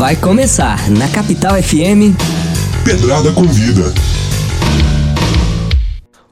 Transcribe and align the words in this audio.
Vai 0.00 0.16
começar 0.16 0.88
na 0.88 1.06
Capital 1.08 1.62
FM. 1.62 2.16
Pedrada 2.86 3.32
Convida. 3.32 3.92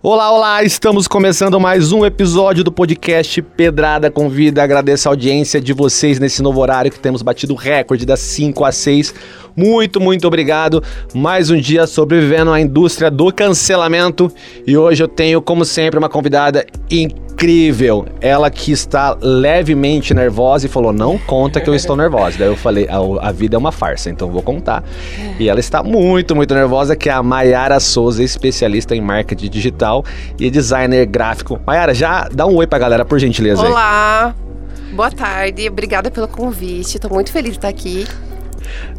Olá, 0.02 0.32
olá! 0.32 0.64
Estamos 0.64 1.06
começando 1.06 1.60
mais 1.60 1.92
um 1.92 2.02
episódio 2.02 2.64
do 2.64 2.72
podcast 2.72 3.42
Pedrada 3.42 4.10
Convida. 4.10 4.62
Agradeço 4.62 5.06
a 5.06 5.12
audiência 5.12 5.60
de 5.60 5.74
vocês 5.74 6.18
nesse 6.18 6.40
novo 6.40 6.60
horário 6.60 6.90
que 6.90 6.98
temos 6.98 7.20
batido 7.20 7.52
o 7.52 7.56
recorde 7.58 8.06
das 8.06 8.20
5 8.20 8.64
às 8.64 8.74
6. 8.76 9.14
Muito, 9.54 10.00
muito 10.00 10.26
obrigado. 10.26 10.82
Mais 11.12 11.50
um 11.50 11.60
dia 11.60 11.86
sobrevivendo 11.86 12.50
à 12.50 12.58
indústria 12.58 13.10
do 13.10 13.30
cancelamento. 13.30 14.32
E 14.66 14.78
hoje 14.78 15.02
eu 15.02 15.08
tenho, 15.08 15.42
como 15.42 15.66
sempre, 15.66 15.98
uma 15.98 16.08
convidada 16.08 16.64
incrível. 16.90 17.27
Ela 18.20 18.50
que 18.50 18.72
está 18.72 19.16
levemente 19.20 20.12
nervosa 20.12 20.66
e 20.66 20.68
falou: 20.68 20.92
Não 20.92 21.16
conta 21.16 21.60
que 21.60 21.70
eu 21.70 21.74
estou 21.74 21.96
nervosa. 21.96 22.36
Daí 22.36 22.48
eu 22.48 22.56
falei: 22.56 22.88
A, 22.88 23.28
a 23.28 23.32
vida 23.32 23.56
é 23.56 23.58
uma 23.58 23.70
farsa, 23.70 24.10
então 24.10 24.28
vou 24.28 24.42
contar. 24.42 24.82
E 25.38 25.48
ela 25.48 25.60
está 25.60 25.82
muito, 25.82 26.34
muito 26.34 26.52
nervosa, 26.52 26.96
que 26.96 27.08
é 27.08 27.12
a 27.12 27.22
Maiara 27.22 27.78
Souza, 27.78 28.24
especialista 28.24 28.96
em 28.96 29.00
marketing 29.00 29.48
digital 29.48 30.04
e 30.38 30.50
designer 30.50 31.06
gráfico. 31.06 31.60
Maiara, 31.64 31.94
já 31.94 32.28
dá 32.32 32.44
um 32.44 32.56
oi 32.56 32.66
pra 32.66 32.78
galera, 32.78 33.04
por 33.04 33.20
gentileza. 33.20 33.62
aí. 33.62 33.70
Olá, 33.70 34.34
boa 34.92 35.10
tarde, 35.10 35.68
obrigada 35.68 36.10
pelo 36.10 36.26
convite. 36.26 36.98
Tô 36.98 37.08
muito 37.08 37.30
feliz 37.30 37.52
de 37.52 37.58
estar 37.58 37.68
aqui. 37.68 38.04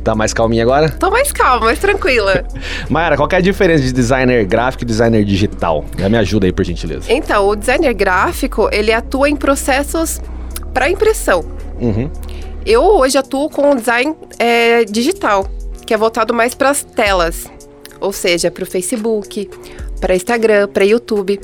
Tá 0.03 0.15
mais 0.15 0.33
calminha 0.33 0.63
agora? 0.63 0.89
Tô 0.89 1.09
mais 1.11 1.31
calma, 1.31 1.65
mais 1.65 1.79
tranquila. 1.79 2.45
Mayara, 2.89 3.15
qual 3.15 3.27
que 3.27 3.35
é 3.35 3.37
a 3.39 3.41
diferença 3.41 3.83
de 3.83 3.91
designer 3.91 4.45
gráfico 4.45 4.83
e 4.83 4.85
designer 4.85 5.23
digital? 5.23 5.85
Já 5.97 6.09
me 6.09 6.17
ajuda 6.17 6.45
aí, 6.45 6.51
por 6.51 6.65
gentileza. 6.65 7.11
Então, 7.11 7.47
o 7.47 7.55
designer 7.55 7.93
gráfico, 7.93 8.69
ele 8.71 8.91
atua 8.91 9.29
em 9.29 9.35
processos 9.35 10.21
para 10.73 10.89
impressão. 10.89 11.43
Uhum. 11.79 12.09
Eu 12.65 12.83
hoje 12.83 13.17
atuo 13.17 13.49
com 13.49 13.71
o 13.71 13.75
design 13.75 14.15
é, 14.37 14.83
digital, 14.85 15.47
que 15.85 15.93
é 15.93 15.97
voltado 15.97 16.33
mais 16.33 16.53
para 16.53 16.69
as 16.69 16.83
telas, 16.83 17.45
ou 17.99 18.13
seja, 18.13 18.51
para 18.51 18.63
o 18.63 18.67
Facebook, 18.67 19.49
para 19.99 20.15
Instagram, 20.15 20.67
para 20.67 20.83
YouTube. 20.85 21.39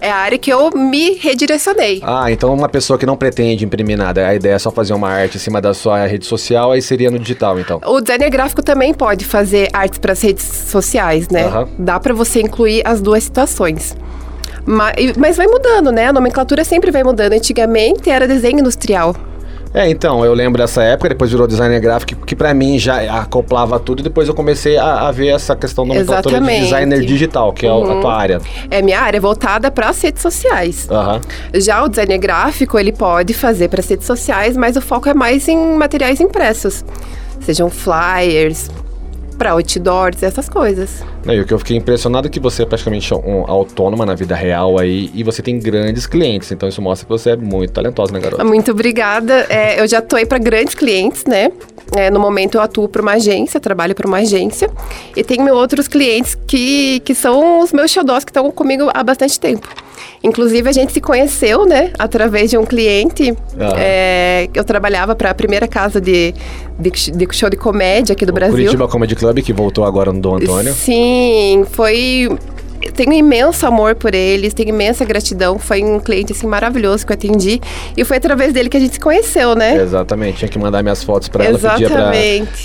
É 0.00 0.10
a 0.10 0.16
área 0.16 0.38
que 0.38 0.50
eu 0.52 0.70
me 0.70 1.14
redirecionei. 1.14 2.00
Ah, 2.04 2.30
então 2.30 2.52
uma 2.52 2.68
pessoa 2.68 2.98
que 2.98 3.06
não 3.06 3.16
pretende 3.16 3.64
imprimir 3.64 3.96
nada, 3.96 4.26
a 4.28 4.34
ideia 4.34 4.54
é 4.54 4.58
só 4.58 4.70
fazer 4.70 4.92
uma 4.92 5.08
arte 5.10 5.36
em 5.36 5.40
cima 5.40 5.60
da 5.60 5.72
sua 5.74 6.06
rede 6.06 6.26
social, 6.26 6.72
aí 6.72 6.82
seria 6.82 7.10
no 7.10 7.18
digital, 7.18 7.58
então. 7.58 7.80
O 7.84 8.00
designer 8.00 8.30
gráfico 8.30 8.62
também 8.62 8.92
pode 8.94 9.24
fazer 9.24 9.68
artes 9.72 9.98
para 9.98 10.12
as 10.12 10.20
redes 10.22 10.44
sociais, 10.44 11.28
né? 11.28 11.44
Aham. 11.44 11.68
Dá 11.78 11.98
para 11.98 12.12
você 12.14 12.40
incluir 12.40 12.82
as 12.84 13.00
duas 13.00 13.24
situações. 13.24 13.96
Ma- 14.66 14.92
e- 14.98 15.12
Mas, 15.16 15.36
vai 15.36 15.46
mudando, 15.46 15.92
né? 15.92 16.08
A 16.08 16.12
nomenclatura 16.12 16.64
sempre 16.64 16.90
vai 16.90 17.02
mudando. 17.04 17.32
Antigamente 17.32 18.10
era 18.10 18.26
desenho 18.26 18.58
industrial. 18.60 19.14
É, 19.78 19.90
então, 19.90 20.24
eu 20.24 20.32
lembro 20.32 20.60
dessa 20.62 20.82
época, 20.82 21.10
depois 21.10 21.30
virou 21.30 21.46
designer 21.46 21.78
gráfico, 21.80 22.24
que 22.24 22.34
pra 22.34 22.54
mim 22.54 22.78
já 22.78 23.20
acoplava 23.20 23.78
tudo, 23.78 24.00
e 24.00 24.02
depois 24.02 24.26
eu 24.26 24.34
comecei 24.34 24.78
a, 24.78 25.06
a 25.06 25.12
ver 25.12 25.28
essa 25.28 25.54
questão 25.54 25.86
da 25.86 25.92
nomenclatura 25.94 26.40
de 26.40 26.46
designer 26.64 27.00
digital, 27.04 27.52
que 27.52 27.66
é 27.66 27.68
a- 27.68 27.74
a 27.74 28.00
tua 28.00 28.14
área. 28.16 28.40
É 28.70 28.80
minha 28.80 28.98
área 28.98 29.20
voltada 29.20 29.70
para 29.70 29.90
as 29.90 30.00
redes 30.00 30.22
sociais. 30.22 30.88
Aham. 30.90 31.20
Já 31.54 31.84
o 31.84 31.88
designer 31.88 32.16
gráfico, 32.16 32.78
ele 32.78 32.90
pode 32.90 33.34
fazer 33.34 33.68
para 33.68 33.80
as 33.80 33.86
redes 33.88 34.06
sociais, 34.06 34.56
mas 34.56 34.76
o 34.76 34.80
foco 34.80 35.10
é 35.10 35.14
mais 35.14 35.46
em 35.46 35.76
materiais 35.76 36.20
impressos. 36.20 36.82
Sejam 37.42 37.68
flyers, 37.68 38.70
para 39.36 39.52
outdoors, 39.52 40.22
essas 40.22 40.48
coisas. 40.48 41.02
E 41.26 41.40
o 41.40 41.44
que 41.44 41.52
eu 41.52 41.58
fiquei 41.58 41.76
impressionado 41.76 42.26
é 42.26 42.30
que 42.30 42.40
você 42.40 42.62
é 42.62 42.66
praticamente 42.66 43.12
um, 43.14 43.44
autônoma 43.46 44.06
na 44.06 44.14
vida 44.14 44.34
real 44.34 44.78
aí, 44.78 45.10
e 45.14 45.22
você 45.22 45.42
tem 45.42 45.58
grandes 45.58 46.06
clientes, 46.06 46.50
então 46.50 46.68
isso 46.68 46.80
mostra 46.80 47.06
que 47.06 47.10
você 47.10 47.30
é 47.30 47.36
muito 47.36 47.72
talentosa, 47.72 48.12
né, 48.12 48.20
garota? 48.20 48.44
Muito 48.44 48.70
obrigada. 48.70 49.46
É, 49.48 49.80
eu 49.80 49.86
já 49.86 49.98
atuei 49.98 50.26
para 50.26 50.38
grandes 50.38 50.74
clientes, 50.74 51.24
né? 51.24 51.50
É, 51.94 52.10
no 52.10 52.18
momento 52.18 52.56
eu 52.56 52.60
atuo 52.60 52.88
para 52.88 53.00
uma 53.00 53.12
agência, 53.12 53.60
trabalho 53.60 53.94
para 53.94 54.06
uma 54.06 54.18
agência. 54.18 54.68
E 55.14 55.22
tenho 55.22 55.54
outros 55.54 55.86
clientes 55.86 56.36
que, 56.46 57.00
que 57.00 57.14
são 57.14 57.60
os 57.60 57.72
meus 57.72 57.90
xodós 57.90 58.24
que 58.24 58.30
estão 58.30 58.50
comigo 58.50 58.90
há 58.92 59.04
bastante 59.04 59.38
tempo. 59.38 59.68
Inclusive, 60.22 60.68
a 60.68 60.72
gente 60.72 60.92
se 60.92 61.00
conheceu, 61.00 61.66
né? 61.66 61.92
Através 61.98 62.50
de 62.50 62.58
um 62.58 62.64
cliente. 62.64 63.30
Aham. 63.58 63.74
é, 63.78 64.48
eu 64.54 64.64
trabalhava 64.64 65.14
para 65.14 65.30
a 65.30 65.34
primeira 65.34 65.66
casa 65.66 66.00
de, 66.00 66.34
de, 66.78 66.90
de 66.90 67.28
show 67.32 67.48
de 67.48 67.56
comédia 67.56 68.12
aqui 68.12 68.26
do 68.26 68.30
O 68.30 68.34
Brasil. 68.34 68.56
Curitiba 68.56 68.88
Comedy 68.88 69.16
Club, 69.16 69.38
que 69.42 69.52
voltou 69.52 69.84
agora 69.84 70.12
no 70.12 70.20
Dom 70.20 70.36
Antônio. 70.36 70.72
Sim, 70.72 71.64
foi. 71.70 72.28
Tenho 72.94 73.12
imenso 73.14 73.66
amor 73.66 73.94
por 73.94 74.14
eles, 74.14 74.54
tenho 74.54 74.68
imensa 74.68 75.04
gratidão. 75.04 75.58
Foi 75.58 75.82
um 75.82 75.98
cliente 75.98 76.32
assim 76.32 76.46
maravilhoso 76.46 77.06
que 77.06 77.12
eu 77.12 77.14
atendi. 77.14 77.60
E 77.96 78.04
foi 78.04 78.18
através 78.18 78.52
dele 78.52 78.68
que 78.68 78.76
a 78.76 78.80
gente 78.80 78.94
se 78.94 79.00
conheceu, 79.00 79.54
né? 79.54 79.76
Exatamente, 79.82 80.38
tinha 80.38 80.48
que 80.48 80.58
mandar 80.58 80.82
minhas 80.82 81.02
fotos 81.02 81.28
pra 81.28 81.44
ela, 81.44 81.58
pedia 81.58 81.88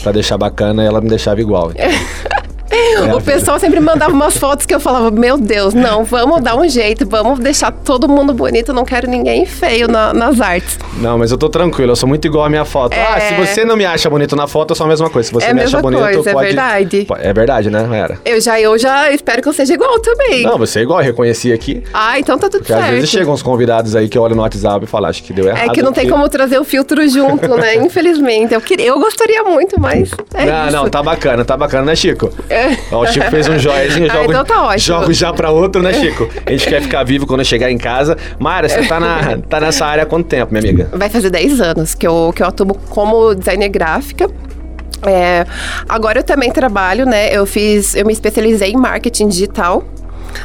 pra 0.03 0.12
deixar 0.12 0.38
bacana 0.38 0.84
e 0.84 0.88
ela 0.88 1.02
me 1.02 1.09
deixava 1.09 1.42
igual. 1.42 1.72
É, 2.71 3.13
o 3.13 3.21
pessoal 3.21 3.59
sempre 3.59 3.79
mandava 3.79 4.11
umas 4.13 4.37
fotos 4.37 4.65
que 4.65 4.73
eu 4.73 4.79
falava: 4.79 5.11
Meu 5.11 5.37
Deus, 5.37 5.73
não, 5.73 6.03
vamos 6.05 6.41
dar 6.41 6.55
um 6.55 6.67
jeito, 6.69 7.05
vamos 7.07 7.39
deixar 7.39 7.71
todo 7.71 8.07
mundo 8.07 8.33
bonito, 8.33 8.71
não 8.73 8.85
quero 8.85 9.09
ninguém 9.09 9.45
feio 9.45 9.87
na- 9.87 10.13
nas 10.13 10.39
artes. 10.39 10.79
Não, 10.97 11.17
mas 11.17 11.31
eu 11.31 11.37
tô 11.37 11.49
tranquilo, 11.49 11.91
eu 11.91 11.95
sou 11.95 12.07
muito 12.07 12.25
igual 12.25 12.45
a 12.45 12.49
minha 12.49 12.63
foto. 12.65 12.95
Ah, 12.97 13.19
se 13.19 13.33
você 13.35 13.65
não 13.65 13.75
me 13.75 13.85
acha 13.85 14.09
bonito 14.09 14.35
na 14.35 14.47
foto, 14.47 14.71
eu 14.71 14.75
sou 14.75 14.85
a 14.85 14.89
mesma 14.89 15.09
coisa. 15.09 15.27
Se 15.27 15.33
você 15.33 15.47
É 15.47 15.53
me 15.53 15.61
acha 15.63 15.81
bonito, 15.81 16.01
coisa, 16.01 16.29
é 16.29 16.33
pode... 16.33 16.47
verdade. 16.47 17.05
Po- 17.05 17.17
É 17.19 17.33
verdade, 17.33 17.69
né, 17.69 17.87
era? 17.91 18.17
Eu 18.23 18.39
já, 18.39 18.59
eu 18.59 18.77
já 18.77 19.11
espero 19.11 19.41
que 19.41 19.49
eu 19.49 19.53
seja 19.53 19.73
igual 19.73 19.99
também. 19.99 20.43
Não, 20.43 20.57
você 20.57 20.79
é 20.79 20.81
igual, 20.83 20.99
eu 20.99 21.05
reconheci 21.05 21.51
aqui. 21.51 21.83
Ah, 21.93 22.19
então 22.19 22.38
tá 22.38 22.47
tudo 22.49 22.59
Porque 22.59 22.73
às 22.73 22.79
certo. 22.79 22.91
vezes 22.93 23.09
chegam 23.09 23.33
uns 23.33 23.41
convidados 23.43 23.95
aí 23.95 24.07
que 24.07 24.17
eu 24.17 24.21
olho 24.21 24.35
no 24.35 24.41
WhatsApp 24.43 24.85
e 24.85 24.88
falo, 24.88 25.07
acho 25.07 25.23
que 25.23 25.33
deu 25.33 25.47
errado. 25.47 25.69
É 25.69 25.73
que 25.73 25.81
não 25.81 25.91
tem 25.91 26.07
como 26.09 26.27
trazer 26.29 26.57
o 26.59 26.63
filtro 26.63 27.05
junto, 27.09 27.47
né? 27.57 27.75
Infelizmente. 27.83 28.53
Eu, 28.53 28.61
queria, 28.61 28.88
eu 28.88 28.99
gostaria 28.99 29.43
muito, 29.43 29.79
mas. 29.79 30.11
É 30.33 30.45
não, 30.45 30.67
isso. 30.67 30.75
não, 30.77 30.89
tá 30.89 31.03
bacana, 31.03 31.43
tá 31.43 31.57
bacana, 31.57 31.83
né, 31.85 31.95
Chico? 31.95 32.31
É. 32.49 32.60
Ó, 32.91 33.01
o 33.03 33.07
Chico 33.07 33.29
fez 33.29 33.47
um 33.47 33.57
joiazinho, 33.59 34.07
Ah, 34.11 34.16
jogo, 34.16 34.31
então 34.31 34.45
tá 34.45 34.63
ótimo. 34.63 34.79
jogo 34.79 35.13
já 35.13 35.31
pra 35.33 35.51
outro, 35.51 35.81
né, 35.81 35.94
Chico? 35.94 36.29
A 36.45 36.51
gente 36.51 36.67
quer 36.67 36.81
ficar 36.81 37.03
vivo 37.03 37.25
quando 37.27 37.44
chegar 37.45 37.72
em 37.72 37.77
casa. 37.77 38.17
Mara, 38.39 38.67
você 38.67 38.85
tá, 38.88 38.99
na, 38.99 39.38
tá 39.38 39.59
nessa 39.59 39.85
área 39.85 40.03
há 40.03 40.05
quanto 40.05 40.27
tempo, 40.27 40.53
minha 40.53 40.61
amiga? 40.63 40.89
Vai 40.94 41.09
fazer 41.09 41.29
10 41.29 41.61
anos 41.61 41.95
que 41.95 42.05
eu, 42.07 42.31
que 42.35 42.44
eu 42.44 42.47
atuo 42.47 42.73
como 42.89 43.33
designer 43.35 43.69
gráfica. 43.69 44.29
É, 45.03 45.45
agora 45.89 46.19
eu 46.19 46.23
também 46.23 46.51
trabalho, 46.51 47.05
né? 47.05 47.29
Eu 47.35 47.45
fiz, 47.45 47.95
eu 47.95 48.05
me 48.05 48.13
especializei 48.13 48.71
em 48.71 48.77
marketing 48.77 49.27
digital. 49.29 49.83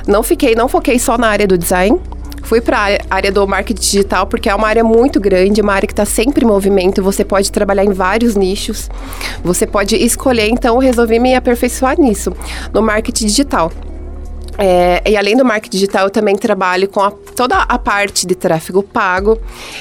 Não 0.07 0.23
fiquei, 0.23 0.55
não 0.55 0.69
foquei 0.69 0.99
só 0.99 1.17
na 1.19 1.29
área 1.29 1.47
do 1.47 1.59
design. 1.59 2.01
Fui 2.47 2.61
para 2.61 2.79
a 2.79 3.15
área 3.17 3.33
do 3.33 3.47
marketing 3.47 3.81
digital 3.81 4.25
porque 4.27 4.49
é 4.49 4.55
uma 4.55 4.69
área 4.69 4.85
muito 4.85 5.19
grande, 5.19 5.61
uma 5.61 5.73
área 5.73 5.87
que 5.87 5.93
está 5.93 6.05
sempre 6.05 6.45
em 6.45 6.49
movimento. 6.49 7.03
Você 7.03 7.25
pode 7.25 7.51
trabalhar 7.51 7.85
em 7.85 7.93
vários 7.93 8.37
nichos. 8.37 8.89
Você 9.43 9.67
pode 9.67 9.97
escolher. 9.97 10.49
Então, 10.49 10.77
eu 10.77 10.81
resolvi 10.81 11.19
me 11.19 11.35
aperfeiçoar 11.35 12.01
nisso, 12.01 12.33
no 12.73 12.81
marketing 12.81 13.27
digital. 13.27 13.73
É, 14.59 15.03
e 15.05 15.17
além 15.17 15.37
do 15.37 15.45
marketing 15.45 15.77
digital, 15.77 16.05
eu 16.07 16.11
também 16.11 16.37
trabalho 16.37 16.89
com 16.89 17.01
a- 17.01 17.11
toda 17.35 17.57
a 17.59 17.79
parte 17.79 18.27
de 18.27 18.35
tráfego 18.37 18.81
pago, 18.83 19.39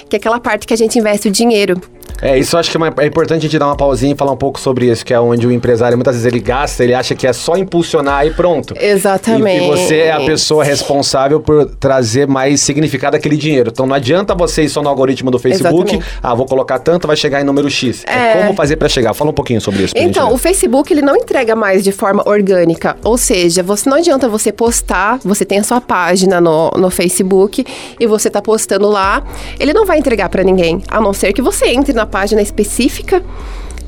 que 0.09 0.15
é 0.15 0.17
aquela 0.17 0.39
parte 0.39 0.65
que 0.67 0.73
a 0.73 0.77
gente 0.77 0.97
investe 0.97 1.27
o 1.27 1.31
dinheiro. 1.31 1.79
É, 2.21 2.37
isso 2.37 2.55
eu 2.55 2.59
acho 2.59 2.71
que 2.71 2.77
é, 2.77 2.79
uma- 2.79 2.93
é 2.97 3.05
importante 3.05 3.39
a 3.39 3.41
gente 3.41 3.59
dar 3.59 3.65
uma 3.67 3.75
pausinha 3.75 4.13
e 4.13 4.15
falar 4.17 4.31
um 4.31 4.37
pouco 4.37 4.59
sobre 4.59 4.89
isso, 4.89 5.05
que 5.05 5.13
é 5.13 5.19
onde 5.19 5.45
o 5.45 5.51
empresário 5.51 5.97
muitas 5.97 6.15
vezes 6.15 6.25
ele 6.25 6.39
gasta, 6.39 6.83
ele 6.83 6.93
acha 6.93 7.13
que 7.13 7.27
é 7.27 7.33
só 7.33 7.55
impulsionar 7.57 8.25
e 8.25 8.31
pronto. 8.33 8.73
Exatamente. 8.79 9.63
E, 9.63 9.67
e 9.67 9.69
você 9.69 9.95
é 9.97 10.11
a 10.13 10.21
pessoa 10.21 10.63
responsável 10.63 11.39
por 11.39 11.65
trazer 11.79 12.27
mais 12.27 12.61
significado 12.61 13.15
àquele 13.17 13.35
dinheiro. 13.37 13.69
Então 13.71 13.85
não 13.85 13.95
adianta 13.95 14.33
você 14.33 14.63
ir 14.63 14.69
só 14.69 14.81
no 14.81 14.89
algoritmo 14.89 15.29
do 15.29 15.37
Facebook, 15.37 15.91
Exatamente. 15.95 16.19
ah, 16.23 16.33
vou 16.33 16.45
colocar 16.45 16.79
tanto, 16.79 17.05
vai 17.07 17.15
chegar 17.17 17.41
em 17.41 17.43
número 17.43 17.69
X. 17.69 18.03
É, 18.07 18.13
É. 18.39 18.41
como 18.43 18.53
fazer 18.55 18.77
pra 18.77 18.87
chegar? 18.87 19.13
Fala 19.13 19.31
um 19.31 19.33
pouquinho 19.33 19.59
sobre 19.59 19.83
isso. 19.83 19.93
Então, 19.97 20.33
o. 20.33 20.37
Facebook 20.45 20.93
ele 20.93 21.01
não 21.01 21.15
entrega 21.15 21.55
mais 21.55 21.83
de 21.83 21.91
forma 21.91 22.21
orgânica, 22.27 22.95
ou 23.03 23.17
seja, 23.17 23.63
você 23.63 23.89
não 23.89 23.97
adianta 23.97 24.29
você 24.29 24.51
postar, 24.51 25.19
você 25.23 25.43
tem 25.43 25.57
a 25.57 25.63
sua 25.63 25.81
página 25.81 26.39
no, 26.39 26.69
no 26.77 26.89
Facebook 26.91 27.65
e 27.99 28.05
você 28.05 28.29
tá 28.29 28.41
postando 28.41 28.87
lá, 28.87 29.23
ele 29.59 29.73
não 29.73 29.85
vai 29.87 29.97
entregar 29.97 30.29
para 30.29 30.43
ninguém, 30.43 30.83
a 30.87 31.01
não 31.01 31.13
ser 31.13 31.33
que 31.33 31.41
você 31.41 31.65
entre 31.69 31.93
na 31.95 32.05
página 32.05 32.41
específica 32.41 33.23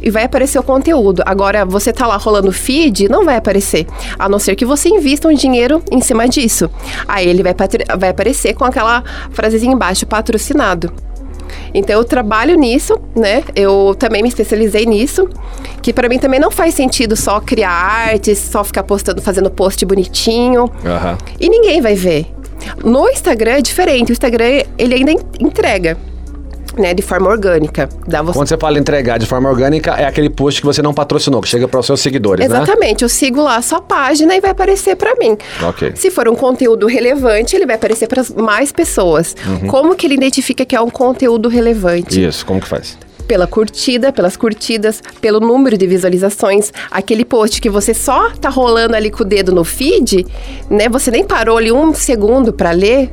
e 0.01 0.09
vai 0.11 0.23
aparecer 0.23 0.59
o 0.59 0.63
conteúdo. 0.63 1.23
Agora, 1.25 1.65
você 1.65 1.91
tá 1.91 2.05
lá 2.05 2.17
rolando 2.17 2.51
feed, 2.51 3.09
não 3.09 3.25
vai 3.25 3.35
aparecer. 3.35 3.87
A 4.17 4.29
não 4.29 4.37
ser 4.39 4.55
que 4.55 4.63
você 4.65 4.89
invista 4.89 5.27
um 5.27 5.33
dinheiro 5.33 5.81
em 5.91 5.99
cima 6.01 6.27
disso. 6.27 6.69
Aí 7.07 7.27
ele 7.27 7.41
vai, 7.43 7.55
vai 7.97 8.09
aparecer 8.09 8.53
com 8.53 8.63
aquela 8.63 9.03
frasezinha 9.31 9.73
embaixo, 9.73 10.05
patrocinado. 10.05 10.93
Então 11.73 11.95
eu 11.97 12.03
trabalho 12.03 12.55
nisso, 12.55 12.97
né? 13.15 13.43
Eu 13.55 13.95
também 13.97 14.21
me 14.21 14.29
especializei 14.29 14.85
nisso, 14.85 15.27
que 15.81 15.91
para 15.93 16.07
mim 16.09 16.19
também 16.19 16.39
não 16.39 16.51
faz 16.51 16.73
sentido 16.75 17.15
só 17.15 17.39
criar 17.39 17.71
artes, 17.71 18.37
só 18.37 18.63
ficar 18.63 18.83
postando, 18.83 19.21
fazendo 19.21 19.49
post 19.49 19.83
bonitinho 19.85 20.69
Aham. 20.85 21.17
e 21.39 21.49
ninguém 21.49 21.81
vai 21.81 21.95
ver. 21.95 22.27
No 22.83 23.07
Instagram 23.09 23.51
é 23.53 23.61
diferente, 23.61 24.11
o 24.11 24.13
Instagram 24.13 24.63
ele 24.77 24.95
ainda 24.95 25.11
en- 25.11 25.19
entrega. 25.39 25.97
Né, 26.77 26.93
de 26.93 27.01
forma 27.01 27.29
orgânica. 27.29 27.89
Dá 28.07 28.21
você... 28.21 28.37
Quando 28.37 28.47
você 28.47 28.57
fala 28.57 28.77
entregar 28.77 29.17
de 29.17 29.25
forma 29.25 29.49
orgânica, 29.49 29.91
é 29.91 30.05
aquele 30.05 30.29
post 30.29 30.61
que 30.61 30.67
você 30.67 30.81
não 30.81 30.93
patrocinou, 30.93 31.41
que 31.41 31.47
chega 31.47 31.67
para 31.67 31.79
os 31.79 31.85
seus 31.85 31.99
seguidores, 31.99 32.47
né? 32.47 32.55
Exatamente, 32.55 33.03
eu 33.03 33.09
sigo 33.09 33.41
lá 33.41 33.57
a 33.57 33.61
sua 33.61 33.81
página 33.81 34.35
e 34.35 34.41
vai 34.41 34.51
aparecer 34.51 34.95
para 34.95 35.15
mim. 35.15 35.37
Ok. 35.63 35.93
Se 35.95 36.11
for 36.11 36.27
um 36.27 36.35
conteúdo 36.35 36.87
relevante, 36.87 37.55
ele 37.55 37.65
vai 37.65 37.75
aparecer 37.75 38.07
para 38.07 38.23
mais 38.35 38.71
pessoas. 38.71 39.35
Uhum. 39.45 39.67
Como 39.67 39.95
que 39.95 40.07
ele 40.07 40.15
identifica 40.15 40.65
que 40.65 40.75
é 40.75 40.81
um 40.81 40.89
conteúdo 40.89 41.49
relevante? 41.49 42.23
Isso, 42.23 42.45
como 42.45 42.59
que 42.59 42.67
faz? 42.67 42.97
Pela 43.27 43.45
curtida, 43.45 44.13
pelas 44.13 44.37
curtidas, 44.37 45.03
pelo 45.19 45.39
número 45.39 45.77
de 45.77 45.85
visualizações. 45.85 46.71
Aquele 46.89 47.25
post 47.25 47.59
que 47.59 47.69
você 47.69 47.93
só 47.93 48.31
tá 48.31 48.47
rolando 48.49 48.95
ali 48.95 49.11
com 49.11 49.23
o 49.23 49.25
dedo 49.25 49.51
no 49.51 49.65
feed, 49.65 50.25
né? 50.69 50.87
Você 50.87 51.11
nem 51.11 51.25
parou 51.25 51.57
ali 51.57 51.71
um 51.71 51.93
segundo 51.93 52.53
para 52.53 52.71
ler 52.71 53.11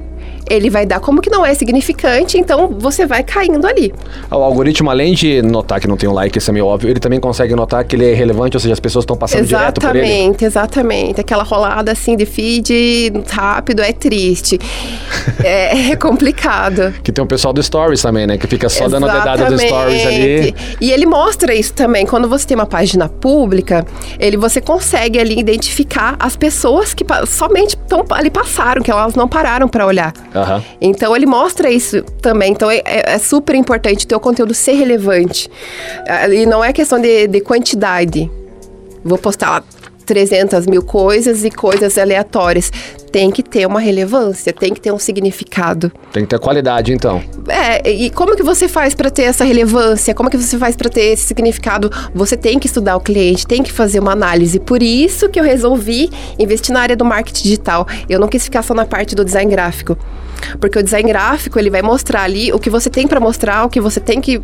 ele 0.49 0.71
vai 0.71 0.87
dar 0.87 1.01
como 1.01 1.21
que 1.21 1.31
não 1.31 1.45
é 1.45 1.55
significante, 1.55 2.39
então 2.39 2.69
você 2.79 3.07
vai 3.07 3.23
caindo 3.23 3.67
ali. 3.67 3.93
O 4.31 4.35
algoritmo, 4.35 4.91
além 4.91 5.15
de 5.15 5.43
notar 5.43 5.81
que 5.81 5.89
não 5.89 5.97
tem 5.97 6.09
um 6.09 6.13
like, 6.13 6.37
isso 6.39 6.51
é 6.51 6.53
meio 6.53 6.67
óbvio, 6.67 6.91
ele 6.91 7.01
também 7.01 7.21
consegue 7.21 7.55
notar 7.55 7.85
que 7.85 7.97
ele 7.97 8.11
é 8.11 8.15
relevante, 8.15 8.57
ou 8.57 8.61
seja, 8.61 8.73
as 8.73 8.81
pessoas 8.81 9.05
estão 9.05 9.17
passando 9.17 9.43
exatamente, 9.43 9.81
direto 9.81 9.81
por 9.81 9.97
ele. 9.97 10.07
Exatamente, 10.07 10.45
exatamente. 10.45 11.21
Aquela 11.21 11.43
rolada 11.43 11.93
assim 11.93 12.17
de 12.17 12.27
feed 12.27 13.13
rápido 13.31 13.81
é 13.81 13.93
triste. 13.93 14.59
é, 15.43 15.91
é, 15.91 15.97
complicado. 15.97 16.95
Que 17.03 17.13
tem 17.13 17.25
o 17.25 17.27
pessoal 17.27 17.53
do 17.53 17.63
Stories 17.63 18.03
também, 18.03 18.27
né? 18.27 18.39
Que 18.39 18.47
fica 18.47 18.69
só 18.69 18.87
exatamente. 18.87 19.13
dando 19.13 19.25
dedada 19.25 19.51
dos 19.51 19.61
Stories 19.61 20.07
ali. 20.07 20.55
E 20.81 20.91
ele 20.91 21.07
mostra 21.07 21.55
isso 21.55 21.73
também. 21.73 22.07
Quando 22.07 22.29
você 22.29 22.47
tem 22.47 22.57
uma 22.57 22.67
página 22.67 23.09
pública, 23.09 23.85
ele 24.19 24.37
você 24.37 24.61
consegue 24.61 25.19
ali 25.19 25.39
identificar 25.39 26.17
as 26.19 26.37
pessoas 26.37 26.95
que 26.95 27.05
somente 27.27 27.77
tão, 27.77 28.05
ali 28.11 28.31
passaram, 28.31 28.83
que 28.83 28.91
elas 28.91 29.15
não 29.15 29.29
pararam 29.29 29.69
para 29.69 29.87
olhar. 29.87 30.13
Uhum. 30.35 30.63
Então 30.81 31.15
ele 31.15 31.27
mostra 31.27 31.71
isso 31.71 32.03
também. 32.21 32.53
Então 32.53 32.71
é, 32.71 32.83
é, 32.85 33.19
super 33.19 33.55
importante 33.55 34.07
ter 34.07 34.15
o 34.15 34.21
conteúdo 34.21 34.53
ser 34.53 34.73
relevante. 34.73 35.51
Ah, 36.09 36.29
e 36.29 36.45
não 36.47 36.63
é 36.63 36.73
questão 36.73 37.01
de, 37.01 37.27
de 37.29 37.41
quantidade. 37.41 38.31
Vou 39.05 39.19
postar 39.19 39.63
300 40.05 40.67
mil 40.67 40.83
coisas 40.83 41.45
e 41.45 41.51
coisas 41.51 41.99
aleatórias. 41.99 42.71
Tem 43.11 43.31
que 43.31 43.43
ter 43.43 43.67
uma 43.67 43.81
relevância, 43.81 44.53
tem 44.53 44.73
que 44.73 44.81
ter 44.81 44.93
um 44.93 44.99
significado. 44.99 45.91
Tem 46.13 46.25
que 46.25 46.29
ter 46.29 46.39
qualidade, 46.39 46.93
então. 46.93 47.23
É, 47.49 47.91
e 47.91 48.11
como 48.11 48.37
que 48.37 48.43
você 48.43 48.67
faz 48.69 48.95
para 48.95 49.11
ter 49.11 49.23
essa 49.23 49.45
relevância? 49.45 50.15
Como 50.15 50.29
que 50.29 50.37
você 50.37 50.59
faz 50.59 50.75
para 50.77 50.91
ter 50.91 51.13
esse 51.13 51.23
significado? 51.23 51.91
Você 52.15 52.37
tem 52.37 52.59
que 52.59 52.67
estudar 52.67 52.97
o 52.97 53.01
cliente, 53.01 53.47
tem 53.47 53.63
que 53.63 53.73
fazer 53.73 54.01
uma 54.01 54.13
análise. 54.13 54.59
Por 54.59 54.83
isso 54.83 55.29
que 55.29 55.39
eu 55.39 55.45
resolvi 55.45 56.11
investir 56.39 56.73
na 56.75 56.81
área 56.81 56.97
do 56.97 57.05
marketing 57.05 57.43
digital. 57.45 57.87
Eu 58.09 58.19
não 58.19 58.29
quis 58.29 58.45
ficar 58.45 58.63
só 58.63 58.75
na 58.75 58.85
parte 58.85 59.15
do 59.15 59.25
design 59.25 59.51
gráfico. 59.51 59.97
Porque 60.61 60.79
o 60.79 60.83
design 60.83 61.09
gráfico, 61.09 61.59
ele 61.59 61.71
vai 61.71 61.83
mostrar 61.83 62.23
ali 62.23 62.53
o 62.53 62.59
que 62.59 62.71
você 62.71 62.89
tem 62.89 63.07
para 63.07 63.21
mostrar, 63.21 63.65
o 63.65 63.69
que 63.69 63.81
você 63.81 64.01
tem 64.01 64.21
que 64.21 64.41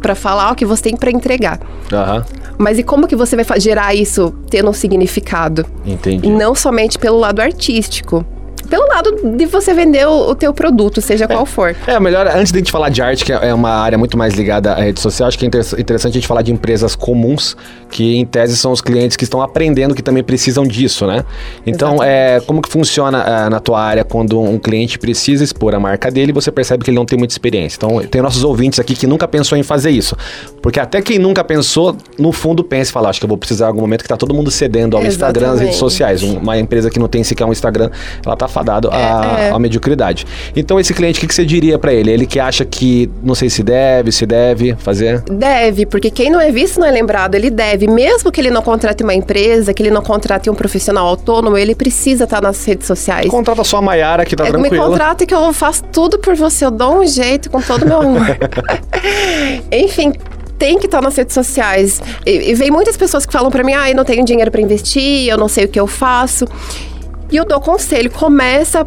para 0.00 0.14
falar, 0.14 0.52
o 0.52 0.54
que 0.54 0.64
você 0.64 0.82
tem 0.82 0.96
para 0.96 1.10
entregar. 1.10 1.60
Uhum. 1.92 2.22
Mas 2.58 2.78
e 2.78 2.82
como 2.82 3.06
que 3.06 3.16
você 3.16 3.36
vai 3.36 3.60
gerar 3.60 3.94
isso 3.94 4.34
tendo 4.48 4.70
um 4.70 4.72
significado? 4.72 5.66
Entendi. 5.84 6.26
E 6.26 6.30
não 6.30 6.54
somente 6.54 6.98
pelo 6.98 7.18
lado 7.18 7.40
artístico 7.40 8.24
pelo 8.68 8.86
lado 8.88 9.36
de 9.36 9.46
você 9.46 9.72
vender 9.72 10.06
o, 10.06 10.30
o 10.30 10.34
teu 10.34 10.52
produto, 10.52 11.00
seja 11.00 11.24
é, 11.24 11.28
qual 11.28 11.46
for. 11.46 11.74
É, 11.86 11.98
melhor, 12.00 12.26
antes 12.26 12.52
de 12.52 12.58
a 12.58 12.60
gente 12.60 12.72
falar 12.72 12.88
de 12.88 13.02
arte, 13.02 13.24
que 13.24 13.32
é 13.32 13.52
uma 13.52 13.70
área 13.70 13.98
muito 13.98 14.16
mais 14.16 14.34
ligada 14.34 14.72
à 14.72 14.80
rede 14.80 15.00
social, 15.00 15.28
acho 15.28 15.38
que 15.38 15.44
é 15.44 15.48
interessante 15.48 16.12
a 16.12 16.14
gente 16.14 16.26
falar 16.26 16.42
de 16.42 16.52
empresas 16.52 16.94
comuns, 16.94 17.56
que 17.90 18.16
em 18.16 18.24
tese 18.24 18.56
são 18.56 18.72
os 18.72 18.80
clientes 18.80 19.16
que 19.16 19.24
estão 19.24 19.40
aprendendo 19.40 19.94
que 19.94 20.02
também 20.02 20.22
precisam 20.22 20.64
disso, 20.64 21.06
né? 21.06 21.24
Então, 21.66 22.02
é, 22.02 22.40
como 22.40 22.60
que 22.60 22.68
funciona 22.68 23.22
é, 23.22 23.48
na 23.48 23.60
tua 23.60 23.80
área 23.80 24.04
quando 24.04 24.40
um 24.40 24.58
cliente 24.58 24.98
precisa 24.98 25.44
expor 25.44 25.74
a 25.74 25.80
marca 25.80 26.10
dele 26.10 26.30
e 26.30 26.34
você 26.34 26.50
percebe 26.50 26.84
que 26.84 26.90
ele 26.90 26.96
não 26.96 27.06
tem 27.06 27.18
muita 27.18 27.32
experiência? 27.32 27.76
Então, 27.76 28.00
tem 28.06 28.20
nossos 28.20 28.44
ouvintes 28.44 28.78
aqui 28.78 28.94
que 28.94 29.06
nunca 29.06 29.26
pensou 29.28 29.56
em 29.56 29.62
fazer 29.62 29.90
isso. 29.90 30.16
Porque 30.62 30.80
até 30.80 31.00
quem 31.02 31.18
nunca 31.18 31.44
pensou, 31.44 31.96
no 32.18 32.32
fundo 32.32 32.64
pensa 32.64 32.90
e 32.90 32.92
fala, 32.92 33.08
acho 33.10 33.20
que 33.20 33.24
eu 33.24 33.28
vou 33.28 33.38
precisar 33.38 33.66
em 33.66 33.68
algum 33.68 33.80
momento 33.80 34.02
que 34.02 34.08
tá 34.08 34.16
todo 34.16 34.34
mundo 34.34 34.50
cedendo 34.50 34.96
ao 34.96 35.02
Exatamente. 35.04 35.36
Instagram, 35.36 35.54
às 35.54 35.60
redes 35.60 35.76
sociais. 35.76 36.22
Uma 36.22 36.58
empresa 36.58 36.90
que 36.90 36.98
não 36.98 37.08
tem 37.08 37.22
sequer 37.22 37.44
um 37.44 37.52
Instagram, 37.52 37.90
ela 38.24 38.36
tá 38.36 38.48
fadado 38.54 38.88
à, 38.92 39.36
é, 39.38 39.48
é. 39.48 39.58
mediocridade. 39.58 40.24
Então, 40.54 40.78
esse 40.78 40.94
cliente, 40.94 41.18
o 41.18 41.20
que, 41.20 41.26
que 41.26 41.34
você 41.34 41.44
diria 41.44 41.76
para 41.78 41.92
ele? 41.92 42.10
Ele 42.10 42.26
que 42.26 42.38
acha 42.38 42.64
que, 42.64 43.10
não 43.22 43.34
sei 43.34 43.50
se 43.50 43.62
deve, 43.62 44.12
se 44.12 44.24
deve 44.24 44.76
fazer? 44.76 45.20
Deve, 45.22 45.84
porque 45.84 46.10
quem 46.10 46.30
não 46.30 46.40
é 46.40 46.52
visto 46.52 46.78
não 46.78 46.86
é 46.86 46.90
lembrado. 46.90 47.34
Ele 47.34 47.50
deve, 47.50 47.88
mesmo 47.88 48.30
que 48.30 48.40
ele 48.40 48.50
não 48.50 48.62
contrate 48.62 49.02
uma 49.02 49.12
empresa, 49.12 49.74
que 49.74 49.82
ele 49.82 49.90
não 49.90 50.02
contrate 50.02 50.48
um 50.48 50.54
profissional 50.54 51.06
autônomo, 51.06 51.58
ele 51.58 51.74
precisa 51.74 52.24
estar 52.24 52.40
nas 52.40 52.64
redes 52.64 52.86
sociais. 52.86 53.28
Contrata 53.28 53.64
só 53.64 53.78
a 53.78 53.82
Maiara, 53.82 54.24
que 54.24 54.36
tá 54.36 54.46
é, 54.46 54.50
tranquila. 54.50 54.70
Me 54.70 54.78
contrata 54.78 55.26
que 55.26 55.34
eu 55.34 55.52
faço 55.52 55.82
tudo 55.92 56.18
por 56.18 56.36
você, 56.36 56.64
eu 56.64 56.70
dou 56.70 57.00
um 57.00 57.06
jeito 57.06 57.50
com 57.50 57.60
todo 57.60 57.82
o 57.82 57.86
meu 57.86 58.00
amor. 58.02 58.38
Enfim, 59.72 60.12
tem 60.58 60.78
que 60.78 60.86
estar 60.86 61.02
nas 61.02 61.16
redes 61.16 61.34
sociais. 61.34 62.00
E, 62.24 62.50
e 62.50 62.54
vem 62.54 62.70
muitas 62.70 62.96
pessoas 62.96 63.26
que 63.26 63.32
falam 63.32 63.50
para 63.50 63.64
mim: 63.64 63.74
ah, 63.74 63.90
eu 63.90 63.96
não 63.96 64.04
tenho 64.04 64.24
dinheiro 64.24 64.50
para 64.50 64.60
investir, 64.60 65.28
eu 65.28 65.36
não 65.36 65.48
sei 65.48 65.64
o 65.64 65.68
que 65.68 65.78
eu 65.78 65.86
faço. 65.86 66.46
E 67.30 67.36
eu 67.36 67.44
dou 67.44 67.60
conselho, 67.60 68.10
começa 68.10 68.86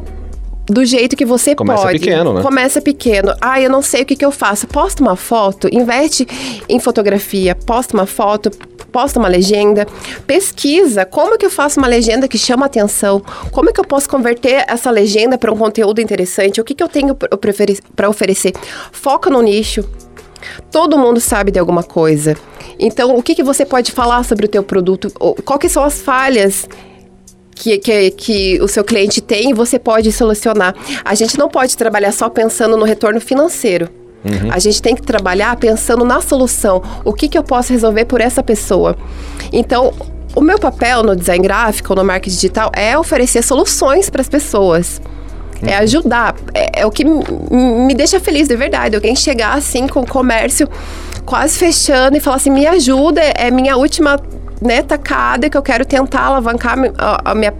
do 0.70 0.84
jeito 0.84 1.16
que 1.16 1.26
você 1.26 1.56
Começa 1.56 1.84
pode. 1.84 2.00
Começa 2.00 2.12
pequeno, 2.12 2.34
né? 2.34 2.42
Começa 2.42 2.82
pequeno. 2.82 3.34
Ah, 3.42 3.60
eu 3.62 3.70
não 3.70 3.82
sei 3.82 4.02
o 4.02 4.06
que, 4.06 4.16
que 4.16 4.26
eu 4.26 4.32
faço. 4.32 4.68
Posta 4.68 5.02
uma 5.02 5.16
foto, 5.16 5.70
investe 5.72 6.28
em 6.68 6.80
fotografia, 6.80 7.56
posta 7.56 7.96
uma 7.96 8.06
foto, 8.06 8.52
posta 8.92 9.18
uma 9.20 9.28
legenda, 9.28 9.88
pesquisa 10.26 11.06
como 11.06 11.38
que 11.38 11.46
eu 11.46 11.50
faço 11.50 11.80
uma 11.80 11.88
legenda 11.88 12.28
que 12.28 12.38
chama 12.38 12.66
atenção, 12.66 13.22
como 13.52 13.70
é 13.70 13.74
que 13.74 13.80
eu 13.80 13.86
posso 13.86 14.10
converter 14.10 14.66
essa 14.68 14.92
legenda 14.92 15.38
para 15.38 15.52
um 15.52 15.58
conteúdo 15.58 16.02
interessante, 16.02 16.60
o 16.60 16.64
que, 16.64 16.76
que 16.76 16.84
eu 16.84 16.90
tenho 16.90 17.16
para 17.16 18.10
oferecer. 18.10 18.54
Foca 18.92 19.30
no 19.30 19.42
nicho. 19.42 19.84
Todo 20.72 20.98
mundo 20.98 21.20
sabe 21.20 21.52
de 21.52 21.60
alguma 21.60 21.84
coisa. 21.84 22.36
Então, 22.80 23.16
o 23.16 23.24
que, 23.24 23.36
que 23.36 23.44
você 23.44 23.66
pode 23.66 23.92
falar 23.92 24.24
sobre 24.24 24.46
o 24.46 24.50
teu 24.50 24.64
produto? 24.64 25.12
Quais 25.44 25.72
são 25.72 25.84
as 25.84 26.00
falhas 26.02 26.68
que, 27.58 27.78
que, 27.78 28.12
que 28.12 28.62
o 28.62 28.68
seu 28.68 28.84
cliente 28.84 29.22
tem 29.22 29.52
e 29.52 29.54
você 29.54 29.80
pode 29.80 30.12
solucionar. 30.12 30.76
A 31.04 31.16
gente 31.16 31.38
não 31.38 31.50
pode 31.50 31.76
trabalhar 31.76 32.12
só 32.12 32.30
pensando 32.30 32.78
no 32.78 32.86
retorno 32.86 33.20
financeiro. 33.20 33.90
Uhum. 34.24 34.52
A 34.52 34.60
gente 34.60 34.82
tem 34.82 34.96
que 34.96 35.02
trabalhar 35.02 35.56
pensando 35.58 36.04
na 36.04 36.22
solução. 36.22 36.82
O 37.04 37.14
que, 37.14 37.28
que 37.28 37.38
eu 37.38 37.44
posso 37.44 37.72
resolver 37.72 38.06
por 38.06 38.22
essa 38.22 38.44
pessoa? 38.44 38.96
Então, 39.52 39.94
o 40.36 40.42
meu 40.42 40.60
papel 40.60 41.04
no 41.04 41.16
design 41.16 41.44
gráfico, 41.44 41.96
no 41.96 42.04
marketing 42.04 42.36
digital, 42.36 42.72
é 42.74 42.98
oferecer 42.98 43.42
soluções 43.44 44.10
para 44.10 44.22
as 44.22 44.30
pessoas. 44.30 45.02
É 45.62 45.78
uhum. 45.78 45.84
ajudar. 45.84 46.36
É, 46.54 46.82
é, 46.82 46.86
o 46.86 46.92
que 46.92 47.04
me 47.04 47.96
deixa 47.96 48.20
feliz 48.20 48.48
de 48.48 48.56
verdade. 48.56 48.96
Alguém 48.96 49.16
chegar 49.16 49.58
assim 49.58 49.88
com 49.88 50.02
o 50.02 50.08
comércio 50.08 50.70
quase 51.26 51.58
fechando 51.58 52.16
e 52.18 52.20
falar 52.20 52.36
assim: 52.36 52.52
me 52.52 52.68
ajuda, 52.68 53.22
é 53.22 53.50
minha 53.50 53.76
última 53.76 54.20
né, 54.62 54.82
tacada 54.82 55.50
que 55.50 55.58
eu 55.58 55.62
quero 55.62 55.86
tentar 55.86 56.22
alavancar 56.22 56.78
a, 56.98 57.32
a 57.32 57.36
minha, 57.36 57.54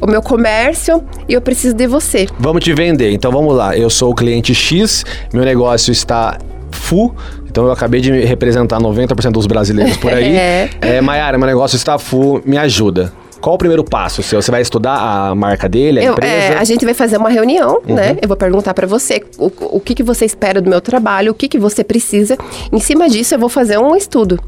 o 0.00 0.06
meu 0.06 0.22
comércio 0.22 1.02
e 1.28 1.34
eu 1.34 1.40
preciso 1.40 1.74
de 1.74 1.86
você. 1.86 2.26
Vamos 2.38 2.64
te 2.64 2.72
vender. 2.72 3.12
Então 3.12 3.30
vamos 3.30 3.54
lá. 3.54 3.76
Eu 3.76 3.90
sou 3.90 4.10
o 4.10 4.14
cliente 4.14 4.54
X, 4.54 5.04
meu 5.32 5.44
negócio 5.44 5.92
está 5.92 6.38
full. 6.70 7.14
Então 7.48 7.66
eu 7.66 7.72
acabei 7.72 8.00
de 8.00 8.10
representar 8.24 8.78
90% 8.78 9.32
dos 9.32 9.46
brasileiros 9.46 9.96
por 9.96 10.12
aí. 10.12 10.34
é. 10.36 10.70
é 10.80 11.00
Maiara, 11.00 11.36
meu 11.36 11.46
negócio 11.46 11.76
está 11.76 11.98
full, 11.98 12.42
me 12.44 12.56
ajuda. 12.56 13.12
Qual 13.40 13.54
o 13.54 13.58
primeiro 13.58 13.82
passo 13.82 14.22
seu? 14.22 14.40
Você 14.40 14.50
vai 14.50 14.60
estudar 14.60 14.96
a 14.96 15.34
marca 15.34 15.66
dele, 15.66 16.00
a 16.00 16.04
eu, 16.04 16.12
empresa? 16.12 16.34
É, 16.34 16.58
a 16.58 16.64
gente 16.64 16.84
vai 16.84 16.92
fazer 16.92 17.16
uma 17.16 17.30
reunião, 17.30 17.80
uhum. 17.88 17.94
né? 17.94 18.18
Eu 18.20 18.28
vou 18.28 18.36
perguntar 18.36 18.74
para 18.74 18.86
você 18.86 19.22
o, 19.38 19.50
o 19.76 19.80
que, 19.80 19.94
que 19.94 20.02
você 20.02 20.26
espera 20.26 20.60
do 20.60 20.68
meu 20.68 20.80
trabalho, 20.80 21.32
o 21.32 21.34
que, 21.34 21.48
que 21.48 21.58
você 21.58 21.82
precisa. 21.82 22.36
Em 22.70 22.78
cima 22.78 23.08
disso, 23.08 23.34
eu 23.34 23.38
vou 23.38 23.48
fazer 23.48 23.78
um 23.78 23.96
estudo. 23.96 24.38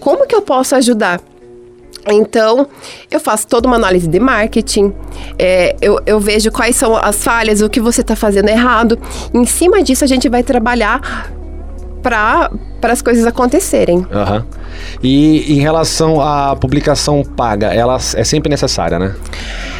Como 0.00 0.26
que 0.26 0.34
eu 0.34 0.42
posso 0.42 0.74
ajudar? 0.74 1.20
Então, 2.06 2.66
eu 3.10 3.20
faço 3.20 3.46
toda 3.46 3.68
uma 3.68 3.76
análise 3.76 4.08
de 4.08 4.18
marketing, 4.18 4.92
é, 5.38 5.76
eu, 5.80 6.00
eu, 6.04 6.18
vejo 6.18 6.50
quais 6.50 6.74
são 6.74 6.96
as 6.96 7.22
falhas, 7.22 7.62
o 7.62 7.70
que 7.70 7.80
você 7.80 8.00
está 8.00 8.16
fazendo 8.16 8.48
errado. 8.48 8.98
Em 9.32 9.44
cima 9.44 9.82
disso, 9.82 10.02
a 10.02 10.06
gente 10.06 10.28
vai 10.28 10.42
trabalhar 10.42 11.32
para 12.02 12.50
as 12.82 13.00
coisas 13.00 13.24
acontecerem. 13.24 13.98
Uhum. 13.98 14.42
E 15.02 15.54
em 15.54 15.60
relação 15.60 16.20
à 16.20 16.56
publicação 16.56 17.22
paga, 17.22 17.72
ela 17.72 17.96
é 18.16 18.24
sempre 18.24 18.50
necessária, 18.50 18.98
né? 18.98 19.14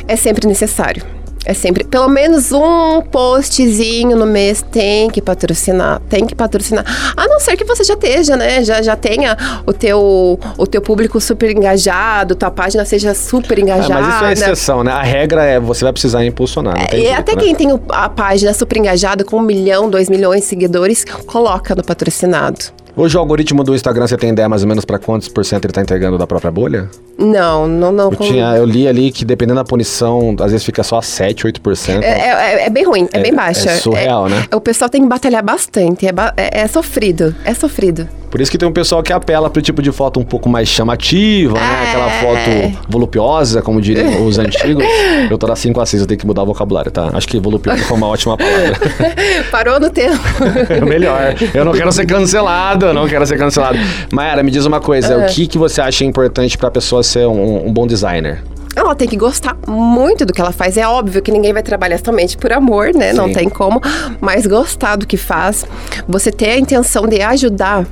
É 0.07 0.15
sempre 0.15 0.47
necessário. 0.47 1.05
É 1.45 1.55
sempre, 1.55 1.83
pelo 1.83 2.09
menos 2.09 2.53
um 2.53 3.03
postzinho 3.03 4.17
no 4.17 4.27
mês 4.27 4.63
tem 4.63 5.11
que 5.11 5.21
patrocinar, 5.21 6.01
tem 6.09 6.25
que 6.25 6.35
patrocinar. 6.35 6.85
A 7.17 7.27
não 7.27 7.41
ser 7.41 7.57
que 7.57 7.65
você 7.65 7.83
já 7.83 7.95
esteja, 7.95 8.37
né? 8.37 8.63
Já, 8.63 8.81
já 8.81 8.95
tenha 8.95 9.37
o 9.67 9.73
teu, 9.73 10.39
o 10.57 10.67
teu 10.67 10.81
público 10.81 11.21
super 11.21 11.51
engajado, 11.51 12.37
tua 12.37 12.51
página 12.51 12.85
seja 12.85 13.13
super 13.13 13.59
engajada. 13.59 13.95
É, 13.95 14.03
mas 14.03 14.15
isso 14.15 14.25
é 14.25 14.33
exceção, 14.33 14.85
né? 14.85 14.93
A 14.93 15.03
regra 15.03 15.45
é 15.45 15.59
você 15.59 15.85
vai 15.85 15.93
precisar 15.93 16.25
impulsionar. 16.25 16.77
É, 16.79 16.97
e 16.97 17.03
jeito, 17.03 17.19
até 17.19 17.35
né? 17.35 17.43
quem 17.43 17.55
tem 17.55 17.81
a 17.89 18.09
página 18.09 18.55
super 18.55 18.79
engajada 18.79 19.25
com 19.25 19.39
um 19.39 19.43
milhão, 19.43 19.91
dois 19.91 20.09
milhões 20.09 20.43
de 20.43 20.47
seguidores, 20.47 21.05
coloca 21.27 21.75
no 21.75 21.83
patrocinado. 21.83 22.82
Hoje 22.95 23.17
o 23.17 23.21
algoritmo 23.21 23.65
do 23.65 23.75
Instagram, 23.75 24.07
você 24.07 24.19
tem 24.19 24.31
ideia 24.31 24.47
mais 24.49 24.63
ou 24.63 24.69
menos 24.69 24.85
para 24.85 24.99
quantos 24.99 25.27
por 25.27 25.45
cento 25.47 25.65
ele 25.65 25.71
está 25.71 25.81
entregando 25.81 26.19
da 26.19 26.27
própria 26.27 26.51
bolha? 26.51 26.91
Não, 27.19 27.67
não, 27.67 27.91
não. 27.91 28.11
Eu, 28.11 28.17
tinha, 28.17 28.55
eu 28.57 28.67
li 28.67 28.87
ali 28.87 29.11
que 29.11 29.25
dependendo 29.25 29.59
da 29.59 29.65
punição, 29.65 30.37
às 30.41 30.51
vezes 30.51 30.65
fica 30.65 30.83
só 30.83 31.01
7, 31.01 31.45
8%. 31.45 32.03
É, 32.03 32.07
é, 32.07 32.67
é 32.67 32.71
bem 32.71 32.85
ruim, 32.85 33.09
é, 33.11 33.19
é 33.19 33.23
bem 33.23 33.35
baixa. 33.35 33.71
É 33.71 33.77
surreal, 33.77 34.27
é, 34.27 34.31
né? 34.31 34.45
O 34.53 34.61
pessoal 34.61 34.91
tem 34.91 35.01
que 35.01 35.09
batalhar 35.09 35.43
bastante, 35.43 36.07
é, 36.07 36.11
é, 36.37 36.61
é 36.61 36.69
sofrido, 36.69 37.35
é 37.45 37.55
sofrido. 37.55 38.07
Por 38.33 38.41
isso 38.41 38.51
que 38.51 38.57
tem 38.57 38.67
um 38.67 38.73
pessoal 38.73 39.03
que 39.03 39.13
apela 39.13 39.51
pro 39.51 39.61
tipo 39.61 39.83
de 39.83 39.93
foto 39.93 40.19
um 40.19 40.23
pouco 40.25 40.49
mais 40.49 40.67
chamativa, 40.67 41.53
né? 41.53 41.85
É. 41.85 41.89
Aquela 41.91 42.11
foto 42.13 42.79
volupiosa, 42.89 43.61
como 43.61 43.79
diriam 43.79 44.25
os 44.25 44.39
antigos. 44.39 44.83
Eu 45.31 45.37
tô 45.37 45.47
na 45.47 45.55
5 45.55 45.79
a 45.79 45.85
6, 45.85 46.01
eu 46.01 46.07
tenho 46.07 46.19
que 46.19 46.27
mudar 46.27 46.43
o 46.43 46.47
vocabulário, 46.47 46.91
tá? 46.91 47.11
Acho 47.13 47.29
que 47.29 47.39
volupiosa 47.39 47.85
foi 47.85 47.95
uma 47.95 48.07
ótima 48.09 48.39
palavra. 48.39 48.79
Parou 49.53 49.79
no 49.79 49.91
tempo. 49.91 50.19
Melhor. 50.89 51.35
Eu 51.53 51.63
não 51.63 51.73
quero 51.73 51.93
ser 51.93 52.07
cancelado, 52.07 52.82
eu 52.87 52.95
não 52.95 53.09
quero 53.09 53.27
ser 53.27 53.37
cancelado. 53.39 53.79
Mayara, 54.13 54.43
me 54.43 54.51
diz 54.51 54.65
uma 54.67 54.81
coisa, 54.81 55.15
Ah. 55.15 55.27
o 55.27 55.27
que, 55.33 55.47
que 55.47 55.59
você 55.59 55.81
acha 55.81 56.05
importante 56.05 56.57
pra 56.59 56.71
pessoa 56.71 57.03
ser 57.03 57.27
um, 57.27 57.67
um 57.67 57.73
bom 57.73 57.87
designer? 57.87 58.43
Ela 58.75 58.95
tem 58.95 59.07
que 59.07 59.17
gostar 59.17 59.55
muito 59.69 60.25
do 60.25 60.33
que 60.33 60.41
ela 60.41 60.51
faz. 60.53 60.77
É 60.79 60.87
óbvio 60.89 61.21
que 61.21 61.31
ninguém 61.31 61.53
vai 61.53 61.63
trabalhar 61.63 61.99
somente 62.03 62.39
por 62.39 62.53
amor, 62.53 62.95
né? 62.95 63.13
Não 63.13 63.27
Sim. 63.27 63.33
tem 63.35 63.49
como. 63.49 63.81
Mas 64.21 64.47
gostar 64.47 64.97
do 64.97 65.07
que 65.07 65.19
faz, 65.19 65.67
você 66.09 66.33
ter 66.33 66.51
a 66.53 66.59
intenção 66.59 67.07
de 67.07 67.21
ajudar. 67.21 67.85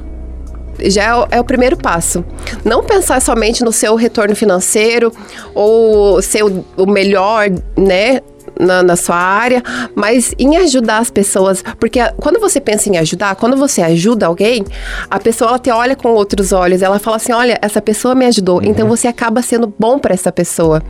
Já 0.82 1.02
é 1.04 1.14
o, 1.14 1.28
é 1.32 1.40
o 1.40 1.44
primeiro 1.44 1.76
passo. 1.76 2.24
Não 2.64 2.82
pensar 2.82 3.20
somente 3.20 3.62
no 3.62 3.70
seu 3.72 3.94
retorno 3.94 4.34
financeiro 4.34 5.12
ou 5.54 6.22
ser 6.22 6.42
o, 6.42 6.64
o 6.78 6.86
melhor, 6.86 7.50
né? 7.76 8.20
Na, 8.60 8.82
na 8.82 8.94
sua 8.96 9.16
área, 9.16 9.62
mas 9.94 10.34
em 10.38 10.56
ajudar 10.58 10.98
as 10.98 11.10
pessoas. 11.10 11.64
Porque 11.78 11.98
a- 11.98 12.12
quando 12.16 12.38
você 12.38 12.60
pensa 12.60 12.88
em 12.90 12.98
ajudar, 12.98 13.34
quando 13.36 13.56
você 13.56 13.80
ajuda 13.82 14.26
alguém, 14.26 14.64
a 15.10 15.18
pessoa 15.18 15.50
ela 15.50 15.58
te 15.58 15.70
olha 15.70 15.96
com 15.96 16.08
outros 16.10 16.52
olhos. 16.52 16.82
Ela 16.82 16.98
fala 16.98 17.16
assim: 17.16 17.32
olha, 17.32 17.58
essa 17.62 17.80
pessoa 17.80 18.14
me 18.14 18.26
ajudou. 18.26 18.60
Então 18.62 18.86
você 18.86 19.08
acaba 19.08 19.40
sendo 19.42 19.72
bom 19.78 19.98
para 19.98 20.12
essa 20.14 20.30
pessoa. 20.30 20.82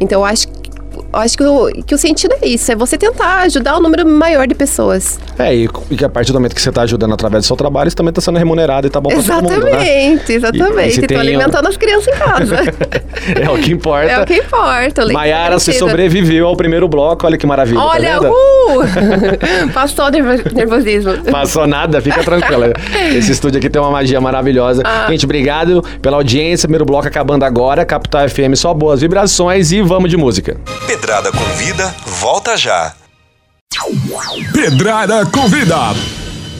Então 0.00 0.20
eu 0.20 0.24
acho, 0.24 0.48
acho 1.12 1.36
que, 1.36 1.44
o, 1.44 1.70
que 1.86 1.94
o 1.94 1.98
sentido 1.98 2.34
é 2.40 2.46
isso: 2.48 2.70
é 2.70 2.76
você 2.76 2.96
tentar 2.98 3.40
ajudar 3.42 3.76
um 3.76 3.80
número 3.80 4.06
maior 4.06 4.46
de 4.46 4.54
pessoas. 4.54 5.18
É, 5.38 5.54
e, 5.54 5.68
e 5.90 5.96
que 5.96 6.04
a 6.04 6.08
partir 6.08 6.32
do 6.32 6.38
momento 6.38 6.54
que 6.54 6.60
você 6.62 6.70
tá 6.72 6.82
ajudando 6.82 7.12
através 7.14 7.44
do 7.44 7.46
seu 7.46 7.56
trabalho, 7.56 7.90
você 7.90 7.96
também 7.96 8.12
tá 8.12 8.20
sendo 8.20 8.38
remunerado 8.38 8.86
e 8.86 8.90
tá 8.90 9.00
bom 9.00 9.10
pra 9.10 9.22
todo 9.22 9.42
mundo, 9.50 9.64
né? 9.64 10.12
exatamente, 10.28 11.00
Estou 11.00 11.18
alimentando 11.18 11.68
as 11.68 11.76
crianças 11.76 12.08
em 12.14 12.18
casa. 12.18 12.56
É 13.40 13.48
o 13.48 13.56
que 13.56 13.72
importa. 13.72 14.10
é 14.10 14.20
o 14.22 14.26
que 14.26 14.34
importa. 14.34 15.06
o 15.06 15.12
Maiara, 15.12 15.58
você 15.58 15.72
sobreviveu 15.72 16.46
ao 16.46 16.56
primeiro 16.56 16.86
bloco, 16.88 17.26
olha 17.26 17.38
que 17.38 17.46
maravilha. 17.46 17.78
tá 17.80 17.86
Olha, 17.86 18.20
vendo? 18.20 18.30
uh! 18.30 19.72
Passou 19.72 20.06
o 20.06 20.10
nervo- 20.10 20.42
nervosismo. 20.54 21.12
Passou 21.30 21.66
nada, 21.66 22.02
fica 22.02 22.22
tranquila. 22.22 22.72
Esse 23.16 23.32
estúdio 23.32 23.58
aqui 23.58 23.70
tem 23.70 23.80
uma 23.80 23.90
magia 23.90 24.20
maravilhosa. 24.20 24.82
Ah. 24.84 25.06
Gente, 25.08 25.24
obrigado 25.24 25.82
pela 26.02 26.16
audiência. 26.18 26.66
Primeiro 26.68 26.84
bloco 26.84 27.06
acabando 27.08 27.44
agora. 27.44 27.84
Capital 27.84 28.28
FM, 28.28 28.54
só 28.56 28.74
boas 28.74 29.00
vibrações 29.00 29.72
e 29.72 29.80
vamos 29.80 30.10
de 30.10 30.16
música. 30.16 30.56
Pedrada 30.86 31.30
Convida, 31.32 31.94
volta 32.06 32.56
já. 32.56 32.92
Pedrada 34.52 35.24
Convida. 35.26 35.76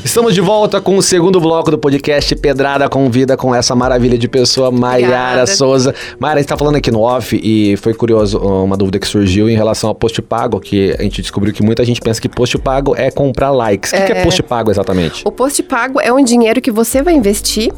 Estamos 0.04 0.34
de 0.34 0.40
volta 0.40 0.80
com 0.80 0.96
o 0.96 1.02
segundo 1.02 1.40
bloco 1.40 1.70
do 1.70 1.78
podcast 1.78 2.34
Pedrada 2.36 2.88
Convida 2.88 3.36
com 3.36 3.54
essa 3.54 3.74
maravilha 3.74 4.16
de 4.18 4.28
pessoa, 4.28 4.70
Maiara. 4.70 5.46
Souza. 5.46 5.94
Maiara, 6.18 6.38
a 6.40 6.42
gente 6.42 6.48
tá 6.48 6.56
falando 6.56 6.76
aqui 6.76 6.90
no 6.90 7.00
off 7.00 7.38
e 7.42 7.76
foi 7.78 7.94
curioso 7.94 8.38
uma 8.38 8.76
dúvida 8.76 8.98
que 8.98 9.06
surgiu 9.06 9.48
em 9.48 9.56
relação 9.56 9.88
ao 9.88 9.94
post 9.94 10.20
pago, 10.22 10.60
que 10.60 10.94
a 10.98 11.02
gente 11.02 11.20
descobriu 11.22 11.52
que 11.52 11.62
muita 11.62 11.84
gente 11.84 12.00
pensa 12.00 12.20
que 12.20 12.28
post 12.28 12.58
pago 12.58 12.94
é 12.96 13.10
comprar 13.10 13.50
likes. 13.50 13.92
O 13.92 13.96
que, 13.96 14.02
que 14.02 14.12
é 14.12 14.22
post 14.22 14.42
pago 14.42 14.70
exatamente? 14.70 15.22
O 15.24 15.32
post 15.32 15.62
pago 15.62 16.00
é 16.00 16.12
um 16.12 16.22
dinheiro 16.22 16.60
que 16.60 16.70
você 16.70 17.02
vai 17.02 17.14
investir 17.14 17.72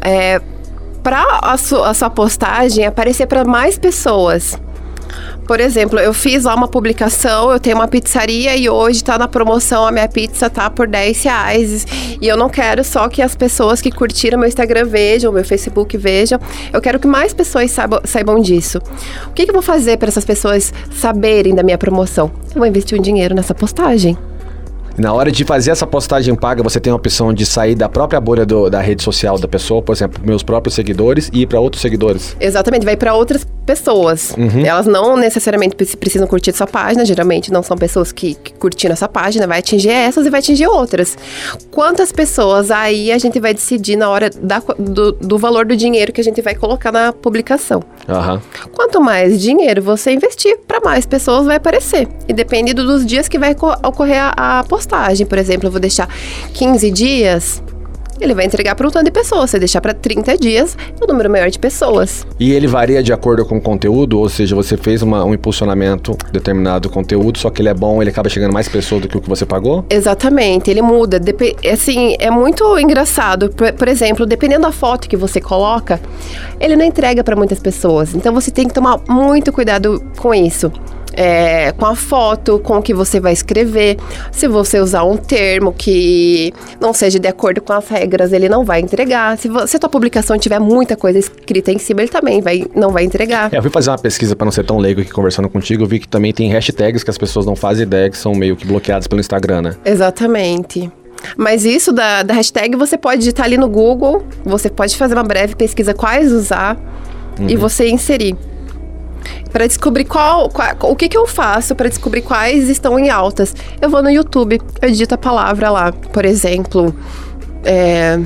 é, 0.00 0.40
para 1.02 1.24
a, 1.42 1.56
su- 1.58 1.82
a 1.82 1.92
sua 1.92 2.10
postagem 2.10 2.86
aparecer 2.86 3.26
para 3.26 3.44
mais 3.44 3.76
pessoas. 3.78 4.56
Por 5.48 5.60
exemplo, 5.60 5.98
eu 5.98 6.12
fiz 6.12 6.44
lá 6.44 6.54
uma 6.54 6.68
publicação, 6.68 7.50
eu 7.50 7.58
tenho 7.58 7.74
uma 7.74 7.88
pizzaria 7.88 8.54
e 8.54 8.68
hoje 8.68 9.02
tá 9.02 9.16
na 9.16 9.26
promoção, 9.26 9.86
a 9.86 9.90
minha 9.90 10.06
pizza 10.06 10.50
tá 10.50 10.68
por 10.68 10.86
10 10.86 11.22
reais. 11.22 11.86
E 12.20 12.28
eu 12.28 12.36
não 12.36 12.50
quero 12.50 12.84
só 12.84 13.08
que 13.08 13.22
as 13.22 13.34
pessoas 13.34 13.80
que 13.80 13.90
curtiram 13.90 14.38
meu 14.38 14.46
Instagram 14.46 14.84
vejam, 14.84 15.32
meu 15.32 15.42
Facebook 15.42 15.96
vejam. 15.96 16.38
Eu 16.70 16.82
quero 16.82 16.98
que 17.00 17.06
mais 17.06 17.32
pessoas 17.32 17.70
saibam, 17.70 17.98
saibam 18.04 18.38
disso. 18.40 18.76
O 19.26 19.32
que, 19.32 19.44
que 19.44 19.50
eu 19.50 19.54
vou 19.54 19.62
fazer 19.62 19.96
para 19.96 20.08
essas 20.08 20.24
pessoas 20.26 20.70
saberem 20.94 21.54
da 21.54 21.62
minha 21.62 21.78
promoção? 21.78 22.30
Eu 22.50 22.58
vou 22.58 22.66
investir 22.66 22.98
um 22.98 23.02
dinheiro 23.02 23.34
nessa 23.34 23.54
postagem. 23.54 24.18
Na 24.98 25.12
hora 25.12 25.30
de 25.30 25.44
fazer 25.44 25.70
essa 25.70 25.86
postagem 25.86 26.34
paga, 26.34 26.62
você 26.62 26.80
tem 26.80 26.92
a 26.92 26.96
opção 26.96 27.32
de 27.32 27.46
sair 27.46 27.74
da 27.76 27.88
própria 27.88 28.20
bolha 28.20 28.44
do- 28.44 28.68
da 28.68 28.80
rede 28.80 29.02
social 29.02 29.38
da 29.38 29.46
pessoa, 29.46 29.80
por 29.80 29.92
exemplo, 29.94 30.20
meus 30.24 30.42
próprios 30.42 30.74
seguidores, 30.74 31.30
e 31.32 31.42
ir 31.42 31.46
para 31.46 31.60
outros 31.60 31.80
seguidores. 31.80 32.36
Exatamente, 32.40 32.84
vai 32.84 32.96
para 32.96 33.14
outras 33.14 33.46
pessoas. 33.64 34.34
Elas 34.64 34.86
não 34.86 35.16
necessariamente 35.16 35.76
pre- 35.76 35.86
precisam 35.96 36.26
curtir 36.26 36.52
sua 36.52 36.66
página, 36.66 37.04
geralmente 37.04 37.52
não 37.52 37.62
são 37.62 37.76
pessoas 37.76 38.10
que, 38.10 38.34
que 38.34 38.52
curtiram 38.54 38.94
essa 38.94 39.06
página, 39.06 39.46
vai 39.46 39.58
atingir 39.60 39.90
essas 39.90 40.26
e 40.26 40.30
vai 40.30 40.40
atingir 40.40 40.66
outras. 40.66 41.16
Quantas 41.70 42.10
pessoas 42.10 42.70
aí 42.70 43.12
a 43.12 43.18
gente 43.18 43.38
vai 43.38 43.52
decidir 43.54 43.94
na 43.94 44.08
hora 44.08 44.30
da 44.30 44.60
do, 44.78 45.12
do 45.12 45.38
valor 45.38 45.64
do 45.66 45.76
dinheiro 45.76 46.12
que 46.12 46.20
a 46.20 46.24
gente 46.24 46.40
vai 46.42 46.54
colocar 46.54 46.90
na 46.90 47.12
publicação. 47.12 47.82
Aham. 48.08 48.40
Quanto 48.74 49.00
mais 49.00 49.40
dinheiro 49.40 49.82
você 49.82 50.12
investir, 50.12 50.58
para 50.66 50.80
mais 50.80 51.04
pessoas 51.06 51.44
vai 51.46 51.56
aparecer. 51.56 52.08
E 52.26 52.32
depende 52.32 52.72
do- 52.72 52.86
dos 52.86 53.04
dias 53.06 53.28
que 53.28 53.38
vai 53.38 53.54
co- 53.54 53.76
ocorrer 53.84 54.22
a, 54.34 54.60
a 54.60 54.64
postagem. 54.64 54.87
Por 55.26 55.38
exemplo, 55.38 55.66
eu 55.68 55.70
vou 55.70 55.80
deixar 55.80 56.08
15 56.54 56.90
dias, 56.90 57.62
ele 58.20 58.34
vai 58.34 58.44
entregar 58.44 58.74
para 58.74 58.84
um 58.86 58.90
tanto 58.90 59.04
de 59.04 59.12
pessoas. 59.12 59.50
Se 59.50 59.56
eu 59.56 59.60
deixar 59.60 59.80
para 59.80 59.94
30 59.94 60.36
dias, 60.36 60.76
é 61.00 61.04
um 61.04 61.06
número 61.06 61.30
maior 61.30 61.48
de 61.50 61.58
pessoas. 61.58 62.26
E 62.40 62.52
ele 62.52 62.66
varia 62.66 63.00
de 63.00 63.12
acordo 63.12 63.44
com 63.44 63.58
o 63.58 63.60
conteúdo, 63.60 64.18
ou 64.18 64.28
seja, 64.28 64.56
você 64.56 64.76
fez 64.76 65.02
uma- 65.02 65.24
um 65.24 65.32
impulsionamento 65.34 66.16
determinado 66.32 66.90
conteúdo, 66.90 67.38
só 67.38 67.48
que 67.48 67.62
ele 67.62 67.68
é 67.68 67.74
bom, 67.74 68.02
ele 68.02 68.10
acaba 68.10 68.28
chegando 68.28 68.52
mais 68.52 68.68
pessoas 68.68 69.02
do 69.02 69.08
que 69.08 69.16
o 69.16 69.20
que 69.20 69.28
você 69.28 69.46
pagou? 69.46 69.84
Exatamente, 69.88 70.68
ele 70.68 70.82
muda. 70.82 71.20
Depe- 71.20 71.54
assim, 71.72 72.16
é 72.18 72.28
muito 72.28 72.76
engraçado. 72.80 73.50
Por, 73.50 73.72
por 73.72 73.86
exemplo, 73.86 74.26
dependendo 74.26 74.62
da 74.62 74.72
foto 74.72 75.08
que 75.08 75.16
você 75.16 75.40
coloca, 75.40 76.00
ele 76.58 76.74
não 76.74 76.84
entrega 76.84 77.22
para 77.22 77.36
muitas 77.36 77.60
pessoas. 77.60 78.16
Então 78.16 78.34
você 78.34 78.50
tem 78.50 78.66
que 78.66 78.74
tomar 78.74 78.98
muito 79.08 79.52
cuidado 79.52 80.02
com 80.16 80.34
isso. 80.34 80.72
É, 81.20 81.72
com 81.72 81.84
a 81.84 81.96
foto, 81.96 82.60
com 82.60 82.78
o 82.78 82.82
que 82.82 82.94
você 82.94 83.18
vai 83.18 83.32
escrever. 83.32 83.96
Se 84.30 84.46
você 84.46 84.78
usar 84.78 85.02
um 85.02 85.16
termo 85.16 85.72
que 85.72 86.52
não 86.80 86.92
seja 86.92 87.18
de 87.18 87.26
acordo 87.26 87.60
com 87.60 87.72
as 87.72 87.88
regras, 87.88 88.32
ele 88.32 88.48
não 88.48 88.64
vai 88.64 88.80
entregar. 88.80 89.36
Se, 89.36 89.48
vo- 89.48 89.66
se 89.66 89.76
a 89.76 89.80
tua 89.80 89.90
publicação 89.90 90.38
tiver 90.38 90.60
muita 90.60 90.94
coisa 90.96 91.18
escrita 91.18 91.72
em 91.72 91.78
cima, 91.78 92.02
ele 92.02 92.08
também 92.08 92.40
vai, 92.40 92.64
não 92.72 92.90
vai 92.90 93.02
entregar. 93.02 93.52
É, 93.52 93.58
eu 93.58 93.62
fui 93.62 93.70
fazer 93.72 93.90
uma 93.90 93.98
pesquisa 93.98 94.36
para 94.36 94.44
não 94.44 94.52
ser 94.52 94.64
tão 94.64 94.78
leigo 94.78 95.00
aqui 95.00 95.10
conversando 95.10 95.48
contigo, 95.48 95.82
eu 95.82 95.88
vi 95.88 95.98
que 95.98 96.06
também 96.06 96.32
tem 96.32 96.52
hashtags 96.52 97.02
que 97.02 97.10
as 97.10 97.18
pessoas 97.18 97.44
não 97.44 97.56
fazem 97.56 97.82
ideia 97.82 98.08
que 98.08 98.16
são 98.16 98.32
meio 98.32 98.54
que 98.54 98.64
bloqueadas 98.64 99.08
pelo 99.08 99.20
Instagram, 99.20 99.62
né? 99.62 99.74
Exatamente. 99.84 100.88
Mas 101.36 101.64
isso 101.64 101.92
da, 101.92 102.22
da 102.22 102.32
hashtag 102.34 102.76
você 102.76 102.96
pode 102.96 103.18
digitar 103.18 103.46
ali 103.46 103.56
no 103.56 103.68
Google, 103.68 104.24
você 104.44 104.70
pode 104.70 104.96
fazer 104.96 105.14
uma 105.14 105.24
breve 105.24 105.56
pesquisa 105.56 105.92
quais 105.92 106.30
usar 106.32 106.76
e 107.40 107.56
você 107.56 107.88
inserir. 107.88 108.36
Para 109.52 109.66
descobrir 109.66 110.04
qual, 110.04 110.48
qual- 110.50 110.76
o 110.82 110.94
que, 110.96 111.08
que 111.08 111.16
eu 111.16 111.26
faço 111.26 111.74
para 111.74 111.88
descobrir 111.88 112.22
quais 112.22 112.68
estão 112.68 112.98
em 112.98 113.08
altas. 113.10 113.54
Eu 113.80 113.88
vou 113.88 114.02
no 114.02 114.10
YouTube, 114.10 114.60
eu 114.82 114.88
digito 114.90 115.14
a 115.14 115.18
palavra 115.18 115.70
lá. 115.70 115.92
Por 115.92 116.24
exemplo, 116.24 116.94
é, 117.64 118.18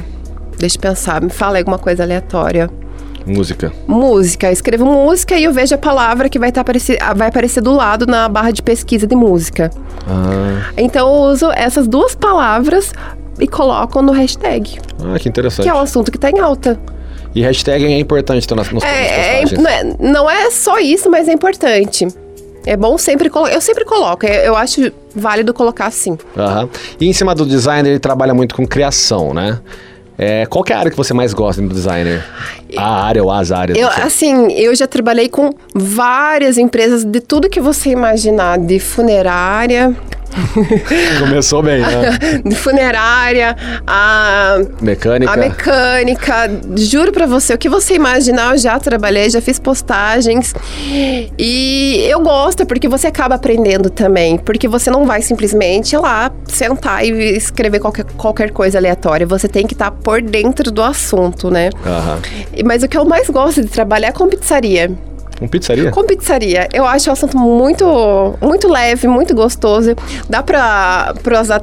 deixa 0.59 0.77
eu 0.77 0.81
pensar, 0.81 1.21
me 1.23 1.31
fala 1.31 1.59
alguma 1.59 1.79
coisa 1.79 2.03
aleatória. 2.03 2.69
Música. 3.25 3.73
Música, 3.87 4.49
eu 4.49 4.53
escrevo 4.53 4.85
música 4.85 5.37
e 5.37 5.45
eu 5.45 5.53
vejo 5.53 5.75
a 5.77 5.79
palavra 5.79 6.29
que 6.29 6.41
vai, 6.41 6.51
tá 6.51 6.61
aparecer, 6.61 6.99
ah, 7.01 7.15
vai 7.15 7.29
aparecer 7.29 7.61
do 7.61 7.73
lado 7.73 8.05
na 8.05 8.29
barra 8.29 8.51
de 8.51 8.61
pesquisa 8.63 9.07
de 9.07 9.15
música. 9.15 9.71
Ah, 10.09 10.73
Então 10.77 11.07
eu 11.09 11.31
uso 11.31 11.51
essas 11.53 11.87
duas 11.87 12.17
palavras 12.17 12.93
e 13.39 13.47
coloco 13.47 14.03
no 14.03 14.11
hashtag, 14.11 14.81
ah, 15.05 15.17
que 15.21 15.29
interessante. 15.29 15.63
que 15.65 15.71
é 15.71 15.75
um 15.75 15.79
assunto 15.79 16.11
que 16.11 16.19
tá 16.19 16.31
em 16.31 16.41
alta. 16.41 16.79
E 17.35 17.43
hashtag 17.43 17.85
é 17.85 17.99
importante 17.99 18.45
então, 18.45 18.57
nas, 18.57 18.71
nas, 18.71 18.83
nas 18.83 18.93
É, 18.93 19.43
é, 19.43 19.45
não, 19.57 19.71
é, 19.71 19.85
não 19.99 20.31
é 20.31 20.51
só 20.51 20.79
isso, 20.79 21.11
mas 21.11 21.29
é 21.29 21.33
importante. 21.33 22.07
É 22.65 22.77
bom 22.77 22.97
sempre 22.97 23.29
colocar. 23.29 23.53
Eu 23.53 23.61
sempre 23.61 23.85
coloco, 23.85 24.27
eu 24.27 24.55
acho 24.57 24.93
válido 25.15 25.53
colocar 25.53 25.87
assim. 25.87 26.17
Aham. 26.37 26.69
E 27.01 27.09
em 27.09 27.13
cima 27.13 27.35
do 27.35 27.45
designer, 27.45 27.91
ele 27.91 27.99
trabalha 27.99 28.35
muito 28.35 28.55
com 28.55 28.67
criação, 28.67 29.35
né? 29.35 29.61
É, 30.17 30.47
qual 30.47 30.65
é 30.69 30.73
a 30.73 30.79
área 30.79 30.91
que 30.91 30.97
você 30.97 31.13
mais 31.13 31.33
gosta 31.33 31.61
do 31.61 31.69
designer? 31.69 32.25
A 32.77 33.05
área 33.05 33.25
ou 33.25 33.31
as 33.31 33.51
áreas? 33.51 33.77
Eu, 33.77 33.89
assim, 33.89 34.53
eu 34.53 34.75
já 34.75 34.87
trabalhei 34.87 35.29
com 35.29 35.51
várias 35.75 36.59
empresas 36.59 37.03
de 37.03 37.19
tudo 37.21 37.49
que 37.49 37.61
você 37.61 37.91
imaginar, 37.91 38.59
de 38.59 38.79
funerária, 38.79 39.97
Começou 41.19 41.63
bem, 41.63 41.81
né? 41.81 42.19
de 42.45 42.55
funerária, 42.57 43.57
a 43.87 44.57
Mecânica. 44.81 45.33
A 45.33 45.37
mecânica, 45.37 46.35
juro 46.77 47.13
pra 47.13 47.27
você, 47.27 47.55
o 47.55 47.59
que 47.59 47.69
você 47.69 47.95
imaginar, 47.95 48.53
eu 48.53 48.59
já 48.59 48.79
trabalhei, 48.79 49.29
já 49.31 49.41
fiz 49.41 49.59
postagens. 49.59 50.55
E 51.39 52.07
eu 52.09 52.21
gosto 52.21 52.65
porque 52.67 52.89
você 52.89 53.07
acaba 53.07 53.35
aprendendo 53.35 53.91
também. 53.91 54.39
Porque 54.39 54.67
você 54.69 54.91
não 54.91 55.05
vai 55.07 55.23
simplesmente 55.23 55.97
lá 55.97 56.31
sentar 56.47 57.05
e 57.05 57.11
escrever 57.37 57.81
qualquer, 57.81 58.05
qualquer 58.17 58.51
coisa 58.51 58.79
aleatória. 58.79 59.27
Você 59.27 59.49
tem 59.49 59.67
que 59.67 59.75
estar 59.75 59.91
por 59.91 60.21
dentro 60.23 60.71
do 60.71 60.83
assunto, 60.83 61.51
né? 61.51 61.71
E- 62.55 62.63
Mas 62.63 62.83
o 62.83 62.89
que 62.89 62.97
eu 62.97 63.05
mais 63.05 63.29
gosto 63.29 63.63
de 63.63 63.69
trabalhar 63.69 64.09
é 64.09 64.13
com 64.13 64.29
pizzaria. 64.29 64.91
Um 65.43 65.49
pizzaria? 65.49 65.91
Com 65.91 66.05
pizzaria, 66.05 66.69
eu 66.73 66.87
acho 66.87 67.11
o 67.11 67.13
assunto 67.13 67.37
muito, 67.37 67.85
muito 68.41 68.69
leve, 68.69 69.09
muito 69.09 69.35
gostoso. 69.35 69.97
Dá 70.31 70.41
pra, 70.43 71.15
pra 71.23 71.41
usar 71.41 71.63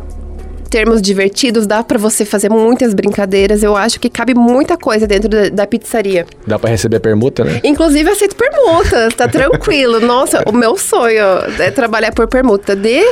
termos 0.69 1.01
divertidos, 1.01 1.65
dá 1.67 1.83
pra 1.83 1.97
você 1.97 2.23
fazer 2.23 2.49
muitas 2.49 2.93
brincadeiras. 2.93 3.63
Eu 3.63 3.75
acho 3.75 3.99
que 3.99 4.09
cabe 4.09 4.33
muita 4.33 4.77
coisa 4.77 5.05
dentro 5.07 5.27
da, 5.27 5.49
da 5.49 5.67
pizzaria. 5.67 6.25
Dá 6.47 6.57
pra 6.57 6.69
receber 6.69 6.99
permuta, 6.99 7.43
né? 7.43 7.59
Inclusive, 7.63 8.09
aceito 8.09 8.35
permutas, 8.35 9.13
tá 9.15 9.27
tranquilo. 9.27 9.99
Nossa, 10.05 10.43
o 10.45 10.51
meu 10.53 10.77
sonho 10.77 11.25
é 11.59 11.71
trabalhar 11.71 12.13
por 12.13 12.27
permuta 12.27 12.75
de, 12.75 13.03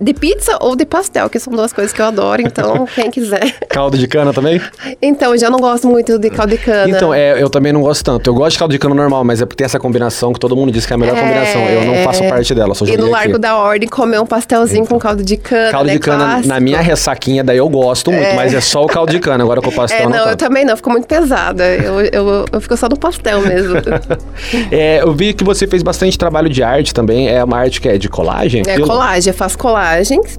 de 0.00 0.14
pizza 0.14 0.56
ou 0.60 0.74
de 0.76 0.86
pastel, 0.86 1.28
que 1.28 1.38
são 1.38 1.52
duas 1.52 1.72
coisas 1.72 1.92
que 1.92 2.00
eu 2.00 2.06
adoro. 2.06 2.40
Então, 2.42 2.86
quem 2.94 3.10
quiser. 3.10 3.58
Caldo 3.68 3.98
de 3.98 4.06
cana 4.06 4.32
também? 4.32 4.60
Então, 5.02 5.34
eu 5.34 5.38
já 5.38 5.50
não 5.50 5.58
gosto 5.58 5.86
muito 5.88 6.18
de 6.18 6.30
caldo 6.30 6.50
de 6.50 6.58
cana. 6.58 6.88
Então, 6.96 7.12
é, 7.12 7.42
eu 7.42 7.50
também 7.50 7.72
não 7.72 7.82
gosto 7.82 8.04
tanto. 8.04 8.30
Eu 8.30 8.34
gosto 8.34 8.52
de 8.52 8.58
caldo 8.58 8.72
de 8.72 8.78
cana 8.78 8.94
normal, 8.94 9.24
mas 9.24 9.42
é 9.42 9.46
porque 9.46 9.56
tem 9.56 9.64
essa 9.64 9.78
combinação 9.78 10.32
que 10.32 10.40
todo 10.40 10.54
mundo 10.56 10.70
diz 10.72 10.86
que 10.86 10.92
é 10.92 10.96
a 10.96 10.98
melhor 10.98 11.16
combinação. 11.18 11.62
Eu 11.62 11.84
não 11.84 11.94
faço 12.04 12.22
parte 12.28 12.54
dela, 12.54 12.74
só 12.74 12.84
E 12.86 12.96
no 12.96 13.10
Largo 13.10 13.32
aqui. 13.32 13.40
da 13.40 13.56
Ordem, 13.56 13.88
comer 13.88 14.20
um 14.20 14.26
pastelzinho 14.26 14.86
com 14.86 14.98
caldo 14.98 15.22
de 15.22 15.36
cana, 15.36 15.70
Caldo 15.70 15.86
né? 15.88 15.92
de 15.94 15.98
cana, 15.98 16.24
Clássico. 16.24 16.48
na 16.48 16.60
minha 16.60 16.80
ressaquinha, 17.00 17.42
daí 17.42 17.56
eu 17.56 17.68
gosto 17.68 18.12
muito, 18.12 18.34
mas 18.34 18.52
é 18.52 18.60
só 18.60 18.84
o 18.84 18.86
caldo 18.86 19.10
de 19.10 19.18
cana. 19.18 19.42
Agora 19.42 19.60
com 19.62 19.70
o 19.70 19.72
pastel 19.72 20.00
É, 20.00 20.02
não, 20.04 20.10
não, 20.10 20.28
eu 20.30 20.36
também 20.36 20.64
não, 20.64 20.76
ficou 20.76 20.92
muito 20.92 21.06
pesada. 21.06 21.64
Eu, 21.66 22.00
eu, 22.02 22.44
eu 22.52 22.60
fico 22.60 22.76
só 22.76 22.88
no 22.88 22.98
pastel 22.98 23.40
mesmo. 23.40 23.74
É, 24.70 25.00
eu 25.02 25.12
vi 25.12 25.32
que 25.32 25.42
você 25.44 25.66
fez 25.66 25.82
bastante 25.82 26.18
trabalho 26.18 26.48
de 26.48 26.62
arte 26.62 26.92
também. 26.92 27.28
É 27.28 27.42
uma 27.42 27.58
arte 27.58 27.80
que 27.80 27.88
é 27.88 27.96
de 27.98 28.08
colagem? 28.08 28.62
É 28.66 28.72
aquilo? 28.72 28.86
colagem, 28.86 29.30
eu 29.30 29.36
faço 29.36 29.56
colagens. 29.58 30.36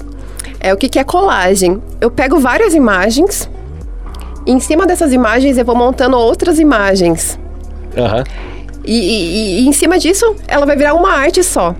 É 0.59 0.73
o 0.73 0.77
que, 0.77 0.87
que 0.89 0.99
é 0.99 1.03
colagem? 1.03 1.81
Eu 1.99 2.11
pego 2.11 2.39
várias 2.39 2.73
imagens, 2.73 3.49
e 4.45 4.51
em 4.51 4.59
cima 4.59 4.85
dessas 4.85 5.11
imagens 5.11 5.57
eu 5.57 5.65
vou 5.65 5.75
montando 5.75 6.17
outras 6.17 6.59
imagens. 6.59 7.39
Aham. 7.97 8.23
E, 8.83 8.93
e- 8.93 9.59
e 9.61 9.67
em 9.67 9.71
cima 9.73 9.97
disso, 9.97 10.35
ela 10.47 10.65
vai 10.65 10.75
virar 10.75 10.93
uma 10.93 11.11
arte 11.11 11.43
só. 11.43 11.75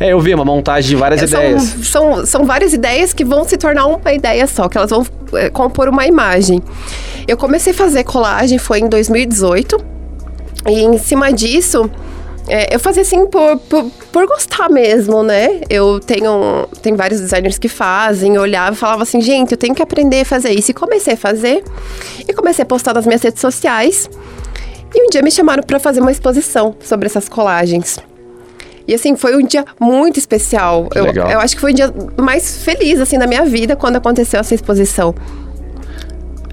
É, 0.00 0.12
eu 0.12 0.20
vi 0.20 0.32
uma 0.34 0.44
montagem 0.44 0.90
de 0.90 0.96
várias 0.96 1.22
É, 1.22 1.26
são, 1.26 1.40
ideias. 1.40 1.62
são, 1.82 2.26
são 2.26 2.44
várias 2.44 2.72
ideias 2.72 3.12
que 3.12 3.24
vão 3.24 3.44
se 3.44 3.56
tornar 3.56 3.86
uma 3.86 4.12
ideia 4.12 4.46
só, 4.46 4.68
que 4.68 4.78
elas 4.78 4.90
vão 4.90 5.04
é, 5.34 5.50
compor 5.50 5.88
uma 5.88 6.06
imagem. 6.06 6.62
Eu 7.26 7.36
comecei 7.36 7.72
a 7.72 7.76
fazer 7.76 8.04
colagem, 8.04 8.58
foi 8.58 8.78
em 8.80 8.88
2018. 8.88 9.76
E 10.68 10.80
em 10.84 10.98
cima 10.98 11.32
disso, 11.32 11.90
é, 12.48 12.74
eu 12.74 12.80
fazia 12.80 13.02
assim 13.02 13.26
por, 13.26 13.58
por, 13.58 13.84
por 14.12 14.26
gostar 14.26 14.70
mesmo, 14.70 15.22
né? 15.22 15.60
Eu 15.68 16.00
tenho, 16.00 16.66
tem 16.80 16.94
vários 16.94 17.20
designers 17.20 17.58
que 17.58 17.68
fazem, 17.68 18.36
eu 18.36 18.42
olhava 18.42 18.74
e 18.74 18.78
falava 18.78 19.02
assim, 19.02 19.20
gente, 19.20 19.52
eu 19.52 19.58
tenho 19.58 19.74
que 19.74 19.82
aprender 19.82 20.20
a 20.20 20.24
fazer 20.24 20.50
isso. 20.50 20.70
E 20.70 20.74
comecei 20.74 21.14
a 21.14 21.16
fazer, 21.16 21.62
e 22.26 22.32
comecei 22.32 22.62
a 22.62 22.66
postar 22.66 22.94
nas 22.94 23.06
minhas 23.06 23.22
redes 23.22 23.40
sociais. 23.40 24.08
E 24.94 25.06
um 25.06 25.10
dia 25.10 25.22
me 25.22 25.30
chamaram 25.30 25.62
para 25.62 25.78
fazer 25.78 26.00
uma 26.00 26.10
exposição 26.10 26.74
sobre 26.80 27.06
essas 27.06 27.28
colagens. 27.28 27.98
E 28.88 28.94
assim, 28.94 29.14
foi 29.14 29.36
um 29.36 29.46
dia 29.46 29.66
muito 29.78 30.18
especial. 30.18 30.88
Eu, 30.94 31.04
eu 31.04 31.40
acho 31.40 31.54
que 31.54 31.60
foi 31.60 31.72
o 31.72 31.74
dia 31.74 31.92
mais 32.16 32.64
feliz, 32.64 32.98
assim, 32.98 33.18
da 33.18 33.26
minha 33.26 33.44
vida 33.44 33.76
quando 33.76 33.96
aconteceu 33.96 34.40
essa 34.40 34.54
exposição. 34.54 35.14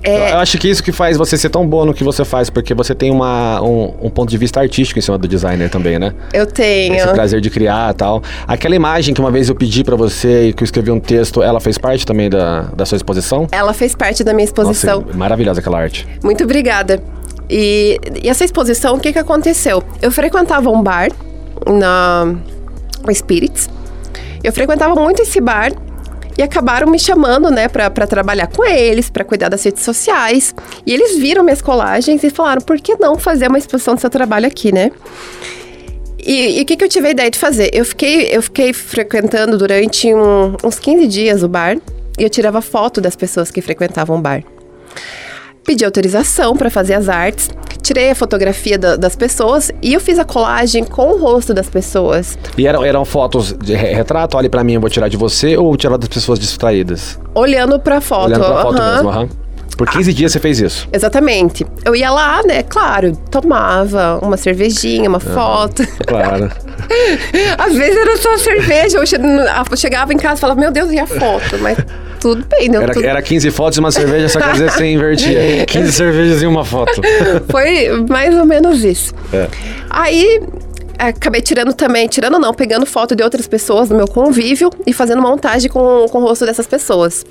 É, 0.03 0.33
Eu 0.33 0.37
acho 0.37 0.57
que 0.59 0.69
isso 0.69 0.83
que 0.83 0.91
faz 0.91 1.17
você 1.17 1.35
ser 1.37 1.49
tão 1.49 1.65
boa 1.65 1.85
no 1.85 1.93
que 1.93 2.03
você 2.03 2.23
faz, 2.25 2.49
porque 2.49 2.73
você 2.75 2.93
tem 2.93 3.09
uma, 3.09 3.59
um, 3.61 3.91
um 4.03 4.09
ponto 4.09 4.29
de 4.29 4.37
vista 4.37 4.59
artístico 4.59 4.99
em 4.99 5.01
cima 5.01 5.17
do 5.17 5.27
designer 5.27 5.69
também, 5.69 5.97
né? 5.97 6.13
eu 6.31 6.45
tenho. 6.45 6.93
Esse 6.93 7.07
prazer 7.07 7.39
de 7.39 7.49
criar 7.49 7.91
e 7.91 7.93
tal. 7.95 8.21
Aquela 8.45 8.75
imagem 8.75 9.15
que 9.15 9.21
uma 9.21 9.31
vez 9.31 9.47
eu 9.47 9.55
pedi 9.55 9.83
pra 9.83 9.95
você 9.95 10.49
e 10.49 10.53
que 10.53 10.61
eu 10.61 10.65
escrevi 10.65 10.91
um 10.91 10.99
texto, 10.99 11.41
ela 11.41 11.61
fez 11.61 11.77
parte 11.77 12.05
também 12.05 12.29
da, 12.29 12.63
da 12.75 12.85
sua 12.85 12.97
exposição? 12.97 13.47
Ela 13.51 13.73
fez 13.73 13.95
parte 13.95 14.25
da 14.25 14.33
minha 14.33 14.45
exposição. 14.45 15.01
Nossa, 15.01 15.17
maravilhosa 15.17 15.61
aquela 15.61 15.79
arte. 15.79 16.05
Muito 16.21 16.43
obrigada. 16.43 17.01
E, 17.49 17.97
e 18.21 18.29
essa 18.29 18.43
exposição, 18.43 18.95
o 18.95 18.99
que 18.99 19.13
que 19.13 19.19
aconteceu? 19.19 19.81
Eu 20.01 20.11
frequentava 20.11 20.69
um 20.69 20.83
bar 20.83 21.09
na 21.67 22.35
Spirits. 23.13 23.69
Eu 24.43 24.51
frequentava 24.53 24.95
muito 24.95 25.21
esse 25.21 25.39
bar 25.41 25.71
e 26.37 26.41
acabaram 26.43 26.87
me 26.87 26.99
chamando, 26.99 27.49
né, 27.49 27.67
pra 27.69 27.89
trabalhar 27.89 28.47
com 28.47 28.63
eles, 28.65 29.09
pra 29.09 29.23
cuidar 29.23 29.49
das 29.49 29.63
redes 29.63 29.83
sociais. 29.83 30.53
E 30.85 30.93
eles 30.93 31.17
viram 31.17 31.43
minhas 31.43 31.61
colagens 31.61 32.23
e 32.23 32.29
falaram: 32.29 32.61
por 32.61 32.77
que 32.79 32.95
não 32.97 33.17
fazer 33.17 33.47
uma 33.47 33.57
exposição 33.57 33.95
do 33.95 34.01
seu 34.01 34.09
trabalho 34.09 34.45
aqui, 34.47 34.71
né? 34.73 34.91
E 36.19 36.59
e 36.59 36.61
o 36.61 36.65
que, 36.65 36.75
que 36.75 36.83
eu 36.83 36.89
tive 36.89 37.07
a 37.07 37.11
ideia 37.11 37.29
de 37.31 37.37
fazer? 37.39 37.69
Eu 37.73 37.85
fiquei, 37.85 38.27
eu 38.35 38.41
fiquei 38.41 38.73
frequentando 38.73 39.57
durante 39.57 40.13
um- 40.13 40.55
uns 40.63 40.79
15 40.79 41.07
dias 41.07 41.43
o 41.43 41.47
bar 41.47 41.77
e 42.17 42.23
eu 42.23 42.29
tirava 42.29 42.61
foto 42.61 42.99
das 42.99 43.15
pessoas 43.15 43.51
que 43.51 43.61
frequentavam 43.61 44.17
o 44.17 44.21
bar 44.21 44.43
pedi 45.65 45.83
autorização 45.83 46.55
para 46.55 46.69
fazer 46.69 46.93
as 46.93 47.09
artes, 47.09 47.49
tirei 47.81 48.11
a 48.11 48.15
fotografia 48.15 48.77
da- 48.77 48.95
das 48.95 49.15
pessoas 49.15 49.71
e 49.81 49.93
eu 49.93 49.99
fiz 49.99 50.17
a 50.19 50.23
colagem 50.25 50.83
com 50.83 51.11
o 51.11 51.17
rosto 51.19 51.53
das 51.53 51.67
pessoas, 51.69 52.37
E 52.57 52.65
eram, 52.67 52.83
eram 52.83 53.03
fotos 53.03 53.51
de 53.53 53.73
re- 53.75 53.93
retrato? 53.93 54.37
Olhe 54.37 54.47
pra 54.49 54.63
mim, 54.63 54.73
eu 54.73 54.81
vou 54.81 54.89
tirar 54.89 55.07
de 55.09 55.17
você, 55.17 55.57
ou 55.57 55.75
tirar 55.75 55.97
das 55.97 56.09
pessoas 56.09 56.39
distraídas? 56.39 57.19
olhando 57.33 57.79
pra 57.79 57.99
foto. 57.99 58.25
Olhando 58.27 58.45
pra 58.45 58.61
foto 58.61 58.81
mesmo, 58.81 59.09
aham. 59.09 59.29
Por 59.77 59.89
15 59.89 60.13
dias 60.13 60.31
você 60.31 60.39
fez 60.39 60.59
isso. 60.59 60.87
Exatamente. 60.93 61.65
Eu 61.83 61.95
ia 61.95 62.09
lá, 62.09 62.41
né, 62.43 62.63
claro, 62.63 63.15
tomava 63.29 64.19
uma 64.21 64.37
cervejinha, 64.37 65.09
uma 65.09 65.19
foto. 65.19 65.83
Claro. 66.07 66.49
Às 67.57 67.73
vezes 67.75 67.97
era 67.97 68.17
só 68.17 68.37
cerveja, 68.37 68.97
eu 68.97 69.05
che- 69.05 69.17
eu 69.71 69.77
chegava 69.77 70.13
em 70.13 70.17
casa 70.17 70.35
e 70.35 70.41
falava, 70.41 70.59
meu 70.59 70.71
Deus, 70.71 70.91
e 70.91 70.99
a 70.99 71.05
foto? 71.07 71.57
Mas 71.59 71.77
tudo 72.21 72.45
bem, 72.49 72.69
deu 72.69 72.81
Era, 72.81 72.93
tudo 72.93 73.05
era 73.05 73.21
15 73.21 73.51
fotos 73.51 73.77
e 73.77 73.79
uma 73.79 73.91
cerveja, 73.91 74.29
só 74.29 74.39
que 74.39 74.49
às 74.49 74.57
vezes 74.57 74.73
você 74.75 74.85
invertia. 74.91 75.65
15 75.67 75.91
cervejas 75.91 76.41
e 76.41 76.45
uma 76.47 76.63
foto. 76.63 77.01
Foi 77.49 77.89
mais 78.09 78.35
ou 78.37 78.45
menos 78.45 78.83
isso. 78.83 79.13
É. 79.33 79.47
Aí 79.89 80.41
acabei 80.97 81.41
tirando 81.41 81.73
também, 81.73 82.07
tirando 82.07 82.39
não, 82.39 82.53
pegando 82.53 82.85
foto 82.85 83.15
de 83.15 83.23
outras 83.23 83.47
pessoas 83.47 83.89
do 83.89 83.95
meu 83.95 84.07
convívio 84.07 84.69
e 84.87 84.93
fazendo 84.93 85.21
montagem 85.21 85.69
com, 85.69 86.05
com 86.09 86.19
o 86.19 86.21
rosto 86.21 86.45
dessas 86.45 86.65
pessoas. 86.67 87.25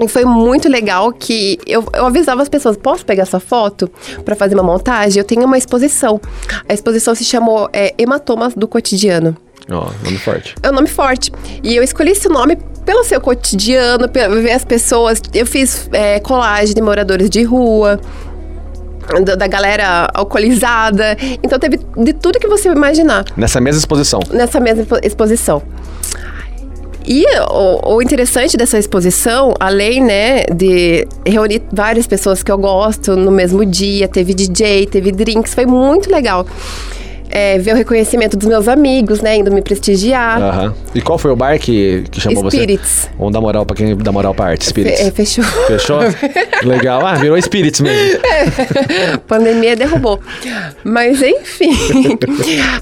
E 0.00 0.08
foi 0.08 0.24
muito 0.24 0.68
legal 0.68 1.12
que 1.12 1.58
eu, 1.66 1.84
eu 1.92 2.06
avisava 2.06 2.42
as 2.42 2.48
pessoas: 2.48 2.76
posso 2.76 3.04
pegar 3.04 3.22
essa 3.24 3.38
foto 3.40 3.90
para 4.24 4.34
fazer 4.34 4.54
uma 4.54 4.62
montagem? 4.62 5.18
Eu 5.18 5.24
tenho 5.24 5.44
uma 5.44 5.58
exposição. 5.58 6.20
A 6.68 6.72
exposição 6.74 7.14
se 7.14 7.24
chamou 7.24 7.68
é, 7.72 7.94
Hematomas 7.98 8.54
do 8.54 8.66
Cotidiano. 8.66 9.36
Ó, 9.70 9.90
nome 10.04 10.18
forte. 10.18 10.54
É 10.62 10.70
um 10.70 10.72
nome 10.72 10.88
forte. 10.88 11.30
E 11.62 11.76
eu 11.76 11.82
escolhi 11.82 12.10
esse 12.12 12.28
nome 12.28 12.56
pelo 12.84 13.04
seu 13.04 13.20
cotidiano, 13.20 14.08
pelo 14.08 14.42
ver 14.42 14.52
as 14.52 14.64
pessoas. 14.64 15.20
Eu 15.32 15.46
fiz 15.46 15.88
é, 15.92 16.18
colagem 16.18 16.74
de 16.74 16.82
moradores 16.82 17.30
de 17.30 17.44
rua, 17.44 18.00
da, 19.24 19.36
da 19.36 19.46
galera 19.46 20.08
alcoolizada. 20.12 21.16
Então 21.42 21.58
teve 21.58 21.78
de 21.96 22.12
tudo 22.12 22.40
que 22.40 22.48
você 22.48 22.68
imaginar 22.70 23.24
Nessa 23.36 23.60
mesma 23.60 23.78
exposição. 23.78 24.20
nessa 24.32 24.58
mesma 24.58 24.82
expo- 24.82 24.98
exposição. 25.02 25.62
E 27.06 27.24
o, 27.50 27.94
o 27.96 28.02
interessante 28.02 28.56
dessa 28.56 28.78
exposição, 28.78 29.54
além, 29.58 30.02
né, 30.02 30.44
de 30.44 31.06
reunir 31.26 31.62
várias 31.72 32.06
pessoas 32.06 32.42
que 32.42 32.50
eu 32.50 32.58
gosto 32.58 33.16
no 33.16 33.30
mesmo 33.30 33.64
dia, 33.64 34.08
teve 34.08 34.34
DJ, 34.34 34.86
teve 34.86 35.10
drinks, 35.12 35.54
foi 35.54 35.66
muito 35.66 36.10
legal. 36.10 36.46
É, 37.34 37.58
ver 37.58 37.72
o 37.72 37.76
reconhecimento 37.76 38.36
dos 38.36 38.46
meus 38.46 38.68
amigos, 38.68 39.22
né, 39.22 39.36
indo 39.38 39.50
me 39.50 39.62
prestigiar. 39.62 40.38
E 40.94 41.00
qual 41.00 41.16
foi 41.18 41.30
o 41.30 41.36
bar 41.36 41.58
que, 41.58 42.04
que 42.10 42.20
chamou 42.20 42.50
Spirits. 42.50 42.90
você? 43.04 43.08
Vamos 43.18 43.32
dar 43.32 43.40
moral 43.40 43.64
pra 43.64 43.74
quem 43.74 43.96
dá 43.96 44.12
moral 44.12 44.34
pra 44.34 44.46
arte. 44.48 44.66
Spirits. 44.66 45.00
Fe- 45.00 45.06
é, 45.06 45.10
fechou. 45.10 45.44
Fechou? 45.66 46.00
Legal. 46.62 47.06
Ah, 47.06 47.14
virou 47.14 47.40
Spirits 47.40 47.80
mesmo. 47.80 48.20
Pandemia 49.26 49.74
derrubou. 49.76 50.20
Mas 50.84 51.22
enfim. 51.22 51.70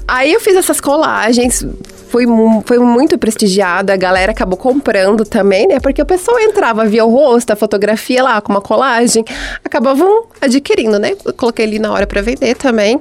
Aí 0.07 0.33
eu 0.33 0.39
fiz 0.41 0.55
essas 0.57 0.81
colagens. 0.81 1.65
Mu- 2.13 2.61
foi 2.65 2.77
muito 2.77 3.17
prestigiada, 3.17 3.93
a 3.93 3.95
galera 3.95 4.33
acabou 4.33 4.57
comprando 4.57 5.23
também, 5.23 5.65
né? 5.65 5.79
Porque 5.79 6.01
o 6.01 6.05
pessoal 6.05 6.37
entrava, 6.41 6.83
via 6.85 7.05
o 7.05 7.09
rosto, 7.09 7.51
a 7.51 7.55
fotografia 7.55 8.21
lá 8.21 8.41
com 8.41 8.51
uma 8.51 8.59
colagem, 8.59 9.23
acabavam 9.63 10.25
adquirindo, 10.41 10.99
né? 10.99 11.13
Eu 11.23 11.33
coloquei 11.33 11.63
ali 11.65 11.79
na 11.79 11.89
hora 11.93 12.05
pra 12.05 12.21
vender 12.21 12.55
também. 12.55 12.99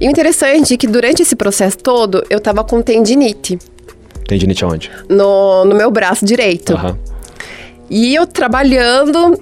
E 0.00 0.06
o 0.06 0.10
interessante 0.10 0.74
é 0.74 0.76
que 0.76 0.86
durante 0.86 1.22
esse 1.22 1.34
processo 1.34 1.78
todo, 1.78 2.24
eu 2.28 2.40
tava 2.40 2.62
com 2.62 2.82
tendinite 2.82 3.58
Tendinite 4.26 4.64
aonde? 4.64 4.90
no, 5.08 5.64
no 5.64 5.74
meu 5.74 5.90
braço 5.90 6.24
direito. 6.24 6.74
Aham. 6.74 6.98
E 7.88 8.14
eu 8.14 8.26
trabalhando, 8.26 9.40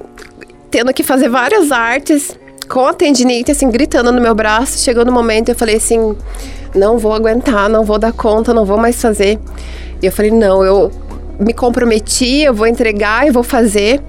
tendo 0.71 0.93
que 0.93 1.03
fazer 1.03 1.29
várias 1.31 1.73
artes, 1.73 2.37
com 2.69 2.87
a 2.87 2.93
tendinite, 2.93 3.51
assim, 3.51 3.71
gritando 3.71 4.13
no 4.13 4.21
meu 4.21 4.35
braço. 4.35 4.79
Chegou 4.79 5.05
no 5.05 5.13
momento, 5.13 5.49
eu 5.49 5.55
falei 5.55 5.77
assim: 5.77 6.15
não 6.75 6.99
vou 6.99 7.15
aguentar, 7.15 7.69
não 7.69 7.85
vou 7.85 7.99
dar 7.99 8.13
conta, 8.13 8.53
não 8.53 8.65
vou 8.65 8.77
mais 8.77 9.01
fazer. 9.01 9.39
E 10.03 10.07
eu 10.07 10.13
falei: 10.13 10.31
não, 10.31 10.65
eu 10.65 10.91
me 11.39 11.55
comprometi, 11.55 12.41
eu 12.41 12.55
vou 12.55 12.67
entregar 12.67 13.27
e 13.27 13.31
vou 13.31 13.43
fazer. 13.43 14.01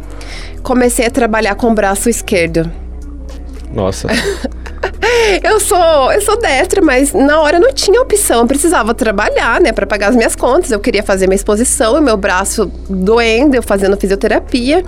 Comecei 0.62 1.05
a 1.05 1.12
trabalhar 1.12 1.55
com 1.55 1.67
o 1.71 1.73
braço 1.73 2.10
esquerdo. 2.10 2.69
Nossa. 3.73 4.08
Eu 5.44 5.60
sou, 5.60 6.12
eu 6.12 6.22
sou 6.22 6.38
destra, 6.38 6.82
mas 6.82 7.13
na 7.13 7.39
hora 7.39 7.60
não 7.60 7.74
tinha 7.74 8.02
opção. 8.02 8.41
Eu 8.41 8.48
precisava 8.48 8.94
trabalhar, 8.94 9.62
né, 9.62 9.72
para 9.72 9.86
pagar 9.86 10.10
as 10.10 10.15
minhas 10.15 10.36
contas. 10.36 10.72
Eu 10.72 10.80
queria 10.80 11.04
fazer 11.04 11.28
minha 11.28 11.36
exposição, 11.36 12.00
meu 12.02 12.18
braço 12.18 12.72
doendo, 12.89 13.56
eu 13.56 13.63
fazendo 13.63 13.98
fisioterapia, 13.98 14.84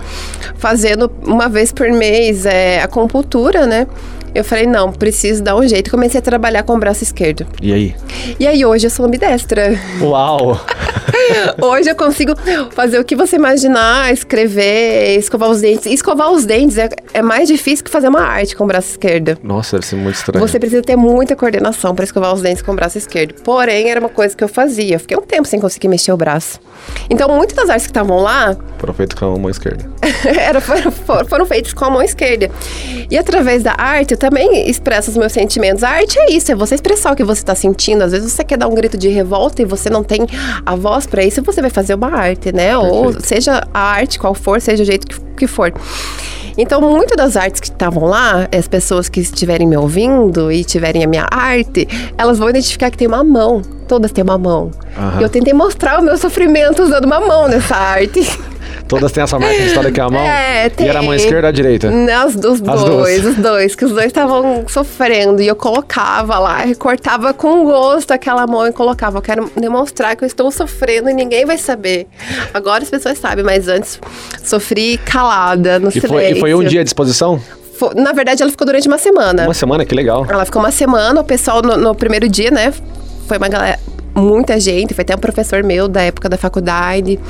fazendo 0.56 1.10
uma 1.24 1.48
vez 1.48 1.72
por 1.72 1.90
mês 1.90 2.46
é, 2.46 2.82
acupuntura, 2.82 3.66
né? 3.66 3.86
Eu 4.34 4.44
falei, 4.44 4.66
não, 4.66 4.92
preciso 4.92 5.42
dar 5.42 5.56
um 5.56 5.66
jeito. 5.66 5.90
Comecei 5.90 6.18
a 6.18 6.22
trabalhar 6.22 6.62
com 6.62 6.74
o 6.74 6.78
braço 6.78 7.02
esquerdo. 7.02 7.46
E 7.60 7.72
aí? 7.72 7.94
E 8.38 8.46
aí 8.46 8.64
hoje 8.64 8.86
eu 8.86 8.90
sou 8.90 9.06
ambidestra. 9.06 9.78
Uau! 10.00 10.60
Hoje 11.60 11.90
eu 11.90 11.96
consigo 11.96 12.32
fazer 12.70 12.98
o 12.98 13.04
que 13.04 13.14
você 13.14 13.36
imaginar, 13.36 14.12
escrever, 14.12 15.18
escovar 15.18 15.50
os 15.50 15.60
dentes. 15.60 15.86
Escovar 15.86 16.30
os 16.30 16.44
dentes 16.44 16.78
é, 16.78 16.88
é 17.12 17.22
mais 17.22 17.48
difícil 17.48 17.84
que 17.84 17.90
fazer 17.90 18.08
uma 18.08 18.20
arte 18.20 18.56
com 18.56 18.64
o 18.64 18.66
braço 18.66 18.90
esquerdo. 18.90 19.38
Nossa, 19.42 19.76
deve 19.76 19.86
ser 19.86 19.96
muito 19.96 20.16
estranho. 20.16 20.46
Você 20.46 20.58
precisa 20.58 20.82
ter 20.82 20.96
muita 20.96 21.36
coordenação 21.36 21.94
para 21.94 22.04
escovar 22.04 22.32
os 22.32 22.42
dentes 22.42 22.62
com 22.62 22.72
o 22.72 22.74
braço 22.74 22.98
esquerdo. 22.98 23.34
Porém, 23.42 23.90
era 23.90 24.00
uma 24.00 24.08
coisa 24.08 24.36
que 24.36 24.42
eu 24.42 24.48
fazia. 24.48 24.96
Eu 24.96 25.00
fiquei 25.00 25.16
um 25.16 25.22
tempo 25.22 25.46
sem 25.46 25.60
conseguir 25.60 25.88
mexer 25.88 26.12
o 26.12 26.16
braço. 26.16 26.60
Então, 27.10 27.28
muitas 27.28 27.56
das 27.56 27.68
artes 27.68 27.86
que 27.86 27.90
estavam 27.90 28.18
lá 28.18 28.56
Foram 28.78 28.94
feitos 28.94 29.18
com 29.18 29.34
a 29.34 29.38
mão 29.38 29.50
esquerda. 29.50 29.90
era, 30.24 30.60
foram, 30.60 30.90
foram, 31.26 31.46
feitos 31.46 31.74
com 31.74 31.84
a 31.84 31.90
mão 31.90 32.02
esquerda. 32.02 32.50
E 33.10 33.16
através 33.18 33.62
da 33.62 33.74
arte, 33.76 34.12
eu 34.12 34.18
também 34.28 34.68
expresso 34.68 35.10
os 35.10 35.16
meus 35.16 35.32
sentimentos. 35.32 35.82
A 35.82 35.88
arte 35.88 36.18
é 36.18 36.32
isso, 36.32 36.52
é 36.52 36.54
você 36.54 36.74
expressar 36.74 37.12
o 37.12 37.16
que 37.16 37.24
você 37.24 37.40
está 37.40 37.54
sentindo. 37.54 38.04
Às 38.04 38.12
vezes 38.12 38.30
você 38.30 38.44
quer 38.44 38.58
dar 38.58 38.68
um 38.68 38.74
grito 38.74 38.98
de 38.98 39.08
revolta 39.08 39.62
e 39.62 39.64
você 39.64 39.88
não 39.88 40.04
tem 40.04 40.26
a 40.66 40.76
voz 40.76 41.06
para 41.06 41.24
isso, 41.24 41.42
você 41.42 41.62
vai 41.62 41.70
fazer 41.70 41.94
uma 41.94 42.14
arte, 42.14 42.52
né? 42.52 42.76
Ou 42.76 43.04
Perfeito. 43.04 43.26
seja 43.26 43.66
a 43.72 43.80
arte 43.80 44.18
qual 44.18 44.34
for, 44.34 44.60
seja 44.60 44.82
o 44.82 44.86
jeito 44.86 45.06
que, 45.06 45.18
que 45.36 45.46
for. 45.46 45.72
Então, 46.58 46.80
muitas 46.80 47.16
das 47.16 47.36
artes 47.36 47.60
que 47.60 47.68
estavam 47.68 48.04
lá, 48.04 48.48
as 48.54 48.68
pessoas 48.68 49.08
que 49.08 49.20
estiverem 49.20 49.66
me 49.66 49.76
ouvindo 49.76 50.52
e 50.52 50.64
tiverem 50.64 51.04
a 51.04 51.06
minha 51.06 51.26
arte, 51.30 51.88
elas 52.18 52.38
vão 52.38 52.50
identificar 52.50 52.90
que 52.90 52.98
tem 52.98 53.06
uma 53.06 53.24
mão. 53.24 53.62
Todas 53.86 54.12
têm 54.12 54.24
uma 54.24 54.36
mão. 54.36 54.70
E 55.18 55.22
eu 55.22 55.28
tentei 55.30 55.54
mostrar 55.54 56.00
o 56.00 56.02
meu 56.02 56.18
sofrimento 56.18 56.82
usando 56.82 57.04
uma 57.04 57.20
mão 57.20 57.48
nessa 57.48 57.76
arte. 57.76 58.20
Todas 58.86 59.10
têm 59.12 59.22
essa 59.22 59.38
marca 59.38 59.56
de 59.56 59.66
história 59.66 59.90
que 59.90 60.00
é 60.00 60.02
a 60.02 60.08
mão. 60.08 60.22
É, 60.28 60.68
tem. 60.70 60.86
E 60.86 60.90
era 60.90 60.98
a 60.98 61.02
mão 61.02 61.14
esquerda 61.14 61.46
ou 61.46 61.48
a 61.48 61.52
direita? 61.52 61.90
Não, 61.90 62.26
os, 62.26 62.34
os 62.34 62.44
As 62.68 62.84
dois, 62.84 63.22
duas. 63.22 63.24
os 63.24 63.36
dois, 63.42 63.74
que 63.74 63.84
os 63.84 63.92
dois 63.92 64.06
estavam 64.06 64.64
sofrendo. 64.68 65.40
E 65.40 65.46
eu 65.46 65.54
colocava 65.56 66.38
lá, 66.38 66.58
recortava 66.58 67.32
com 67.32 67.64
gosto 67.64 68.10
aquela 68.12 68.46
mão 68.46 68.66
e 68.66 68.72
colocava. 68.72 69.18
Eu 69.18 69.22
quero 69.22 69.50
demonstrar 69.56 70.16
que 70.16 70.24
eu 70.24 70.26
estou 70.26 70.50
sofrendo 70.50 71.08
e 71.10 71.14
ninguém 71.14 71.44
vai 71.44 71.56
saber. 71.58 72.06
Agora 72.52 72.82
as 72.82 72.90
pessoas 72.90 73.18
sabem, 73.18 73.44
mas 73.44 73.68
antes 73.68 74.00
sofri 74.42 74.98
calada, 74.98 75.78
no 75.78 75.88
E 75.88 75.92
silêncio. 75.92 76.08
foi, 76.08 76.30
e 76.32 76.40
foi 76.40 76.54
um 76.54 76.64
dia 76.64 76.82
de 76.82 76.88
exposição? 76.90 77.40
Na 77.94 78.12
verdade, 78.12 78.42
ela 78.42 78.50
ficou 78.50 78.66
durante 78.66 78.88
uma 78.88 78.98
semana. 78.98 79.44
Uma 79.44 79.54
semana, 79.54 79.84
que 79.84 79.94
legal. 79.94 80.26
Ela 80.28 80.44
ficou 80.44 80.60
uma 80.60 80.72
semana, 80.72 81.20
o 81.20 81.24
pessoal 81.24 81.62
no, 81.62 81.76
no 81.76 81.94
primeiro 81.94 82.28
dia, 82.28 82.50
né? 82.50 82.72
Foi 83.28 83.36
uma 83.38 83.48
galera, 83.48 83.78
muita 84.14 84.58
gente, 84.58 84.94
foi 84.94 85.02
até 85.02 85.14
um 85.14 85.18
professor 85.18 85.62
meu 85.62 85.86
da 85.86 86.02
época 86.02 86.28
da 86.28 86.36
faculdade. 86.36 87.20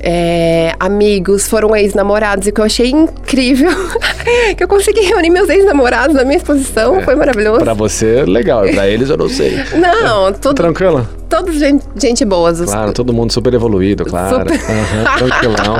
É, 0.00 0.74
amigos, 0.78 1.48
foram 1.48 1.74
ex-namorados, 1.74 2.46
e 2.46 2.52
que 2.52 2.60
eu 2.60 2.64
achei 2.64 2.90
incrível, 2.90 3.70
que 4.56 4.62
eu 4.62 4.68
consegui 4.68 5.00
reunir 5.00 5.30
meus 5.30 5.48
ex-namorados 5.48 6.14
na 6.14 6.24
minha 6.24 6.36
exposição, 6.36 7.00
foi 7.02 7.14
maravilhoso. 7.14 7.60
Pra 7.60 7.74
você, 7.74 8.24
legal. 8.24 8.62
Pra 8.68 8.88
eles, 8.88 9.10
eu 9.10 9.16
não 9.16 9.28
sei. 9.28 9.56
Não, 9.74 10.32
tudo, 10.32 10.54
Tranquilo? 10.54 11.08
todos 11.28 11.56
gente, 11.56 11.84
gente 11.96 12.24
boas. 12.24 12.60
Claro, 12.60 12.92
todo 12.92 13.12
mundo 13.12 13.32
super 13.32 13.52
evoluído, 13.52 14.04
claro. 14.04 14.38
Super. 14.38 14.54
Aham, 14.54 15.18
tranquilão. 15.28 15.76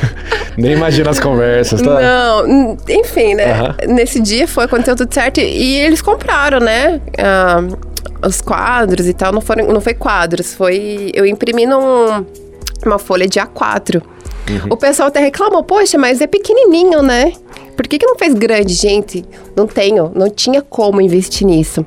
Nem 0.56 0.72
imagina 0.72 1.10
as 1.10 1.20
conversas, 1.20 1.82
tá? 1.82 2.00
Não, 2.00 2.76
enfim, 2.88 3.34
né? 3.34 3.52
Aham. 3.52 3.76
Nesse 3.88 4.20
dia 4.20 4.48
foi, 4.48 4.64
aconteceu 4.64 4.96
tudo 4.96 5.12
certo 5.12 5.38
e, 5.38 5.42
e 5.42 5.76
eles 5.80 6.00
compraram, 6.00 6.60
né? 6.60 7.00
ah, 7.18 7.62
os 8.26 8.40
quadros 8.40 9.06
e 9.06 9.12
tal. 9.12 9.32
Não, 9.32 9.40
foram, 9.40 9.66
não 9.68 9.80
foi 9.80 9.94
quadros, 9.94 10.54
foi. 10.54 11.10
Eu 11.12 11.26
imprimi 11.26 11.66
num, 11.66 12.24
uma 12.84 12.98
folha 12.98 13.26
de 13.26 13.38
A4. 13.38 14.02
Uhum. 14.48 14.68
O 14.70 14.76
pessoal 14.76 15.08
até 15.08 15.20
reclamou, 15.20 15.62
poxa, 15.62 15.98
mas 15.98 16.20
é 16.20 16.26
pequenininho, 16.26 17.02
né? 17.02 17.32
Por 17.76 17.86
que, 17.86 17.98
que 17.98 18.06
não 18.06 18.16
fez 18.16 18.34
grande? 18.34 18.72
Gente, 18.72 19.24
não 19.54 19.66
tenho, 19.66 20.10
não 20.14 20.30
tinha 20.30 20.62
como 20.62 21.00
investir 21.00 21.46
nisso. 21.46 21.84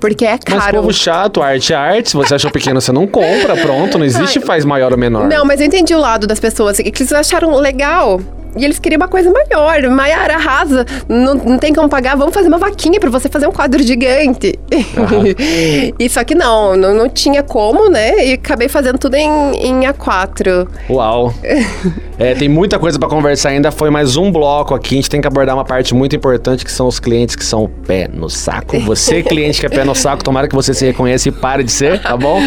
Porque 0.00 0.24
é 0.24 0.38
Mas 0.48 0.64
caro. 0.64 0.78
povo 0.78 0.92
chato, 0.92 1.42
arte 1.42 1.72
é 1.72 1.76
arte. 1.76 2.10
Se 2.10 2.16
você 2.16 2.34
achou 2.34 2.50
pequeno, 2.50 2.80
você 2.80 2.92
não 2.92 3.06
compra, 3.06 3.56
pronto. 3.56 3.98
Não 3.98 4.04
existe 4.04 4.40
faz 4.40 4.64
maior 4.64 4.92
ou 4.92 4.98
menor. 4.98 5.28
Não, 5.28 5.44
mas 5.44 5.60
eu 5.60 5.66
entendi 5.66 5.94
o 5.94 5.98
lado 5.98 6.26
das 6.26 6.40
pessoas, 6.40 6.76
que 6.76 6.88
eles 6.88 7.12
acharam 7.12 7.54
legal. 7.56 8.20
E 8.56 8.64
eles 8.64 8.78
queriam 8.78 8.98
uma 8.98 9.08
coisa 9.08 9.30
maior. 9.30 9.82
Maiara 9.90 10.34
arrasa, 10.34 10.84
não, 11.08 11.34
não 11.34 11.58
tem 11.58 11.74
como 11.74 11.88
pagar, 11.88 12.16
vamos 12.16 12.34
fazer 12.34 12.48
uma 12.48 12.58
vaquinha 12.58 12.98
pra 12.98 13.10
você 13.10 13.28
fazer 13.28 13.46
um 13.46 13.52
quadro 13.52 13.82
gigante. 13.82 14.58
e 15.98 16.08
só 16.08 16.24
que 16.24 16.34
não, 16.34 16.76
não, 16.76 16.94
não 16.94 17.08
tinha 17.08 17.42
como, 17.42 17.88
né? 17.88 18.26
E 18.26 18.32
acabei 18.34 18.68
fazendo 18.68 18.98
tudo 18.98 19.14
em, 19.14 19.28
em 19.56 19.80
A4. 19.82 20.68
Uau. 20.90 21.32
É, 22.18 22.34
tem 22.34 22.48
muita 22.48 22.78
coisa 22.78 22.98
pra 22.98 23.10
conversar 23.10 23.50
ainda. 23.50 23.70
Foi 23.70 23.90
mais 23.90 24.16
um 24.16 24.32
bloco 24.32 24.74
aqui. 24.74 24.94
A 24.94 24.96
gente 24.96 25.10
tem 25.10 25.20
que 25.20 25.26
abordar 25.26 25.54
uma 25.54 25.66
parte 25.66 25.94
muito 25.94 26.16
importante 26.16 26.64
que 26.64 26.72
são 26.72 26.86
os 26.86 26.98
clientes 26.98 27.36
que 27.36 27.44
são 27.44 27.64
o 27.64 27.68
pé 27.68 28.08
no 28.10 28.30
saco. 28.30 28.80
Você, 28.80 29.20
cliente 29.22 29.60
que 29.60 29.66
é 29.66 29.68
pé 29.68 29.84
no 29.84 29.94
saco, 29.94 30.24
tomara 30.24 30.48
que 30.48 30.54
você 30.54 30.72
se 30.72 30.86
reconheça 30.86 31.28
e 31.28 31.32
pare 31.32 31.62
de 31.62 31.70
ser, 31.70 32.00
tá 32.00 32.16
bom? 32.16 32.40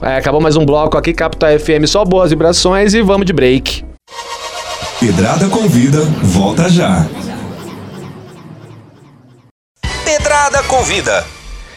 É, 0.00 0.16
acabou 0.16 0.40
mais 0.40 0.56
um 0.56 0.64
bloco 0.64 0.96
aqui, 0.96 1.12
Capital 1.12 1.58
FM, 1.58 1.86
só 1.86 2.04
boas 2.04 2.30
vibrações 2.30 2.94
e 2.94 3.02
vamos 3.02 3.26
de 3.26 3.32
break. 3.32 3.84
Pedrada 4.98 5.46
convida, 5.50 6.00
volta 6.22 6.70
já. 6.70 7.06
Pedrada 10.02 10.62
Convida. 10.62 11.22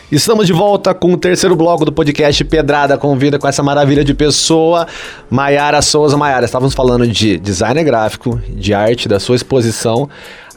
Estamos 0.10 0.47
de 0.47 0.53
volta 0.53 0.93
com 0.93 1.13
o 1.13 1.17
terceiro 1.17 1.53
bloco 1.53 1.84
do 1.84 1.91
podcast 1.91 2.43
Pedrada 2.45 2.97
Convida 2.97 3.38
com 3.38 3.45
essa 3.45 3.62
maravilha 3.62 4.05
de 4.05 4.13
pessoa, 4.13 4.88
Maiara 5.29 5.82
Souza. 5.82 6.15
Maiara, 6.15 6.45
estávamos 6.45 6.73
falando 6.73 7.05
de 7.05 7.38
design 7.38 7.84
gráfico, 7.84 8.41
de 8.47 8.73
arte, 8.73 9.10
da 9.10 9.19
sua 9.19 9.36
exposição. 9.36 10.10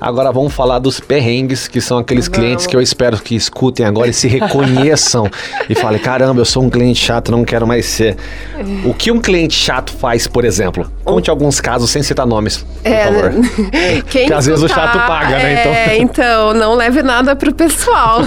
Agora 0.02 0.32
vamos 0.32 0.52
falar 0.52 0.80
dos 0.80 0.98
perrengues, 0.98 1.68
que 1.68 1.80
são 1.80 1.96
aqueles 1.96 2.26
clientes 2.26 2.66
que 2.66 2.74
eu 2.74 2.80
espero 2.80 3.18
que 3.18 3.36
escutem 3.36 3.86
agora 3.86 4.08
e 4.10 4.12
se 4.12 4.26
reconheçam 4.26 5.30
e 5.70 5.76
falem: 5.76 6.00
caramba, 6.00 6.40
eu 6.40 6.44
sou 6.44 6.64
um 6.64 6.68
cliente 6.68 6.98
chato, 6.98 7.30
não 7.30 7.44
quero 7.44 7.68
mais 7.68 7.86
ser. 7.86 8.16
O 8.84 8.92
que 8.92 9.12
um 9.12 9.20
cliente 9.20 9.54
chato 9.54 9.92
faz, 9.92 10.26
por 10.26 10.44
exemplo? 10.44 10.90
Conte 11.04 11.30
alguns 11.30 11.60
casos 11.60 11.88
sem 11.88 12.02
citar 12.02 12.26
nomes, 12.26 12.66
por 12.82 12.92
favor. 12.92 13.32
Quem 14.10 14.22
Porque 14.22 14.34
às 14.34 14.46
vezes 14.46 14.60
o 14.60 14.68
chato 14.68 14.98
paga, 15.06 15.38
né, 15.38 15.60
então. 15.60 15.72
É, 15.72 15.96
então, 15.98 16.54
não 16.54 16.74
leve 16.74 17.00
nada 17.04 17.36
pro 17.36 17.54
pessoal. 17.54 18.22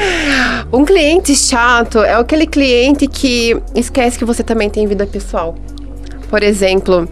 um 0.72 0.86
cliente 0.86 1.36
chato 1.36 1.98
é 2.02 2.14
aquele 2.14 2.46
cliente 2.46 3.06
que 3.06 3.60
esquece 3.74 4.18
que 4.18 4.24
você 4.24 4.42
também 4.42 4.70
tem 4.70 4.86
vida 4.86 5.04
pessoal. 5.06 5.54
Por 6.30 6.42
exemplo, 6.42 7.06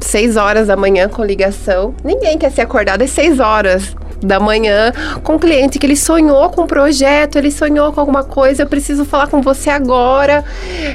6 0.00 0.36
horas 0.36 0.66
da 0.66 0.76
manhã 0.76 1.08
com 1.08 1.24
ligação. 1.24 1.94
Ninguém 2.04 2.38
quer 2.38 2.50
ser 2.50 2.62
acordado 2.62 3.02
às 3.02 3.10
6 3.10 3.40
horas 3.40 3.96
da 4.22 4.40
manhã 4.40 4.92
com 5.22 5.34
um 5.34 5.38
cliente 5.38 5.78
que 5.78 5.86
ele 5.86 5.96
sonhou 5.96 6.48
com 6.50 6.62
um 6.62 6.66
projeto, 6.66 7.36
ele 7.36 7.50
sonhou 7.50 7.92
com 7.92 8.00
alguma 8.00 8.24
coisa, 8.24 8.62
eu 8.62 8.66
preciso 8.66 9.04
falar 9.04 9.26
com 9.26 9.42
você 9.42 9.70
agora. 9.70 10.44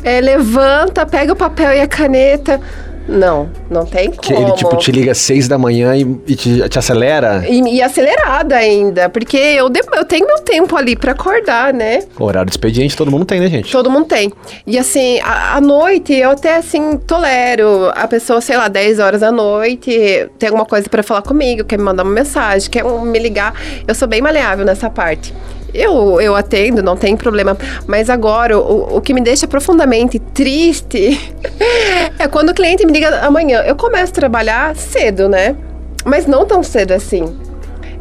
É, 0.03 0.19
levanta, 0.21 1.05
pega 1.05 1.33
o 1.33 1.35
papel 1.35 1.73
e 1.73 1.81
a 1.81 1.87
caneta. 1.87 2.59
Não, 3.11 3.49
não 3.69 3.85
tem 3.85 4.09
como. 4.09 4.21
Que 4.21 4.33
ele, 4.33 4.51
tipo, 4.53 4.75
te 4.77 4.91
liga 4.91 5.11
às 5.11 5.17
seis 5.17 5.47
da 5.47 5.57
manhã 5.57 5.95
e, 5.95 6.01
e 6.27 6.35
te, 6.35 6.69
te 6.69 6.79
acelera. 6.79 7.43
E, 7.47 7.59
e 7.75 7.81
acelerada 7.81 8.55
ainda, 8.55 9.09
porque 9.09 9.37
eu, 9.37 9.69
de- 9.69 9.81
eu 9.93 10.05
tenho 10.05 10.25
meu 10.25 10.39
tempo 10.39 10.75
ali 10.77 10.95
pra 10.95 11.11
acordar, 11.11 11.73
né? 11.73 12.03
Horário 12.17 12.45
de 12.47 12.53
expediente 12.53 12.95
todo 12.95 13.11
mundo 13.11 13.25
tem, 13.25 13.39
né, 13.41 13.47
gente? 13.47 13.71
Todo 13.71 13.89
mundo 13.89 14.05
tem. 14.05 14.31
E 14.65 14.77
assim, 14.79 15.19
à 15.23 15.59
noite 15.59 16.13
eu 16.13 16.31
até 16.31 16.55
assim 16.55 16.97
tolero 16.97 17.91
a 17.95 18.07
pessoa, 18.07 18.39
sei 18.39 18.55
lá, 18.55 18.67
10 18.67 18.99
horas 18.99 19.21
da 19.21 19.31
noite, 19.31 19.91
tem 20.39 20.47
alguma 20.47 20.65
coisa 20.65 20.87
pra 20.89 21.03
falar 21.03 21.21
comigo, 21.21 21.65
quer 21.65 21.77
me 21.77 21.83
mandar 21.83 22.03
uma 22.03 22.13
mensagem, 22.13 22.69
quer 22.69 22.83
me 22.85 23.19
ligar. 23.19 23.53
Eu 23.87 23.93
sou 23.93 24.07
bem 24.07 24.21
maleável 24.21 24.65
nessa 24.65 24.89
parte. 24.89 25.33
Eu, 25.73 26.19
eu 26.19 26.35
atendo, 26.35 26.83
não 26.83 26.97
tem 26.97 27.15
problema. 27.15 27.57
Mas 27.87 28.09
agora, 28.09 28.57
o, 28.57 28.97
o 28.97 29.01
que 29.01 29.13
me 29.13 29.21
deixa 29.21 29.47
profundamente 29.47 30.19
triste 30.19 31.17
é 32.19 32.27
quando 32.27 32.49
o 32.49 32.53
cliente 32.53 32.85
me 32.85 32.91
liga 32.91 33.19
amanhã. 33.25 33.61
Eu 33.61 33.75
começo 33.75 34.11
a 34.11 34.15
trabalhar 34.15 34.75
cedo, 34.75 35.29
né? 35.29 35.55
Mas 36.03 36.25
não 36.25 36.45
tão 36.45 36.61
cedo 36.63 36.91
assim. 36.91 37.35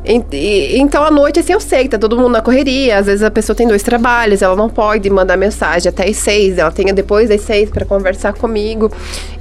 En- 0.04 0.24
e- 0.32 0.78
Então, 0.80 1.04
à 1.04 1.10
noite, 1.10 1.38
assim, 1.40 1.52
eu 1.52 1.60
sei 1.60 1.82
que 1.84 1.90
tá 1.90 1.98
todo 1.98 2.16
mundo 2.16 2.30
na 2.30 2.40
correria. 2.40 2.98
Às 2.98 3.06
vezes 3.06 3.22
a 3.22 3.30
pessoa 3.30 3.54
tem 3.54 3.68
dois 3.68 3.82
trabalhos, 3.82 4.42
ela 4.42 4.56
não 4.56 4.68
pode 4.68 5.08
mandar 5.10 5.36
mensagem 5.36 5.88
até 5.88 6.08
as 6.08 6.16
seis, 6.16 6.58
ela 6.58 6.70
tem 6.72 6.86
depois 6.94 7.28
das 7.28 7.42
seis 7.42 7.70
para 7.70 7.84
conversar 7.84 8.32
comigo. 8.32 8.90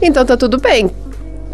Então, 0.02 0.26
tá 0.26 0.36
tudo 0.38 0.60
bem. 0.60 0.92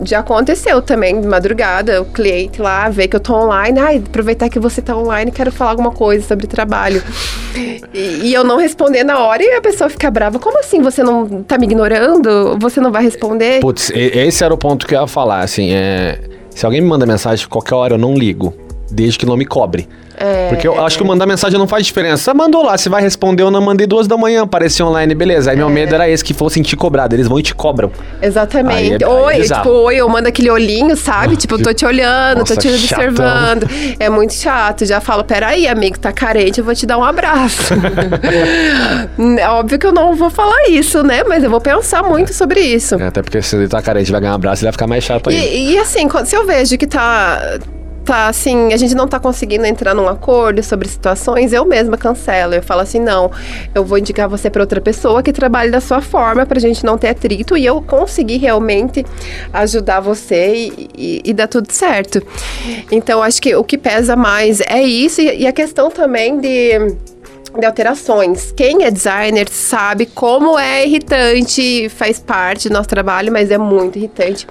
Já 0.03 0.19
aconteceu 0.19 0.81
também, 0.81 1.21
de 1.21 1.27
madrugada, 1.27 2.01
o 2.01 2.05
cliente 2.05 2.62
lá 2.62 2.89
vê 2.89 3.08
que 3.08 3.15
eu 3.15 3.19
tô 3.19 3.34
online. 3.34 3.79
Ai, 3.79 4.03
aproveitar 4.05 4.49
que 4.49 4.60
você 4.60 4.81
tá 4.81 4.95
online, 4.95 5.31
quero 5.31 5.51
falar 5.51 5.71
alguma 5.71 5.91
coisa 5.91 6.25
sobre 6.27 6.47
trabalho. 6.47 7.01
E, 7.93 8.27
e 8.27 8.34
eu 8.34 8.43
não 8.43 8.58
responder 8.58 9.03
na 9.03 9.19
hora 9.19 9.41
e 9.41 9.53
a 9.53 9.62
pessoa 9.62 9.89
fica 9.89 10.12
brava. 10.12 10.38
Como 10.39 10.60
assim 10.60 10.81
você 10.81 11.01
não 11.01 11.43
tá 11.43 11.58
me 11.58 11.65
ignorando? 11.65 12.58
Você 12.60 12.81
não 12.81 12.91
vai 12.91 13.03
responder? 13.03 13.62
Putz, 13.62 13.91
esse 13.95 14.43
era 14.43 14.53
o 14.53 14.58
ponto 14.58 14.86
que 14.86 14.93
eu 14.95 15.01
ia 15.01 15.08
falar, 15.08 15.41
assim, 15.41 15.71
é... 15.73 16.19
Se 16.49 16.65
alguém 16.65 16.81
me 16.81 16.88
manda 16.88 17.05
mensagem 17.05 17.47
qualquer 17.47 17.75
hora, 17.75 17.93
eu 17.93 17.97
não 17.97 18.13
ligo. 18.15 18.53
desde 18.91 19.19
que 19.19 19.25
não 19.25 19.36
me 19.36 19.45
cobre. 19.45 19.88
Porque 20.49 20.67
eu 20.67 20.84
acho 20.86 20.97
que 20.97 21.04
mandar 21.04 21.25
mensagem 21.25 21.58
não 21.60 21.67
faz 21.67 21.86
diferença. 21.86 22.34
Mandou 22.34 22.63
lá, 22.63 22.78
você 22.78 22.89
vai 22.89 23.01
responder 23.01 23.43
ou 23.43 23.51
não, 23.51 23.62
mandei 23.62 23.86
duas 23.86 24.08
da 24.08 24.17
manhã, 24.17 24.43
apareceu 24.43 24.88
online, 24.88 25.13
beleza. 25.13 25.51
Aí 25.51 25.58
meu 25.58 25.69
medo 25.69 25.93
era 25.93 26.10
esse, 26.10 26.23
que 26.23 26.34
fossem 26.34 26.63
te 26.63 26.75
cobrado. 26.75 27.15
Eles 27.15 27.28
vão 27.28 27.39
e 27.39 27.43
te 27.43 27.54
cobram. 27.54 27.91
Exatamente. 28.21 28.78
Aí 28.78 28.89
é- 28.91 28.95
aí 28.95 29.01
é 29.01 29.08
oi, 29.08 29.41
tipo, 29.41 29.69
oi, 29.69 29.95
eu 29.97 30.08
mando 30.10 30.28
aquele 30.28 30.49
olhinho, 30.49 30.95
sabe? 30.95 31.36
tipo, 31.36 31.56
eu 31.56 31.63
tô 31.63 31.73
te 31.73 31.86
olhando, 31.86 32.39
Nossa, 32.39 32.56
tô 32.56 32.62
te 32.62 32.78
chatão. 32.78 33.06
observando. 33.06 33.67
É 33.99 34.10
muito 34.10 34.34
chato. 34.34 34.86
Já 34.86 35.01
falo, 35.01 35.23
peraí, 35.23 35.67
amigo, 35.67 35.99
tá 35.99 36.12
carente, 36.12 36.60
eu 36.60 36.65
vou 36.65 36.73
te 36.73 36.86
dar 36.86 36.97
um 36.97 37.04
abraço. 37.04 37.73
é 39.38 39.47
óbvio 39.49 39.78
que 39.80 39.86
eu 39.88 39.91
não 39.91 40.15
vou 40.15 40.30
falar 40.30 40.69
isso, 40.69 41.04
né? 41.04 41.23
Mas 41.23 41.43
eu 41.43 41.49
vou 41.49 41.62
pensar 41.62 42.04
muito 42.04 42.34
sobre 42.34 42.60
isso. 42.62 42.95
É, 42.95 43.08
Até 43.08 43.21
porque 43.21 43.41
se 43.41 43.56
ele 43.56 43.67
tá 43.67 43.82
carente, 43.82 44.12
vai 44.12 44.21
ganhar 44.21 44.34
um 44.34 44.36
abraço, 44.36 44.62
ele 44.62 44.67
vai 44.67 44.71
ficar 44.73 44.88
mais 44.88 45.04
chato 45.04 45.30
ainda. 45.30 45.43
E, 45.43 45.73
e 45.73 45.78
assim, 45.78 46.08
se 46.25 46.36
eu 46.36 46.45
vejo 46.45 46.78
que 46.78 46.88
tá. 46.88 47.58
Tá 48.05 48.27
assim, 48.27 48.71
a 48.71 48.77
gente 48.77 48.93
não 48.93 49.07
tá 49.07 49.19
conseguindo 49.19 49.65
entrar 49.65 49.95
num 49.95 50.07
acordo 50.07 50.61
sobre 50.61 50.87
situações, 50.87 51.51
eu 51.51 51.65
mesma 51.65 51.97
cancelo. 51.97 52.53
Eu 52.53 52.61
falo 52.61 52.81
assim: 52.81 52.99
não, 52.99 53.31
eu 53.73 53.83
vou 53.83 53.97
indicar 53.97 54.29
você 54.29 54.47
pra 54.47 54.61
outra 54.61 54.79
pessoa 54.79 55.23
que 55.23 55.33
trabalhe 55.33 55.71
da 55.71 55.81
sua 55.81 56.01
forma 56.01 56.45
pra 56.45 56.59
gente 56.59 56.85
não 56.85 56.99
ter 56.99 57.09
atrito 57.09 57.57
e 57.57 57.65
eu 57.65 57.81
conseguir 57.81 58.37
realmente 58.37 59.03
ajudar 59.51 60.01
você 60.01 60.53
e, 60.53 60.89
e, 60.95 61.21
e 61.25 61.33
dar 61.33 61.47
tudo 61.47 61.71
certo. 61.71 62.21
Então, 62.91 63.23
acho 63.23 63.41
que 63.41 63.55
o 63.55 63.63
que 63.63 63.77
pesa 63.77 64.15
mais 64.15 64.61
é 64.61 64.83
isso 64.83 65.21
e, 65.21 65.41
e 65.41 65.47
a 65.47 65.51
questão 65.51 65.89
também 65.89 66.39
de 66.39 66.95
de 67.59 67.65
alterações. 67.65 68.51
Quem 68.51 68.83
é 68.83 68.91
designer 68.91 69.47
sabe 69.49 70.05
como 70.05 70.57
é 70.57 70.85
irritante, 70.85 71.89
faz 71.89 72.19
parte 72.19 72.69
do 72.69 72.73
nosso 72.73 72.89
trabalho, 72.89 73.31
mas 73.31 73.51
é 73.51 73.57
muito 73.57 73.97
irritante. 73.97 74.47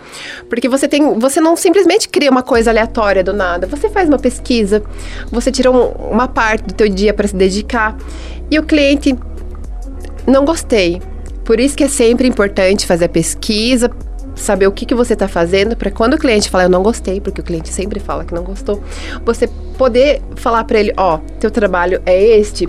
Porque 0.49 0.69
você 0.69 0.89
tem, 0.89 1.19
você 1.19 1.41
não 1.41 1.57
simplesmente 1.57 2.09
cria 2.09 2.31
uma 2.31 2.43
coisa 2.43 2.71
aleatória 2.71 3.23
do 3.23 3.33
nada. 3.33 3.67
Você 3.67 3.89
faz 3.89 4.09
uma 4.09 4.19
pesquisa, 4.19 4.83
você 5.31 5.51
tira 5.51 5.71
um- 5.71 5.91
uma 6.11 6.29
parte 6.29 6.65
do 6.65 6.75
teu 6.75 6.89
dia 6.89 7.13
para 7.15 7.29
se 7.29 7.35
dedicar 7.37 7.97
e 8.51 8.59
o 8.59 8.63
cliente 8.63 9.17
não 10.27 10.45
gostei. 10.45 11.01
Por 11.45 11.61
isso 11.61 11.77
que 11.77 11.85
é 11.85 11.89
sempre 11.89 12.27
importante 12.27 12.87
fazer 12.87 13.05
a 13.05 13.09
pesquisa, 13.09 13.91
saber 14.35 14.67
o 14.67 14.73
que, 14.73 14.87
que 14.87 14.95
você 14.95 15.15
está 15.15 15.29
fazendo, 15.29 15.77
para 15.77 15.91
quando 15.91 16.15
o 16.15 16.19
cliente 16.19 16.51
falar 16.51 16.65
eu 16.65 16.71
não 16.71 16.83
gostei, 16.83 17.21
porque 17.21 17.41
o 17.41 17.45
cliente 17.45 17.69
sempre 17.69 18.01
fala 18.01 18.25
que 18.25 18.35
não 18.35 18.43
gostou, 18.43 18.83
você 19.25 19.49
poder 19.79 20.23
falar 20.37 20.65
para 20.65 20.79
ele, 20.79 20.93
ó, 20.97 21.19
teu 21.39 21.51
trabalho 21.51 22.03
é 22.05 22.23
este, 22.23 22.69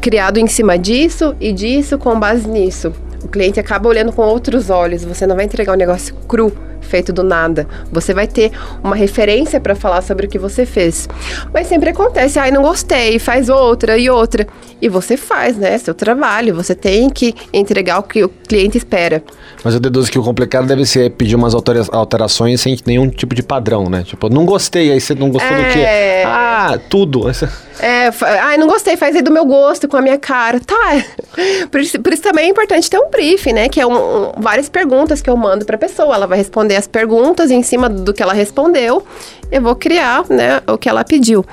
criado 0.00 0.38
em 0.38 0.46
cima 0.46 0.78
disso 0.78 1.34
e 1.40 1.52
disso 1.52 1.98
com 1.98 2.18
base 2.18 2.48
nisso. 2.48 2.92
O 3.22 3.28
cliente 3.28 3.58
acaba 3.58 3.88
olhando 3.88 4.12
com 4.12 4.22
outros 4.22 4.70
olhos, 4.70 5.04
você 5.04 5.26
não 5.26 5.34
vai 5.34 5.44
entregar 5.44 5.72
um 5.72 5.76
negócio 5.76 6.14
cru, 6.28 6.52
feito 6.88 7.12
do 7.12 7.22
nada. 7.22 7.66
Você 7.92 8.14
vai 8.14 8.26
ter 8.26 8.50
uma 8.82 8.96
referência 8.96 9.60
para 9.60 9.74
falar 9.74 10.02
sobre 10.02 10.26
o 10.26 10.28
que 10.28 10.38
você 10.38 10.66
fez. 10.66 11.08
Mas 11.52 11.66
sempre 11.66 11.90
acontece, 11.90 12.38
ai, 12.38 12.50
não 12.50 12.62
gostei, 12.62 13.18
faz 13.18 13.48
outra 13.48 13.98
e 13.98 14.10
outra. 14.10 14.46
E 14.80 14.88
você 14.88 15.16
faz, 15.16 15.56
né? 15.56 15.76
Seu 15.78 15.94
trabalho, 15.94 16.54
você 16.54 16.74
tem 16.74 17.10
que 17.10 17.34
entregar 17.52 17.98
o 17.98 18.02
que 18.02 18.24
o 18.24 18.28
cliente 18.28 18.78
espera. 18.78 19.22
Mas 19.64 19.74
eu 19.74 19.80
deduzo 19.80 20.10
que 20.10 20.18
o 20.18 20.22
complicado 20.22 20.66
deve 20.66 20.86
ser 20.86 21.10
pedir 21.10 21.34
umas 21.34 21.54
altera- 21.54 21.84
alterações 21.92 22.60
sem 22.60 22.78
nenhum 22.86 23.08
tipo 23.08 23.34
de 23.34 23.42
padrão, 23.42 23.88
né? 23.90 24.02
Tipo, 24.04 24.28
não 24.28 24.44
gostei, 24.44 24.92
aí 24.92 25.00
você 25.00 25.14
não 25.14 25.30
gostou 25.30 25.56
do 25.56 25.62
quê? 25.72 25.80
É. 25.80 26.22
Ah, 26.26 26.78
tudo. 26.88 27.24
É, 27.80 28.10
ai, 28.42 28.56
não 28.56 28.66
gostei, 28.68 28.96
faz 28.96 29.14
aí 29.16 29.22
do 29.22 29.30
meu 29.32 29.44
gosto, 29.44 29.88
com 29.88 29.96
a 29.96 30.02
minha 30.02 30.18
cara. 30.18 30.60
Tá. 30.60 30.76
Por 31.70 31.80
isso, 31.80 32.00
por 32.00 32.12
isso 32.12 32.22
também 32.22 32.46
é 32.46 32.48
importante 32.48 32.88
ter 32.90 32.98
um 32.98 33.10
briefing, 33.10 33.52
né? 33.52 33.68
Que 33.68 33.80
é 33.80 33.86
um, 33.86 33.92
um- 33.92 34.32
várias 34.38 34.68
perguntas 34.68 35.20
que 35.22 35.30
eu 35.30 35.36
mando 35.36 35.64
pra 35.64 35.76
pessoa. 35.78 36.14
Ela 36.14 36.26
vai 36.26 36.38
responder 36.38 36.74
as 36.76 36.86
perguntas 36.88 37.50
em 37.50 37.62
cima 37.62 37.88
do 37.88 38.12
que 38.12 38.22
ela 38.22 38.32
respondeu, 38.32 39.04
eu 39.50 39.62
vou 39.62 39.74
criar, 39.74 40.24
né, 40.28 40.60
o 40.66 40.76
que 40.76 40.88
ela 40.88 41.04
pediu. 41.04 41.44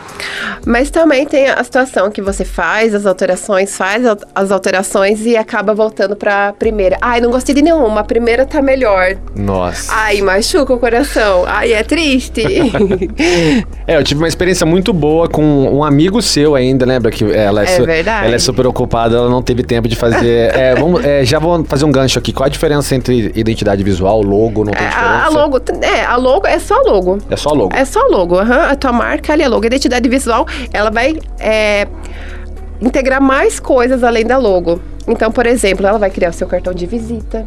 Mas 0.65 0.89
também 0.89 1.25
tem 1.25 1.47
a 1.47 1.63
situação 1.63 2.09
que 2.11 2.21
você 2.21 2.43
faz 2.43 2.93
as 2.93 3.05
alterações, 3.05 3.75
faz 3.75 4.03
as 4.33 4.51
alterações 4.51 5.25
e 5.25 5.37
acaba 5.37 5.73
voltando 5.73 6.15
pra 6.15 6.53
primeira. 6.53 6.97
Ai, 7.01 7.21
não 7.21 7.31
gostei 7.31 7.53
de 7.55 7.61
nenhuma, 7.61 8.01
a 8.01 8.03
primeira 8.03 8.45
tá 8.45 8.61
melhor. 8.61 9.15
Nossa. 9.35 9.91
Ai, 9.93 10.21
machuca 10.21 10.73
o 10.73 10.79
coração. 10.79 11.43
Ai, 11.47 11.73
é 11.73 11.83
triste. 11.83 12.43
É, 13.87 13.97
eu 13.97 14.03
tive 14.03 14.19
uma 14.19 14.27
experiência 14.27 14.65
muito 14.65 14.91
boa 14.91 15.27
com 15.29 15.43
um 15.43 15.83
amigo 15.83 16.19
seu 16.19 16.55
ainda, 16.55 16.85
lembra? 16.87 17.11
Que 17.11 17.23
ela 17.31 17.63
é, 17.63 17.75
É 17.75 17.81
verdade. 17.81 18.25
Ela 18.25 18.35
é 18.35 18.39
super 18.39 18.65
ocupada, 18.65 19.15
ela 19.15 19.29
não 19.29 19.43
teve 19.43 19.61
tempo 19.61 19.87
de 19.87 19.95
fazer. 19.95 20.51
é, 20.57 20.73
vamos, 20.73 21.05
é, 21.05 21.23
já 21.23 21.37
vou 21.37 21.63
fazer 21.65 21.85
um 21.85 21.91
gancho 21.91 22.17
aqui. 22.17 22.33
Qual 22.33 22.47
a 22.47 22.49
diferença 22.49 22.95
entre 22.95 23.31
identidade 23.35 23.83
visual, 23.83 24.23
logo? 24.23 24.63
Não 24.65 24.73
tem 24.73 24.81
É, 24.85 24.89
diferença? 24.89 25.13
a, 25.13 25.25
a 25.25 25.29
logo, 25.29 25.61
é, 25.83 26.03
a 26.03 26.15
logo 26.15 26.47
é 26.47 26.57
só 26.57 26.75
logo. 26.79 27.19
É 27.29 27.35
só 27.35 27.51
logo. 27.51 27.75
É 27.75 27.84
só 27.85 28.01
logo, 28.09 28.39
aham. 28.39 28.69
A 28.69 28.75
tua 28.75 28.91
marca 28.91 29.33
ali, 29.33 29.43
a 29.43 29.49
logo. 29.49 29.63
A 29.63 29.67
identidade 29.67 30.07
visual, 30.09 30.45
ela 30.73 30.89
vai 30.89 31.19
é, 31.39 31.87
integrar 32.81 33.21
mais 33.21 33.59
coisas 33.59 34.03
além 34.03 34.25
da 34.25 34.37
logo. 34.37 34.81
Então, 35.07 35.31
por 35.31 35.45
exemplo, 35.45 35.85
ela 35.85 35.97
vai 35.97 36.09
criar 36.09 36.29
o 36.29 36.33
seu 36.33 36.47
cartão 36.47 36.73
de 36.73 36.85
visita. 36.85 37.45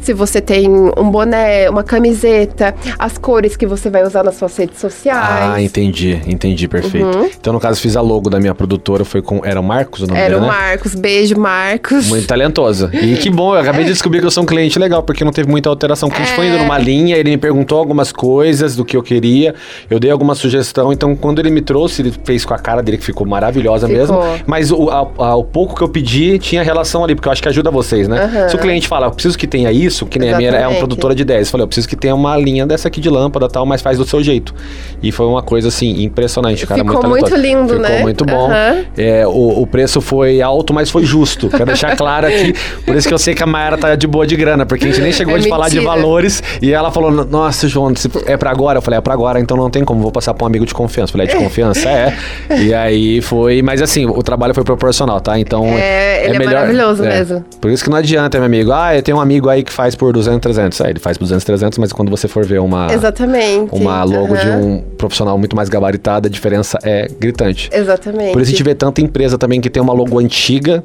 Se 0.00 0.12
você 0.12 0.40
tem 0.40 0.68
um 0.70 1.10
boné, 1.10 1.68
uma 1.68 1.82
camiseta, 1.82 2.74
as 2.98 3.18
cores 3.18 3.56
que 3.56 3.66
você 3.66 3.90
vai 3.90 4.04
usar 4.04 4.22
nas 4.24 4.36
suas 4.36 4.56
redes 4.56 4.78
sociais. 4.80 5.18
Ah, 5.54 5.60
entendi, 5.62 6.20
entendi, 6.26 6.66
perfeito. 6.68 7.06
Uhum. 7.06 7.28
Então, 7.38 7.52
no 7.52 7.60
caso, 7.60 7.80
fiz 7.80 7.96
a 7.96 8.00
logo 8.00 8.30
da 8.30 8.38
minha 8.40 8.54
produtora, 8.54 9.04
foi 9.04 9.20
com. 9.22 9.40
Era 9.44 9.60
o 9.60 9.62
Marcos 9.62 10.02
o 10.02 10.06
nome 10.06 10.18
Era 10.18 10.30
dele, 10.30 10.40
o 10.40 10.42
né? 10.42 10.46
Marcos. 10.46 10.94
Beijo, 10.94 11.38
Marcos. 11.38 12.08
Muito 12.08 12.26
talentosa. 12.26 12.90
E 12.92 13.16
que 13.16 13.30
bom, 13.30 13.54
eu 13.54 13.60
acabei 13.60 13.84
de 13.84 13.92
descobrir 13.92 14.20
que 14.20 14.26
eu 14.26 14.30
sou 14.30 14.42
um 14.42 14.46
cliente 14.46 14.78
legal, 14.78 15.02
porque 15.02 15.24
não 15.24 15.32
teve 15.32 15.48
muita 15.50 15.68
alteração. 15.68 16.08
O 16.08 16.12
cliente 16.12 16.32
foi 16.32 16.46
É. 16.46 16.48
indo 16.48 16.58
numa 16.58 16.78
linha, 16.78 17.16
ele 17.16 17.30
me 17.30 17.38
perguntou 17.38 17.78
algumas 17.78 18.12
coisas 18.12 18.74
do 18.76 18.84
que 18.84 18.96
eu 18.96 19.02
queria, 19.02 19.54
eu 19.90 19.98
dei 19.98 20.10
alguma 20.10 20.34
sugestão, 20.34 20.92
então 20.92 21.14
quando 21.16 21.38
ele 21.38 21.50
me 21.50 21.60
trouxe, 21.60 22.02
ele 22.02 22.12
fez 22.24 22.44
com 22.44 22.54
a 22.54 22.58
cara 22.58 22.82
dele, 22.82 22.98
que 22.98 23.04
ficou 23.04 23.26
maravilhosa 23.26 23.86
Ficou. 23.86 24.00
mesmo. 24.00 24.18
Mas 24.46 24.70
o, 24.70 24.88
a- 24.90 25.08
a- 25.18 25.36
o 25.36 25.44
pouco 25.44 25.74
que 25.74 25.82
eu 25.82 25.88
pedi 25.88 26.38
tinha 26.38 26.62
relação 26.62 27.04
ali, 27.04 27.14
porque 27.14 27.28
eu 27.28 27.32
acho 27.32 27.42
que 27.42 27.48
ajuda 27.48 27.70
vocês, 27.70 28.06
né? 28.08 28.22
Aham. 28.24 28.48
Se 28.48 28.56
o 28.56 28.58
cliente 28.58 28.86
fala, 28.88 29.06
eu 29.06 29.10
preciso 29.10 29.36
que 29.38 29.46
tenha 29.46 29.70
isso, 29.72 29.87
que 30.06 30.18
nem 30.18 30.32
a 30.32 30.36
minha 30.36 30.48
é 30.48 30.52
uma 30.52 30.58
Exatamente. 30.58 30.78
produtora 30.78 31.14
de 31.14 31.24
10, 31.24 31.46
eu 31.46 31.50
falei, 31.52 31.62
eu 31.64 31.68
preciso 31.68 31.88
que 31.88 31.96
tenha 31.96 32.14
uma 32.14 32.36
linha 32.36 32.66
dessa 32.66 32.88
aqui 32.88 33.00
de 33.00 33.08
lâmpada 33.08 33.48
tal, 33.48 33.64
mas 33.66 33.80
faz 33.82 33.98
do 33.98 34.04
seu 34.06 34.22
jeito. 34.22 34.54
E 35.02 35.12
foi 35.12 35.26
uma 35.26 35.42
coisa 35.42 35.68
assim, 35.68 36.02
impressionante, 36.02 36.66
cara. 36.66 36.80
Ficou 36.80 37.02
muito, 37.08 37.08
muito 37.24 37.36
lindo, 37.36 37.68
Ficou 37.74 37.78
né? 37.82 38.00
muito 38.02 38.24
bom. 38.24 38.46
Aham. 38.50 38.84
É, 38.96 39.26
o, 39.26 39.62
o 39.62 39.66
preço 39.66 40.00
foi 40.00 40.40
alto, 40.42 40.72
mas 40.74 40.90
foi 40.90 41.04
justo. 41.04 41.48
Quero 41.48 41.66
deixar 41.66 41.96
claro 41.96 42.26
aqui. 42.26 42.54
Por 42.84 42.96
isso 42.96 43.06
que 43.06 43.14
eu 43.14 43.18
sei 43.18 43.34
que 43.34 43.42
a 43.42 43.46
Mayara 43.46 43.76
tá 43.78 43.94
de 43.94 44.06
boa 44.06 44.26
de 44.26 44.36
grana, 44.36 44.66
porque 44.66 44.84
a 44.84 44.88
gente 44.88 45.00
nem 45.00 45.12
chegou 45.12 45.36
É 45.36 45.38
de 45.40 45.48
falar 45.48 45.68
de 45.68 45.76
mentira. 45.76 45.94
valores. 45.94 46.42
E 46.60 46.72
ela 46.72 46.90
falou: 46.90 47.10
Nossa, 47.10 47.68
João, 47.68 47.92
é 48.26 48.36
pra 48.36 48.50
agora? 48.50 48.78
Eu 48.78 48.82
falei: 48.82 48.98
É 48.98 49.00
pra 49.00 49.14
agora, 49.14 49.38
então 49.40 49.56
não 49.56 49.70
tem 49.70 49.84
como, 49.84 50.00
vou 50.00 50.12
passar 50.12 50.34
pra 50.34 50.44
um 50.44 50.46
amigo 50.46 50.66
de 50.66 50.74
confiança. 50.74 51.10
Eu 51.10 51.18
falei: 51.18 51.26
É 51.28 51.30
de 51.30 51.36
confiança? 51.36 51.88
É. 51.88 52.14
E 52.60 52.74
aí 52.74 53.20
foi. 53.20 53.62
Mas 53.62 53.80
assim, 53.82 54.06
o 54.06 54.22
trabalho 54.22 54.54
foi 54.54 54.64
proporcional, 54.64 55.20
tá? 55.20 55.38
Então. 55.38 55.64
É, 55.66 56.24
ele 56.26 56.36
é 56.42 56.44
maravilhoso 56.46 57.02
mesmo. 57.02 57.44
Por 57.60 57.70
isso 57.70 57.84
que 57.84 57.90
não 57.90 57.98
adianta, 57.98 58.38
meu 58.38 58.46
amigo. 58.46 58.72
Ah, 58.72 58.94
eu 58.96 59.02
tenho 59.02 59.16
um 59.16 59.20
amigo 59.20 59.48
aí 59.48 59.62
que 59.62 59.72
faz 59.78 59.94
por 59.94 60.12
200, 60.12 60.40
300. 60.40 60.80
Aí 60.80 60.90
ele 60.90 60.98
faz 60.98 61.16
por 61.16 61.22
200, 61.22 61.44
300, 61.44 61.78
mas 61.78 61.92
quando 61.92 62.10
você 62.10 62.26
for 62.26 62.44
ver 62.44 62.58
uma. 62.58 62.92
Exatamente. 62.92 63.72
Uma 63.72 64.02
logo 64.02 64.36
de 64.36 64.48
Aham. 64.48 64.58
um 64.58 64.82
profissional 64.98 65.38
muito 65.38 65.54
mais 65.54 65.68
gabaritado, 65.68 66.26
a 66.26 66.30
diferença 66.30 66.80
é 66.82 67.06
gritante. 67.06 67.70
Exatamente. 67.72 68.32
Por 68.32 68.42
isso 68.42 68.48
a 68.48 68.50
gente 68.50 68.64
vê 68.64 68.74
tanta 68.74 69.00
empresa 69.00 69.38
também 69.38 69.60
que 69.60 69.70
tem 69.70 69.80
uma 69.80 69.92
logo 69.92 70.18
antiga. 70.18 70.82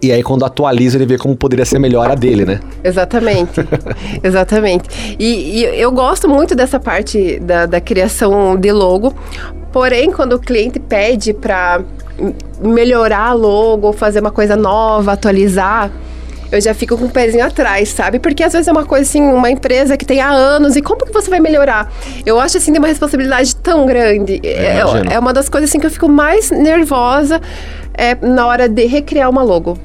E 0.00 0.10
aí, 0.10 0.22
quando 0.22 0.44
atualiza, 0.44 0.96
ele 0.96 1.04
vê 1.04 1.18
como 1.18 1.36
poderia 1.36 1.66
ser 1.66 1.78
melhor 1.80 2.10
a 2.10 2.14
dele, 2.14 2.46
né? 2.46 2.60
Exatamente. 2.82 3.60
Exatamente. 4.22 5.16
E, 5.18 5.60
e 5.60 5.64
eu 5.78 5.92
gosto 5.92 6.28
muito 6.28 6.54
dessa 6.54 6.80
parte 6.80 7.38
da, 7.40 7.66
da 7.66 7.80
criação 7.80 8.56
de 8.56 8.72
logo. 8.72 9.12
Porém, 9.70 10.10
quando 10.12 10.34
o 10.34 10.38
cliente 10.38 10.78
pede 10.78 11.34
para 11.34 11.82
melhorar 12.62 13.30
a 13.30 13.32
logo, 13.34 13.92
fazer 13.92 14.20
uma 14.20 14.30
coisa 14.30 14.56
nova, 14.56 15.12
atualizar, 15.12 15.90
eu 16.50 16.60
já 16.60 16.74
fico 16.74 16.96
com 16.96 17.04
o 17.06 17.10
pezinho 17.10 17.44
atrás, 17.44 17.90
sabe? 17.90 18.18
Porque 18.18 18.42
às 18.42 18.52
vezes 18.52 18.68
é 18.68 18.72
uma 18.72 18.84
coisa 18.84 19.08
assim, 19.08 19.22
uma 19.22 19.50
empresa 19.50 19.96
que 19.96 20.04
tem 20.04 20.20
há 20.20 20.30
anos, 20.30 20.76
e 20.76 20.82
como 20.82 21.04
que 21.04 21.12
você 21.12 21.28
vai 21.28 21.40
melhorar? 21.40 21.92
Eu 22.24 22.40
acho 22.40 22.56
assim, 22.56 22.72
tem 22.72 22.78
uma 22.78 22.88
responsabilidade 22.88 23.54
tão 23.56 23.86
grande. 23.86 24.40
É, 24.44 24.80
é 25.10 25.18
uma 25.18 25.32
das 25.32 25.48
coisas 25.48 25.70
assim 25.70 25.78
que 25.78 25.86
eu 25.86 25.90
fico 25.90 26.08
mais 26.08 26.50
nervosa 26.50 27.40
é, 27.94 28.14
na 28.14 28.46
hora 28.46 28.68
de 28.68 28.86
recriar 28.86 29.28
uma 29.28 29.42
logo. 29.42 29.78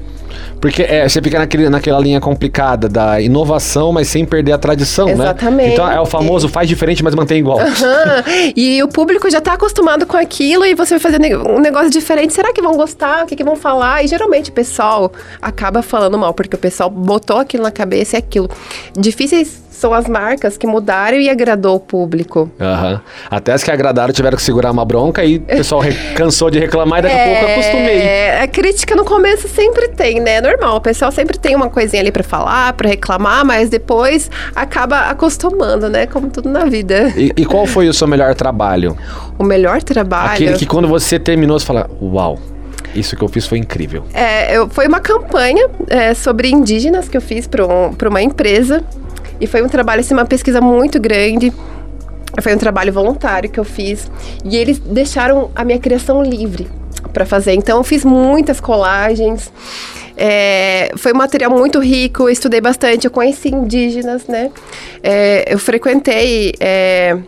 Porque 0.60 0.82
é, 0.82 1.08
você 1.08 1.20
fica 1.20 1.38
naquele, 1.38 1.68
naquela 1.68 1.98
linha 1.98 2.20
complicada 2.20 2.88
da 2.88 3.20
inovação, 3.20 3.92
mas 3.92 4.08
sem 4.08 4.24
perder 4.24 4.52
a 4.52 4.58
tradição, 4.58 5.08
Exatamente. 5.08 5.68
né? 5.68 5.72
Então 5.72 5.90
é 5.90 6.00
o 6.00 6.06
famoso 6.06 6.48
faz 6.48 6.68
diferente, 6.68 7.02
mas 7.02 7.14
mantém 7.14 7.38
igual. 7.38 7.58
Aham. 7.60 8.24
E 8.56 8.82
o 8.82 8.88
público 8.88 9.30
já 9.30 9.40
tá 9.40 9.54
acostumado 9.54 10.06
com 10.06 10.16
aquilo 10.16 10.64
e 10.64 10.74
você 10.74 10.98
vai 10.98 11.00
fazer 11.00 11.36
um 11.46 11.60
negócio 11.60 11.90
diferente. 11.90 12.32
Será 12.32 12.52
que 12.52 12.62
vão 12.62 12.76
gostar? 12.76 13.24
O 13.24 13.26
que, 13.26 13.36
que 13.36 13.44
vão 13.44 13.56
falar? 13.56 14.04
E 14.04 14.06
geralmente 14.06 14.50
o 14.50 14.52
pessoal 14.52 15.12
acaba 15.40 15.82
falando 15.82 16.16
mal, 16.18 16.32
porque 16.32 16.56
o 16.56 16.58
pessoal 16.58 16.88
botou 16.88 17.38
aquilo 17.38 17.62
na 17.62 17.70
cabeça 17.70 18.16
e 18.16 18.18
aquilo. 18.18 18.48
Difíceis 18.96 19.63
são 19.84 19.92
as 19.92 20.08
marcas 20.08 20.56
que 20.56 20.66
mudaram 20.66 21.18
e 21.18 21.28
agradou 21.28 21.76
o 21.76 21.80
público. 21.80 22.50
Aham. 22.58 23.02
Até 23.30 23.52
as 23.52 23.62
que 23.62 23.70
agradaram 23.70 24.14
tiveram 24.14 24.34
que 24.34 24.42
segurar 24.42 24.70
uma 24.70 24.82
bronca 24.82 25.22
e 25.22 25.36
o 25.36 25.40
pessoal 25.42 25.82
cansou 26.16 26.48
de 26.50 26.58
reclamar 26.58 27.00
e 27.00 27.02
daqui 27.02 27.14
a 27.20 27.24
pouco 27.24 27.44
acostumei. 27.52 27.98
É, 27.98 28.40
a 28.40 28.48
crítica 28.48 28.96
no 28.96 29.04
começo 29.04 29.46
sempre 29.46 29.88
tem, 29.88 30.20
né? 30.20 30.36
É 30.36 30.40
normal. 30.40 30.76
O 30.76 30.80
pessoal 30.80 31.12
sempre 31.12 31.36
tem 31.36 31.54
uma 31.54 31.68
coisinha 31.68 32.00
ali 32.00 32.10
pra 32.10 32.22
falar, 32.24 32.72
pra 32.72 32.88
reclamar, 32.88 33.44
mas 33.44 33.68
depois 33.68 34.30
acaba 34.56 35.00
acostumando, 35.10 35.90
né? 35.90 36.06
Como 36.06 36.30
tudo 36.30 36.48
na 36.48 36.64
vida. 36.64 37.12
E, 37.14 37.30
e 37.36 37.44
qual 37.44 37.66
foi 37.66 37.86
o 37.86 37.92
seu 37.92 38.08
melhor 38.08 38.34
trabalho? 38.34 38.96
O 39.38 39.44
melhor 39.44 39.82
trabalho. 39.82 40.32
Aquele 40.32 40.54
que 40.56 40.64
quando 40.64 40.88
você 40.88 41.18
terminou, 41.18 41.58
você 41.60 41.66
fala, 41.66 41.90
uau, 42.00 42.38
isso 42.94 43.16
que 43.16 43.22
eu 43.22 43.28
fiz 43.28 43.46
foi 43.46 43.58
incrível. 43.58 44.04
É, 44.14 44.56
eu- 44.56 44.66
foi 44.70 44.86
uma 44.86 45.00
campanha 45.00 45.68
é, 45.90 46.14
sobre 46.14 46.48
indígenas 46.48 47.06
que 47.06 47.16
eu 47.18 47.20
fiz 47.20 47.46
para 47.46 47.66
um, 47.66 47.92
pra 47.92 48.08
uma 48.08 48.22
empresa. 48.22 48.82
E 49.40 49.46
foi 49.46 49.62
um 49.62 49.68
trabalho, 49.68 50.00
assim, 50.00 50.14
uma 50.14 50.24
pesquisa 50.24 50.60
muito 50.60 51.00
grande. 51.00 51.52
Foi 52.40 52.54
um 52.54 52.58
trabalho 52.58 52.92
voluntário 52.92 53.48
que 53.50 53.58
eu 53.58 53.64
fiz. 53.64 54.10
E 54.44 54.56
eles 54.56 54.78
deixaram 54.78 55.50
a 55.54 55.64
minha 55.64 55.78
criação 55.78 56.22
livre 56.22 56.68
para 57.12 57.24
fazer. 57.24 57.54
Então, 57.54 57.78
eu 57.78 57.84
fiz 57.84 58.04
muitas 58.04 58.60
colagens. 58.60 59.52
É, 60.16 60.92
foi 60.96 61.12
um 61.12 61.16
material 61.16 61.50
muito 61.50 61.80
rico, 61.80 62.28
estudei 62.30 62.60
bastante, 62.60 63.04
eu 63.04 63.10
conheci 63.10 63.48
indígenas, 63.48 64.26
né? 64.28 64.50
É, 65.02 65.52
eu 65.52 65.58
frequentei 65.58 66.54
é, 66.60 67.18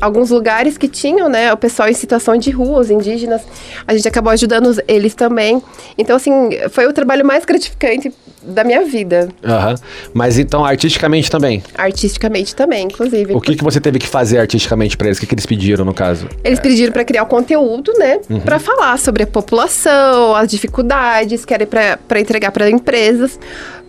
alguns 0.00 0.30
lugares 0.30 0.76
que 0.78 0.88
tinham, 0.88 1.28
né, 1.28 1.52
o 1.52 1.56
pessoal 1.56 1.88
em 1.88 1.92
situação 1.94 2.36
de 2.36 2.50
rua, 2.50 2.80
os 2.80 2.90
indígenas. 2.90 3.42
A 3.86 3.94
gente 3.94 4.06
acabou 4.06 4.32
ajudando 4.32 4.74
eles 4.86 5.14
também. 5.14 5.62
Então, 5.96 6.16
assim, 6.16 6.50
foi 6.70 6.86
o 6.86 6.92
trabalho 6.92 7.24
mais 7.24 7.44
gratificante 7.44 8.12
da 8.42 8.62
minha 8.62 8.84
vida, 8.84 9.28
Aham. 9.42 9.74
Mas 10.12 10.38
então, 10.38 10.64
artisticamente 10.64 11.30
também. 11.30 11.62
artisticamente 11.76 12.54
também, 12.54 12.84
inclusive. 12.84 13.34
O 13.34 13.40
que, 13.40 13.56
que 13.56 13.64
você 13.64 13.80
teve 13.80 13.98
que 13.98 14.06
fazer 14.06 14.38
artisticamente 14.38 14.96
pra 14.96 15.06
eles? 15.06 15.16
O 15.16 15.20
que, 15.20 15.26
que 15.26 15.34
eles 15.34 15.46
pediram, 15.46 15.84
no 15.84 15.94
caso? 15.94 16.28
Eles 16.42 16.60
pediram 16.60 16.92
para 16.92 17.04
criar 17.04 17.22
o 17.22 17.26
conteúdo, 17.26 17.92
né, 17.98 18.20
Pra 18.44 18.58
falar 18.58 18.98
sobre 18.98 19.22
a 19.22 19.26
população, 19.26 20.34
as 20.34 20.48
dificuldades, 20.48 21.44
que 21.44 21.54
era 21.54 21.66
para 21.66 22.20
entregar 22.20 22.50
para 22.52 22.68
empresas, 22.68 23.38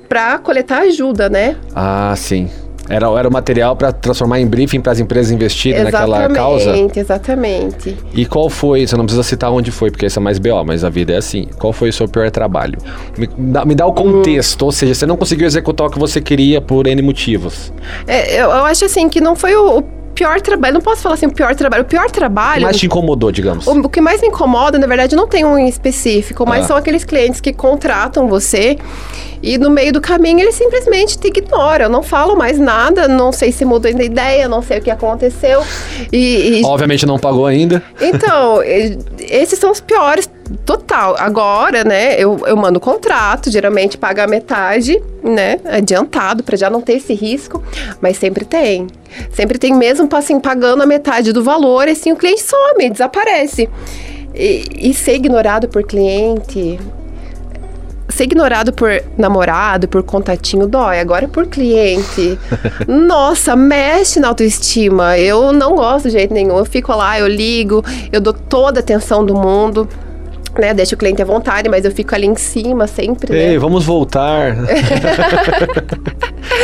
para 0.08 0.38
coletar 0.38 0.84
ajuda, 0.84 1.30
né? 1.30 1.58
Ah, 1.76 2.14
sim. 2.16 2.50
Era, 2.90 3.08
era 3.18 3.28
o 3.28 3.32
material 3.32 3.76
pra 3.76 3.92
transformar 3.92 4.40
em 4.40 4.48
briefing 4.48 4.80
para 4.80 4.92
as 4.92 5.00
empresas 5.00 5.32
investirem 5.32 5.84
naquela 5.84 6.30
causa? 6.30 6.66
Exatamente, 6.66 7.00
exatamente. 7.00 7.98
E 8.14 8.26
qual 8.26 8.50
foi, 8.50 8.86
você 8.86 8.96
não 8.96 9.06
precisa 9.06 9.24
citar 9.24 9.52
onde 9.52 9.72
foi, 9.72 9.90
porque 9.90 10.06
esse 10.06 10.18
é 10.18 10.22
mais 10.22 10.38
BO, 10.38 10.64
mas 10.66 10.84
a 10.84 10.90
vida 10.90 11.14
é 11.14 11.18
assim. 11.18 11.48
Qual 11.58 11.74
foi 11.74 11.90
o 11.90 11.94
seu 11.94 12.08
pior 12.08 12.30
trabalho? 12.30 12.78
Me 13.18 13.28
dá, 13.28 13.66
me 13.66 13.76
dá 13.76 13.86
o 13.86 13.94
contexto, 13.94 14.64
ou 14.64 14.72
seja, 14.72 14.94
você 14.94 15.06
não 15.06 15.18
conseguiu 15.18 15.48
executar 15.48 15.88
o 15.88 15.90
que 15.90 15.98
você 15.98 16.22
queria 16.22 16.62
por 16.62 16.86
N 16.86 17.02
motivos. 17.02 17.74
É, 18.08 18.36
eu, 18.36 18.50
eu 18.50 18.66
acho 18.66 18.86
assim 18.86 19.10
que 19.10 19.20
não 19.20 19.36
foi 19.36 19.56
o, 19.56 19.80
o 19.80 19.84
pior 20.16 20.42
trabalho, 20.42 20.74
não 20.76 20.82
posso 20.82 21.02
falar 21.02 21.16
assim 21.16 21.28
o 21.28 21.32
pior 21.34 21.54
trabalho, 21.56 21.84
o 21.84 21.86
pior 21.86 22.04
O 22.04 22.08
que 22.08 22.14
trabalho. 22.14 22.64
mais 22.64 22.78
te 22.78 22.86
incomodou, 22.88 23.32
digamos? 23.32 23.68
O, 23.68 23.72
o 23.82 23.90
que 23.90 24.02
mais 24.02 24.22
me 24.22 24.28
incomoda, 24.30 24.80
na 24.80 24.88
verdade, 24.88 25.16
não 25.16 25.28
tem 25.28 25.46
um 25.46 25.58
em 25.58 25.68
específico, 25.68 26.46
mas 26.48 26.64
Ah. 26.66 26.68
são 26.70 26.78
aqueles 26.78 27.04
clientes 27.04 27.40
que 27.42 27.54
contratam 27.54 28.28
você 28.28 28.78
e 29.44 29.58
no 29.58 29.70
meio 29.70 29.92
do 29.94 30.02
caminho 30.02 30.40
eles 30.40 30.56
simplesmente 30.56 31.18
te 31.20 31.28
ignoram, 31.28 31.88
não 31.90 32.02
falam 32.02 32.36
mais 32.36 32.58
nada, 32.58 33.08
não 33.08 33.32
sei 33.32 33.52
se 33.52 33.64
mudou 33.66 33.90
ainda 33.90 34.02
a 34.02 34.06
ideia, 34.06 34.48
não 34.48 34.62
sei 34.62 34.80
o 34.80 34.82
que 34.82 34.90
aconteceu. 34.90 35.62
E, 36.12 36.62
e- 36.62 36.66
Obviamente 36.66 37.06
não 37.06 37.20
pagou 37.20 37.46
ainda. 37.46 37.84
então, 38.02 38.62
esses 39.20 39.60
são 39.60 39.72
os 39.72 39.80
piores, 39.82 40.30
total. 40.66 41.16
Agora, 41.18 41.84
né, 41.84 42.16
eu, 42.20 42.40
eu 42.46 42.56
mando 42.56 42.80
contrato, 42.80 43.50
geralmente 43.50 43.98
paga 43.98 44.24
a 44.24 44.28
metade, 44.28 45.02
né, 45.24 45.60
adiantado, 45.66 46.44
pra 46.44 46.58
já 46.58 46.70
não 46.70 46.82
ter 46.82 46.94
esse 46.94 47.14
risco, 47.14 47.64
mas 48.02 48.18
sempre 48.18 48.46
tem. 48.46 48.88
Sempre 49.32 49.58
tem 49.58 49.74
mesmo, 49.74 50.08
assim, 50.14 50.40
pagando 50.40 50.84
a 50.84 50.86
metade 50.86 51.32
do 51.32 51.44
valor, 51.44 51.88
assim, 51.88 52.12
o 52.12 52.16
cliente 52.16 52.42
some, 52.42 52.90
desaparece. 52.90 53.70
E, 54.34 54.90
e 54.90 54.94
ser 54.94 55.16
ignorado 55.16 55.70
por 55.70 55.84
cliente, 55.84 56.78
ser 58.10 58.24
ignorado 58.24 58.72
por 58.72 58.90
namorado, 59.18 59.88
por 59.88 60.04
contatinho, 60.04 60.68
dói. 60.68 61.00
Agora 61.00 61.28
por 61.28 61.48
cliente. 61.48 62.40
Nossa, 62.88 63.56
mexe 63.56 64.20
na 64.20 64.30
autoestima. 64.30 65.18
Eu 65.18 65.52
não 65.52 65.76
gosto 65.76 66.06
de 66.06 66.12
jeito 66.12 66.34
nenhum. 66.34 66.58
Eu 66.58 66.66
fico 66.66 66.94
lá, 66.94 67.20
eu 67.20 67.28
ligo, 67.28 67.84
eu 68.12 68.22
dou 68.22 68.34
toda 68.34 68.80
a 68.80 68.82
atenção 68.82 69.26
do 69.26 69.36
mundo. 69.36 69.88
Né, 70.58 70.74
deixo 70.74 70.96
o 70.96 70.98
cliente 70.98 71.22
à 71.22 71.26
vontade, 71.26 71.68
mas 71.68 71.84
eu 71.84 71.92
fico 71.92 72.16
ali 72.16 72.28
em 72.28 72.36
cima 72.36 72.88
sempre, 72.88 73.34
né? 73.34 73.50
Ei, 73.52 73.58
vamos 73.58 73.84
voltar. 73.84 74.56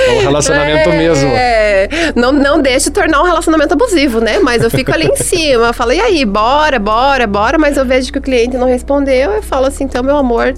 é 0.08 0.12
um 0.14 0.22
relacionamento 0.22 0.90
mesmo. 0.92 1.30
É, 1.30 1.90
não, 2.16 2.32
não 2.32 2.62
deixo 2.62 2.90
tornar 2.90 3.22
um 3.22 3.26
relacionamento 3.26 3.74
abusivo, 3.74 4.22
né? 4.22 4.40
Mas 4.40 4.64
eu 4.64 4.70
fico 4.70 4.94
ali 4.94 5.08
em 5.08 5.16
cima, 5.18 5.68
eu 5.68 5.74
falo, 5.74 5.92
e 5.92 6.00
aí, 6.00 6.24
bora, 6.24 6.80
bora, 6.80 7.28
bora, 7.28 7.58
mas 7.58 7.76
eu 7.76 7.86
vejo 7.86 8.14
que 8.14 8.20
o 8.20 8.22
cliente 8.22 8.56
não 8.56 8.68
respondeu, 8.68 9.32
eu 9.32 9.44
falo 9.44 9.66
assim, 9.66 9.84
então, 9.84 10.02
meu 10.02 10.16
amor, 10.16 10.54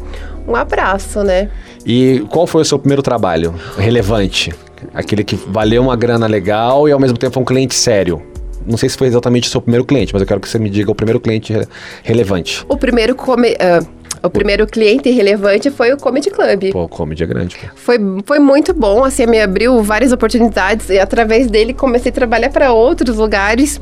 um 0.48 0.56
abraço, 0.56 1.24
né? 1.24 1.50
E 1.86 2.24
qual 2.30 2.46
foi 2.48 2.62
o 2.62 2.66
seu 2.66 2.78
primeiro 2.78 3.02
trabalho 3.02 3.54
relevante? 3.78 4.54
Aquele 4.94 5.24
que 5.24 5.36
valeu 5.36 5.82
uma 5.82 5.96
grana 5.96 6.28
legal 6.28 6.88
e 6.88 6.92
ao 6.92 7.00
mesmo 7.00 7.18
tempo 7.18 7.40
um 7.40 7.46
cliente 7.46 7.74
sério. 7.74 8.22
Não 8.66 8.78
sei 8.78 8.90
se 8.90 8.98
foi 8.98 9.08
exatamente 9.08 9.48
o 9.48 9.52
seu 9.52 9.62
primeiro 9.62 9.86
cliente, 9.86 10.14
mas 10.14 10.22
eu 10.22 10.28
quero 10.28 10.40
que 10.40 10.48
você 10.50 10.60
me 10.60 10.70
diga 10.70 10.92
o 10.92 10.96
primeiro 10.96 11.20
cliente 11.20 11.54
re- 11.54 11.68
relevante. 12.04 12.64
O 12.68 12.78
primeiro, 12.78 13.16
come, 13.16 13.56
ah, 13.60 13.84
o 14.26 14.30
primeiro 14.30 14.66
cliente 14.66 15.10
relevante 15.10 15.70
foi 15.70 15.92
o 15.92 15.98
Comedy 15.98 16.30
Club. 16.30 16.72
Pô, 16.72 16.88
comedy 16.88 17.24
é 17.24 17.26
grande, 17.26 17.58
pô. 17.58 17.68
Foi, 17.76 17.98
foi 18.26 18.40
muito 18.40 18.74
bom, 18.74 19.04
assim, 19.04 19.26
me 19.26 19.42
abriu 19.42 19.84
várias 19.84 20.12
oportunidades 20.14 20.90
e 20.90 20.98
através 20.98 21.48
dele 21.48 21.74
comecei 21.74 22.10
a 22.10 22.14
trabalhar 22.14 22.50
para 22.50 22.72
outros 22.72 23.18
lugares 23.18 23.82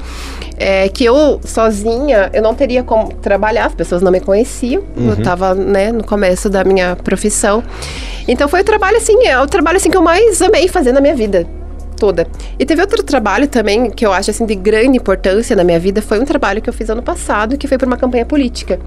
é, 0.57 0.89
que 0.89 1.05
eu 1.05 1.39
sozinha 1.43 2.29
eu 2.33 2.41
não 2.41 2.55
teria 2.55 2.83
como 2.83 3.13
trabalhar, 3.15 3.67
as 3.67 3.75
pessoas 3.75 4.01
não 4.01 4.11
me 4.11 4.19
conheciam, 4.19 4.83
eu 4.97 5.13
estava 5.13 5.53
né, 5.53 5.91
no 5.91 6.03
começo 6.03 6.49
da 6.49 6.63
minha 6.63 6.95
profissão. 6.95 7.63
Então 8.27 8.47
foi 8.47 8.61
o 8.61 8.63
trabalho 8.63 8.97
assim, 8.97 9.25
é 9.27 9.39
o 9.39 9.45
trabalho 9.47 9.77
assim 9.77 9.91
que 9.91 9.97
eu 9.97 10.01
mais 10.01 10.41
amei 10.41 10.67
fazer 10.67 10.91
na 10.91 11.01
minha 11.01 11.15
vida 11.15 11.47
toda. 12.01 12.25
E 12.57 12.65
teve 12.65 12.81
outro 12.81 13.03
trabalho 13.03 13.47
também 13.47 13.91
que 13.91 14.03
eu 14.03 14.11
acho 14.11 14.31
assim 14.31 14.43
de 14.43 14.55
grande 14.55 14.97
importância 14.97 15.55
na 15.55 15.63
minha 15.63 15.79
vida, 15.79 16.01
foi 16.01 16.19
um 16.19 16.25
trabalho 16.25 16.59
que 16.59 16.67
eu 16.67 16.73
fiz 16.73 16.89
ano 16.89 17.03
passado, 17.03 17.55
que 17.59 17.67
foi 17.67 17.77
para 17.77 17.85
uma 17.85 17.95
campanha 17.95 18.25
política. 18.25 18.79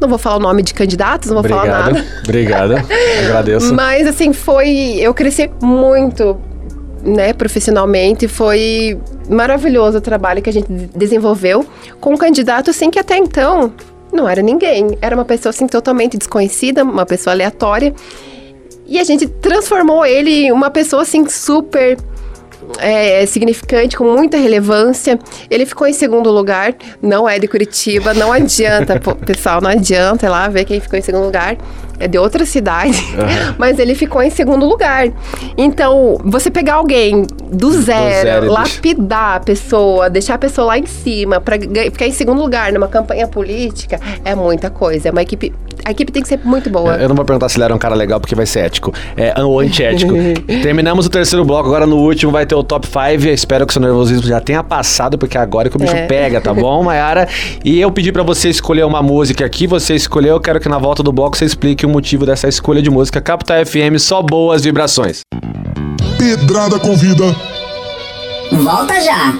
Não 0.00 0.08
vou 0.08 0.16
falar 0.16 0.36
o 0.36 0.40
nome 0.40 0.62
de 0.62 0.72
candidatos, 0.72 1.28
não 1.30 1.42
vou 1.42 1.44
falar 1.50 1.64
Obrigado. 1.64 1.92
nada. 1.94 2.06
Obrigado. 2.24 2.74
Agradeço. 3.26 3.74
Mas 3.74 4.06
assim, 4.06 4.32
foi. 4.32 4.96
Eu 4.98 5.12
cresci 5.12 5.50
muito, 5.62 6.40
né, 7.04 7.34
profissionalmente. 7.34 8.26
Foi 8.26 8.98
maravilhoso 9.28 9.98
o 9.98 10.00
trabalho 10.00 10.40
que 10.40 10.48
a 10.48 10.52
gente 10.52 10.72
de- 10.72 10.86
desenvolveu 10.96 11.66
com 12.00 12.14
um 12.14 12.16
candidato 12.16 12.70
assim 12.70 12.90
que 12.90 12.98
até 12.98 13.18
então 13.18 13.70
não 14.10 14.26
era 14.26 14.40
ninguém. 14.40 14.96
Era 15.02 15.14
uma 15.14 15.26
pessoa 15.26 15.50
assim 15.50 15.66
totalmente 15.66 16.16
desconhecida, 16.16 16.82
uma 16.82 17.04
pessoa 17.04 17.34
aleatória. 17.34 17.92
E 18.86 18.98
a 18.98 19.04
gente 19.04 19.26
transformou 19.26 20.04
ele 20.04 20.46
em 20.46 20.52
uma 20.52 20.68
pessoa 20.70 21.02
assim 21.02 21.26
super 21.28 21.96
é, 22.78 23.24
significante, 23.26 23.96
com 23.96 24.04
muita 24.04 24.36
relevância. 24.36 25.18
Ele 25.50 25.66
ficou 25.66 25.86
em 25.86 25.92
segundo 25.92 26.30
lugar, 26.30 26.74
não 27.00 27.28
é 27.28 27.38
de 27.38 27.46
Curitiba, 27.48 28.14
não 28.14 28.32
adianta, 28.32 29.00
pessoal, 29.24 29.60
não 29.60 29.70
adianta 29.70 30.26
ir 30.26 30.28
lá 30.28 30.48
ver 30.48 30.64
quem 30.64 30.80
ficou 30.80 30.98
em 30.98 31.02
segundo 31.02 31.24
lugar. 31.24 31.56
É 32.02 32.08
de 32.08 32.18
outra 32.18 32.44
cidade, 32.44 33.00
mas 33.56 33.78
ele 33.78 33.94
ficou 33.94 34.22
em 34.22 34.30
segundo 34.30 34.66
lugar. 34.66 35.08
Então, 35.56 36.18
você 36.24 36.50
pegar 36.50 36.74
alguém 36.74 37.24
do 37.50 37.70
zero, 37.70 38.22
zero 38.22 38.46
e 38.46 38.48
deixa- 38.48 38.52
lapidar 38.62 39.36
a 39.36 39.40
pessoa, 39.40 40.10
deixar 40.10 40.34
a 40.34 40.38
pessoa 40.38 40.66
lá 40.66 40.78
em 40.78 40.86
cima, 40.86 41.40
pra 41.40 41.56
ga- 41.56 41.84
ficar 41.84 42.06
em 42.06 42.12
segundo 42.12 42.40
lugar 42.40 42.72
numa 42.72 42.88
campanha 42.88 43.28
política, 43.28 44.00
é 44.24 44.34
muita 44.34 44.70
coisa. 44.70 45.08
É 45.08 45.12
uma 45.12 45.22
equipe. 45.22 45.52
A 45.84 45.90
equipe 45.90 46.12
tem 46.12 46.22
que 46.22 46.28
ser 46.28 46.38
muito 46.44 46.70
boa. 46.70 46.94
Eu 46.94 47.08
não 47.08 47.16
vou 47.16 47.24
perguntar 47.24 47.48
se 47.48 47.56
ele 47.56 47.64
era 47.64 47.74
um 47.74 47.78
cara 47.78 47.94
legal, 47.96 48.20
porque 48.20 48.36
vai 48.36 48.46
ser 48.46 48.60
ético. 48.60 48.92
É, 49.16 49.42
ou 49.42 49.58
antiético. 49.58 50.12
Terminamos 50.62 51.06
o 51.06 51.10
terceiro 51.10 51.44
bloco, 51.44 51.66
agora 51.68 51.86
no 51.86 51.96
último 51.96 52.30
vai 52.30 52.46
ter 52.46 52.54
o 52.54 52.62
top 52.62 52.86
5. 52.86 53.28
Espero 53.28 53.66
que 53.66 53.70
o 53.70 53.74
seu 53.74 53.82
nervosismo 53.82 54.24
já 54.26 54.40
tenha 54.40 54.62
passado, 54.62 55.18
porque 55.18 55.36
agora 55.36 55.66
é 55.66 55.70
que 55.70 55.76
o 55.76 55.80
bicho 55.80 55.94
É. 55.96 56.06
pega, 56.06 56.40
tá 56.40 56.54
bom, 56.54 56.82
Mayara? 56.84 57.26
E 57.64 57.80
eu 57.80 57.90
pedi 57.90 58.12
pra 58.12 58.22
você 58.22 58.48
escolher 58.48 58.84
uma 58.84 59.02
música 59.02 59.44
aqui, 59.44 59.66
você 59.66 59.94
escolheu, 59.96 60.34
eu 60.34 60.40
quero 60.40 60.60
que 60.60 60.68
na 60.68 60.78
volta 60.78 61.02
do 61.02 61.10
bloco 61.12 61.36
você 61.36 61.44
explique 61.46 61.84
o 61.84 61.88
motivo 61.92 62.26
dessa 62.26 62.48
escolha 62.48 62.82
de 62.82 62.90
música. 62.90 63.20
Capital 63.20 63.64
FM, 63.64 63.98
só 63.98 64.22
boas 64.22 64.64
vibrações. 64.64 65.20
Pedrada 66.18 66.78
convida. 66.78 67.24
Volta 68.50 69.00
já. 69.00 69.38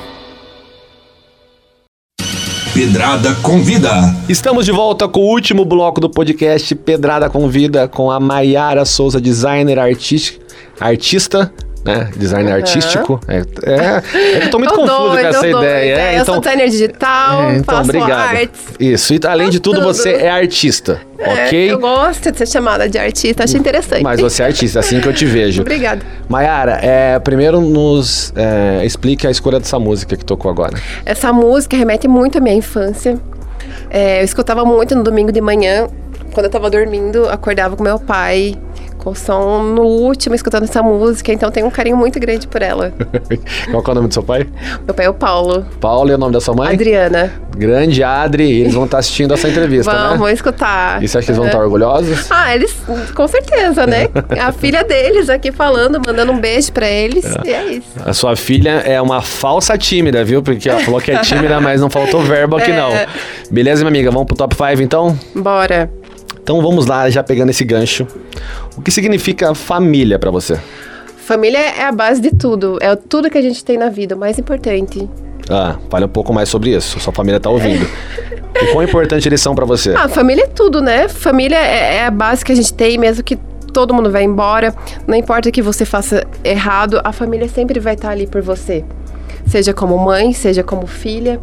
Pedrada 2.75 3.35
convida. 3.43 3.91
Estamos 4.29 4.65
de 4.65 4.73
volta 4.73 5.07
com 5.09 5.21
o 5.21 5.29
último 5.29 5.65
bloco 5.65 6.01
do 6.01 6.09
podcast 6.09 6.75
Pedrada 6.75 7.29
Convida 7.29 7.87
com 7.87 8.11
a 8.11 8.19
Maiara 8.19 8.85
Souza, 8.85 9.21
designer, 9.21 9.79
artista, 9.79 10.41
artista 10.81 11.53
né? 11.85 12.11
Design 12.17 12.51
artístico. 12.51 13.21
É, 13.27 13.39
é, 13.39 14.37
é 14.37 14.41
que 14.41 14.47
eu 14.47 14.51
tô 14.51 14.59
muito 14.61 14.75
Tô 14.75 14.81
confuso 14.81 15.01
doida, 15.11 15.21
com 15.23 15.29
essa 15.29 15.49
ideia. 15.49 15.95
É, 15.97 16.09
Eu 16.11 16.23
então, 16.23 16.35
sou 16.35 16.41
designer 16.41 16.69
digital, 16.69 17.43
é, 17.43 17.57
então 17.57 17.77
faço 17.77 17.91
obrigado. 17.91 18.37
artes. 18.37 18.61
Isso. 18.79 19.15
E 19.15 19.21
além 19.27 19.51
de 19.51 19.61
tudo, 19.61 19.77
tudo. 19.81 19.87
você 19.87 20.13
é 20.13 20.31
artista, 20.31 21.01
É, 21.19 21.47
ok? 21.47 21.73
eu 21.73 21.79
gosto 21.79 22.31
de 22.31 22.39
ser 22.39 22.47
chamada 22.47 22.89
de 22.89 22.99
artista, 22.99 23.45
acho 23.45 23.57
interessante. 23.57 24.03
Mas 24.03 24.21
você 24.21 24.43
é 24.43 24.47
artista, 24.47 24.81
assim 24.81 25.01
que 25.01 25.09
eu 25.09 25.13
te 25.13 25.25
vejo. 25.25 25.63
Obrigada. 25.63 26.03
Mayara, 26.29 26.79
é, 26.83 27.19
primeiro 27.19 27.61
nos 27.61 28.33
é, 28.37 28.85
explique 28.85 29.27
a 29.27 29.31
escolha 29.31 29.59
dessa 29.59 29.79
música 29.79 30.17
que 30.17 30.25
tocou 30.25 30.51
agora. 30.51 30.77
Essa 31.05 31.33
música 31.33 31.77
remete 31.77 32.07
muito 32.09 32.39
à 32.39 32.41
minha 32.41 32.55
infância. 32.57 33.19
É, 33.91 34.21
eu 34.21 34.25
escutava 34.25 34.65
muito 34.65 34.95
no 34.95 35.03
domingo 35.03 35.31
de 35.33 35.41
manhã, 35.41 35.89
quando 36.33 36.47
eu 36.47 36.51
tava 36.51 36.71
dormindo, 36.71 37.29
acordava 37.29 37.77
com 37.77 37.83
meu 37.83 37.99
pai, 37.99 38.55
com 39.03 39.15
som 39.15 39.63
no 39.63 39.83
último, 39.83 40.35
escutando 40.35 40.65
essa 40.65 40.83
música, 40.83 41.33
então 41.33 41.51
tenho 41.51 41.67
um 41.67 41.71
carinho 41.71 41.97
muito 41.97 42.19
grande 42.21 42.47
por 42.47 42.63
ela. 42.63 42.93
Qual 43.71 43.83
é 43.87 43.91
o 43.91 43.95
nome 43.95 44.09
do 44.09 44.15
seu 44.15 44.23
pai? 44.23 44.47
Meu 44.85 44.95
pai 44.95 45.07
é 45.07 45.11
o 45.11 45.15
Paulo, 45.15 45.67
Paulo 45.81 46.11
e 46.11 46.15
o 46.15 46.19
nome 46.19 46.33
da 46.33 46.41
sua 46.41 46.55
mãe? 46.55 46.75
Adriana. 46.75 47.33
Grande 47.57 48.03
Adri, 48.03 48.61
eles 48.61 48.75
vão 48.75 48.85
estar 48.85 48.99
assistindo 48.99 49.35
essa 49.35 49.49
entrevista, 49.49 49.91
Vamos, 49.93 50.11
né? 50.13 50.17
vamos 50.17 50.33
escutar. 50.33 51.03
E 51.03 51.09
você 51.09 51.19
acha 51.19 51.25
que 51.27 51.31
eles 51.33 51.39
vão 51.39 51.47
estar 51.47 51.59
orgulhosos? 51.61 52.27
Ah, 52.31 52.55
eles, 52.55 52.75
com 53.15 53.29
certeza, 53.29 53.87
né? 53.87 54.09
A 54.41 54.51
filha 54.53 54.83
deles 54.85 55.29
aqui 55.29 55.53
falando, 55.53 56.01
mandando 56.05 56.33
um 56.33 56.39
beijo 56.41 56.73
pra 56.73 56.89
eles. 56.89 57.25
E 57.45 57.51
é 57.51 57.65
isso. 57.75 57.89
A 58.05 58.13
sua 58.15 58.37
filha 58.37 58.71
é 58.87 59.01
uma 59.03 59.21
falsa 59.21 59.77
tímida, 59.77 60.25
viu? 60.25 60.43
Porque 60.43 60.69
ela 60.69 60.81
falou 60.81 61.01
que 61.01 61.11
é 61.11 61.19
tímida, 61.19 61.61
mas 61.61 61.81
não 61.81 61.91
faltou 61.91 62.23
verbo 62.23 62.57
aqui 62.57 62.71
É. 62.71 62.77
não. 62.77 62.91
Beleza, 63.51 63.83
minha 63.83 63.89
amiga? 63.91 64.11
Vamos 64.11 64.27
pro 64.27 64.37
top 64.37 64.55
5 64.57 64.81
então? 64.83 65.19
Bora. 65.35 65.91
Então 66.43 66.61
vamos 66.61 66.87
lá, 66.87 67.09
já 67.09 67.23
pegando 67.23 67.51
esse 67.51 67.65
gancho. 67.65 68.07
O 68.77 68.83
que 68.83 68.91
significa 68.91 69.55
família 69.55 70.19
pra 70.19 70.31
você? 70.31 70.59
Família 71.17 71.59
é 71.59 71.85
a 71.85 71.93
base 71.93 72.21
de 72.21 72.31
tudo. 72.31 72.79
É 72.81 72.95
tudo 72.97 73.31
que 73.31 73.39
a 73.39 73.43
gente 73.43 73.65
tem 73.65 73.79
na 73.79 73.89
vida, 73.89 74.17
o 74.17 74.19
mais 74.19 74.39
importante. 74.39 75.09
Ah, 75.49 75.77
fale 75.89 76.05
um 76.05 76.09
pouco 76.09 76.33
mais 76.33 76.49
sobre 76.49 76.75
isso. 76.75 76.99
Sua 76.99 77.13
família 77.13 77.39
tá 77.39 77.49
ouvindo. 77.49 77.87
O 78.61 78.73
quão 78.73 78.83
importante 78.83 79.29
eles 79.29 79.41
são 79.41 79.55
pra 79.55 79.65
você? 79.65 79.95
Ah, 79.95 80.09
família 80.09 80.45
é 80.45 80.49
tudo, 80.49 80.81
né? 80.81 81.09
Família 81.09 81.59
é, 81.59 81.97
é 81.97 82.05
a 82.07 82.11
base 82.11 82.45
que 82.45 82.53
a 82.53 82.55
gente 82.55 82.73
tem, 82.75 82.99
mesmo 82.99 83.23
que 83.23 83.37
todo 83.73 83.95
mundo 83.95 84.11
vai 84.11 84.25
embora. 84.25 84.75
Não 85.07 85.17
importa 85.17 85.51
que 85.51 85.63
você 85.63 85.85
faça 85.85 86.25
errado, 86.45 87.01
a 87.03 87.13
família 87.13 87.49
sempre 87.49 87.81
vai 87.81 87.95
estar 87.95 88.11
ali 88.11 88.27
por 88.27 88.43
você. 88.43 88.85
Seja 89.47 89.73
como 89.73 89.97
mãe, 89.99 90.33
seja 90.33 90.63
como 90.63 90.87
filha. 90.87 91.41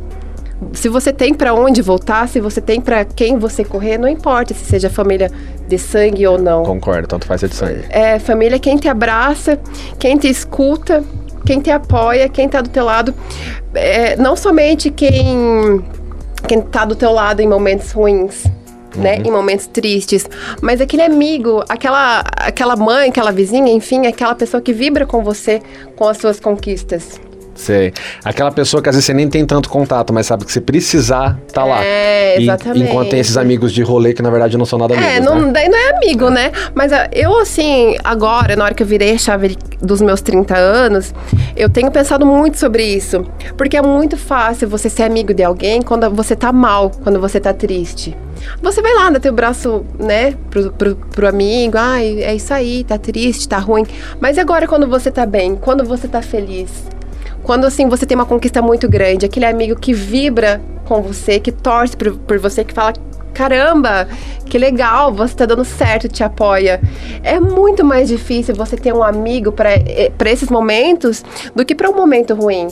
Se 0.73 0.89
você 0.89 1.13
tem 1.13 1.33
pra 1.33 1.53
onde 1.53 1.81
voltar, 1.81 2.27
se 2.27 2.39
você 2.39 2.59
tem 2.59 2.81
pra 2.81 3.05
quem 3.05 3.37
você 3.37 3.63
correr, 3.63 3.97
não 3.97 4.07
importa 4.07 4.53
se 4.53 4.65
seja 4.65 4.89
família 4.89 5.31
de 5.67 5.77
sangue 5.77 6.27
ou 6.27 6.37
não. 6.37 6.63
Concordo, 6.63 7.07
tanto 7.07 7.25
faz 7.25 7.41
ser 7.41 7.49
de 7.49 7.55
sangue. 7.55 7.85
É 7.89 8.19
família 8.19 8.57
é 8.57 8.59
quem 8.59 8.75
te 8.75 8.87
abraça, 8.87 9.59
quem 9.97 10.17
te 10.17 10.27
escuta, 10.27 11.03
quem 11.45 11.61
te 11.61 11.71
apoia, 11.71 12.27
quem 12.27 12.49
tá 12.49 12.61
do 12.61 12.69
teu 12.69 12.83
lado. 12.83 13.13
É, 13.73 14.15
não 14.17 14.35
somente 14.35 14.89
quem, 14.89 15.83
quem 16.47 16.61
tá 16.61 16.83
do 16.83 16.95
teu 16.95 17.11
lado 17.11 17.41
em 17.41 17.47
momentos 17.47 17.91
ruins. 17.91 18.45
Né, 18.95 19.17
em 19.17 19.29
momentos 19.29 19.67
tristes, 19.67 20.27
mas 20.63 20.81
aquele 20.81 21.03
amigo, 21.03 21.63
aquela, 21.69 22.23
aquela 22.35 22.75
mãe, 22.75 23.09
aquela 23.09 23.31
vizinha, 23.31 23.71
enfim, 23.71 24.07
aquela 24.07 24.33
pessoa 24.33 24.59
que 24.59 24.73
vibra 24.73 25.05
com 25.05 25.23
você, 25.23 25.61
com 25.95 26.07
as 26.07 26.17
suas 26.17 26.39
conquistas. 26.39 27.21
Sei. 27.59 27.91
Aquela 28.23 28.51
pessoa 28.51 28.81
que 28.81 28.87
às 28.87 28.95
vezes 28.95 29.05
você 29.05 29.13
nem 29.13 29.29
tem 29.29 29.45
tanto 29.45 29.69
contato, 29.69 30.13
mas 30.13 30.25
sabe 30.25 30.45
que 30.45 30.51
se 30.51 30.61
precisar, 30.61 31.37
tá 31.53 31.65
lá. 31.65 31.83
É, 31.83 32.39
E- 32.39 32.43
exatamente. 32.43 32.85
enquanto 32.89 33.09
tem 33.09 33.19
esses 33.19 33.35
amigos 33.35 33.73
de 33.73 33.83
rolê 33.83 34.13
que 34.13 34.21
na 34.21 34.29
verdade 34.29 34.57
não 34.57 34.65
são 34.65 34.79
nada 34.79 34.93
amigos, 34.93 35.11
É, 35.13 35.19
não, 35.19 35.41
né? 35.41 35.51
daí 35.51 35.67
não 35.67 35.77
é 35.77 35.89
amigo, 35.97 36.29
né? 36.29 36.51
Mas 36.73 36.93
ah, 36.93 37.09
eu, 37.11 37.37
assim, 37.37 37.97
agora, 38.01 38.55
na 38.55 38.63
hora 38.63 38.73
que 38.73 38.81
eu 38.81 38.87
virei 38.87 39.13
a 39.13 39.17
chave 39.17 39.57
dos 39.81 39.99
meus 40.01 40.21
30 40.21 40.55
anos, 40.57 41.13
eu 41.55 41.69
tenho 41.69 41.91
pensado 41.91 42.25
muito 42.25 42.57
sobre 42.57 42.83
isso. 42.83 43.25
Porque 43.57 43.75
é 43.75 43.81
muito 43.81 44.15
fácil 44.15 44.69
você 44.69 44.89
ser 44.89 45.03
amigo 45.03 45.33
de 45.33 45.43
alguém 45.43 45.81
quando 45.81 46.09
você 46.11 46.37
tá 46.37 46.53
mal, 46.53 46.89
quando 47.03 47.19
você 47.19 47.41
tá 47.41 47.53
triste. 47.53 48.15
Você 48.61 48.81
vai 48.81 48.93
lá, 48.95 49.09
dá 49.09 49.19
teu 49.19 49.33
braço, 49.33 49.83
né, 49.99 50.33
pro, 50.49 50.71
pro, 50.71 50.95
pro 50.95 51.27
amigo, 51.27 51.75
ai, 51.77 52.23
é 52.23 52.33
isso 52.33 52.53
aí, 52.53 52.85
tá 52.85 52.97
triste, 52.97 53.49
tá 53.49 53.57
ruim. 53.57 53.85
Mas 54.21 54.37
e 54.37 54.39
agora 54.39 54.65
quando 54.65 54.87
você 54.87 55.11
tá 55.11 55.25
bem? 55.25 55.57
Quando 55.57 55.83
você 55.83 56.07
tá 56.07 56.21
feliz? 56.21 56.69
Quando 57.49 57.65
assim 57.65 57.89
você 57.89 58.05
tem 58.05 58.13
uma 58.13 58.27
conquista 58.27 58.61
muito 58.61 58.87
grande, 58.87 59.25
aquele 59.25 59.47
amigo 59.47 59.75
que 59.75 59.91
vibra 59.91 60.61
com 60.85 61.01
você, 61.01 61.39
que 61.39 61.51
torce 61.51 61.97
por, 61.97 62.15
por 62.15 62.37
você, 62.37 62.63
que 62.63 62.71
fala 62.71 62.93
caramba, 63.33 64.07
que 64.45 64.55
legal, 64.55 65.11
você 65.11 65.33
tá 65.33 65.47
dando 65.47 65.65
certo, 65.65 66.07
te 66.07 66.23
apoia. 66.23 66.79
É 67.23 67.39
muito 67.39 67.83
mais 67.83 68.07
difícil 68.07 68.53
você 68.53 68.77
ter 68.77 68.93
um 68.93 69.01
amigo 69.01 69.51
para 69.51 69.71
esses 70.29 70.47
momentos 70.47 71.25
do 71.55 71.65
que 71.65 71.73
para 71.73 71.89
um 71.89 71.95
momento 71.95 72.35
ruim. 72.35 72.67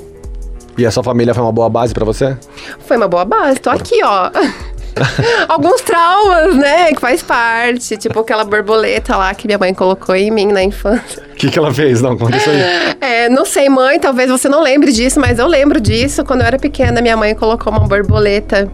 E 0.78 0.86
a 0.86 0.92
sua 0.92 1.04
família 1.04 1.34
foi 1.34 1.42
uma 1.42 1.52
boa 1.52 1.70
base 1.72 1.92
pra 1.92 2.06
você? 2.06 2.38
Foi 2.86 2.98
uma 2.98 3.08
boa 3.08 3.26
base, 3.26 3.60
tô 3.60 3.72
aqui, 3.72 4.04
ó. 4.04 4.30
Alguns 5.48 5.82
traumas, 5.82 6.56
né, 6.56 6.94
que 6.94 7.00
faz 7.00 7.22
parte, 7.22 7.98
tipo 7.98 8.20
aquela 8.20 8.44
borboleta 8.44 9.16
lá 9.16 9.34
que 9.34 9.48
minha 9.48 9.58
mãe 9.58 9.74
colocou 9.74 10.16
em 10.16 10.32
mim 10.32 10.48
na 10.48 10.64
infância. 10.64 11.24
O 11.32 11.36
que, 11.36 11.50
que 11.50 11.60
ela 11.60 11.74
fez? 11.74 12.02
Não, 12.02 12.18
conta 12.18 12.38
isso 12.38 12.50
aí. 12.50 12.98
É, 13.00 13.30
não 13.30 13.46
sei, 13.46 13.70
mãe, 13.70 14.00
talvez 14.00 14.30
você 14.30 14.50
não 14.50 14.62
lembre 14.62 14.92
disso, 14.92 15.20
mas 15.20 15.38
eu 15.38 15.48
lembro 15.48 15.80
disso. 15.80 16.24
Quando 16.26 16.42
eu 16.42 16.48
era 16.48 16.58
pequena, 16.58 17.02
minha 17.02 17.16
mãe 17.16 17.36
colocou 17.36 17.72
uma 17.72 17.88
borboleta. 17.88 18.70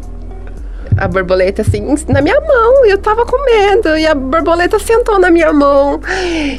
A 0.98 1.08
borboleta, 1.08 1.62
assim, 1.62 1.84
na 2.08 2.22
minha 2.22 2.39
mão. 2.41 2.86
E 2.86 2.91
eu 2.91 2.98
tava 2.98 3.26
com 3.26 3.44
medo. 3.46 3.98
E 3.98 4.06
a 4.06 4.14
borboleta 4.16 4.78
sentou 4.80 5.20
na 5.20 5.30
minha 5.30 5.52
mão. 5.52 6.00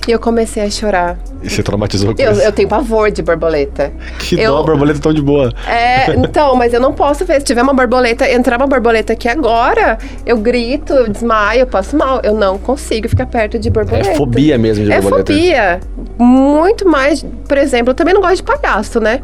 E 0.07 0.11
eu 0.11 0.19
comecei 0.19 0.63
a 0.63 0.71
chorar. 0.71 1.17
E 1.43 1.51
você 1.51 1.63
traumatizou 1.63 2.15
com 2.15 2.21
Eu, 2.23 2.33
isso? 2.33 2.41
eu 2.43 2.53
tenho 2.53 2.69
pavor 2.69 3.11
de 3.11 3.23
borboleta. 3.23 3.93
Que 4.19 4.41
eu- 4.41 4.53
dó, 4.53 4.61
a 4.61 4.63
borboleta 4.65 4.99
tão 5.01 5.13
de 5.13 5.21
boa. 5.23 5.53
É, 5.69 6.11
então, 6.15 6.55
mas 6.57 6.73
eu 6.73 6.81
não 6.81 6.93
posso 6.93 7.25
ver. 7.25 7.41
Se 7.41 7.45
tiver 7.45 7.63
uma 7.63 7.75
borboleta, 7.75 8.31
entrar 8.31 8.57
uma 8.57 8.67
borboleta 8.67 9.13
aqui 9.13 9.29
agora, 9.29 9.99
eu 10.25 10.37
grito, 10.39 10.93
eu 10.93 11.09
desmaio, 11.09 11.61
eu 11.61 11.67
passo 11.67 11.97
mal. 11.97 12.21
Eu 12.23 12.35
não 12.35 12.59
consigo 12.59 13.09
ficar 13.09 13.27
perto 13.27 13.59
de 13.59 13.69
borboleta. 13.71 14.11
É 14.11 14.15
fobia 14.15 14.57
mesmo 14.59 14.85
de 14.85 14.93
É 14.93 15.01
borboleta. 15.01 15.33
fobia. 15.33 15.81
Muito 16.19 16.89
mais. 16.89 17.25
Por 17.47 17.59
exemplo, 17.59 17.91
eu 17.91 17.95
também 17.95 18.15
não 18.15 18.21
gosto 18.21 18.37
de 18.37 18.43
palhaço, 18.43 19.01
né? 19.01 19.21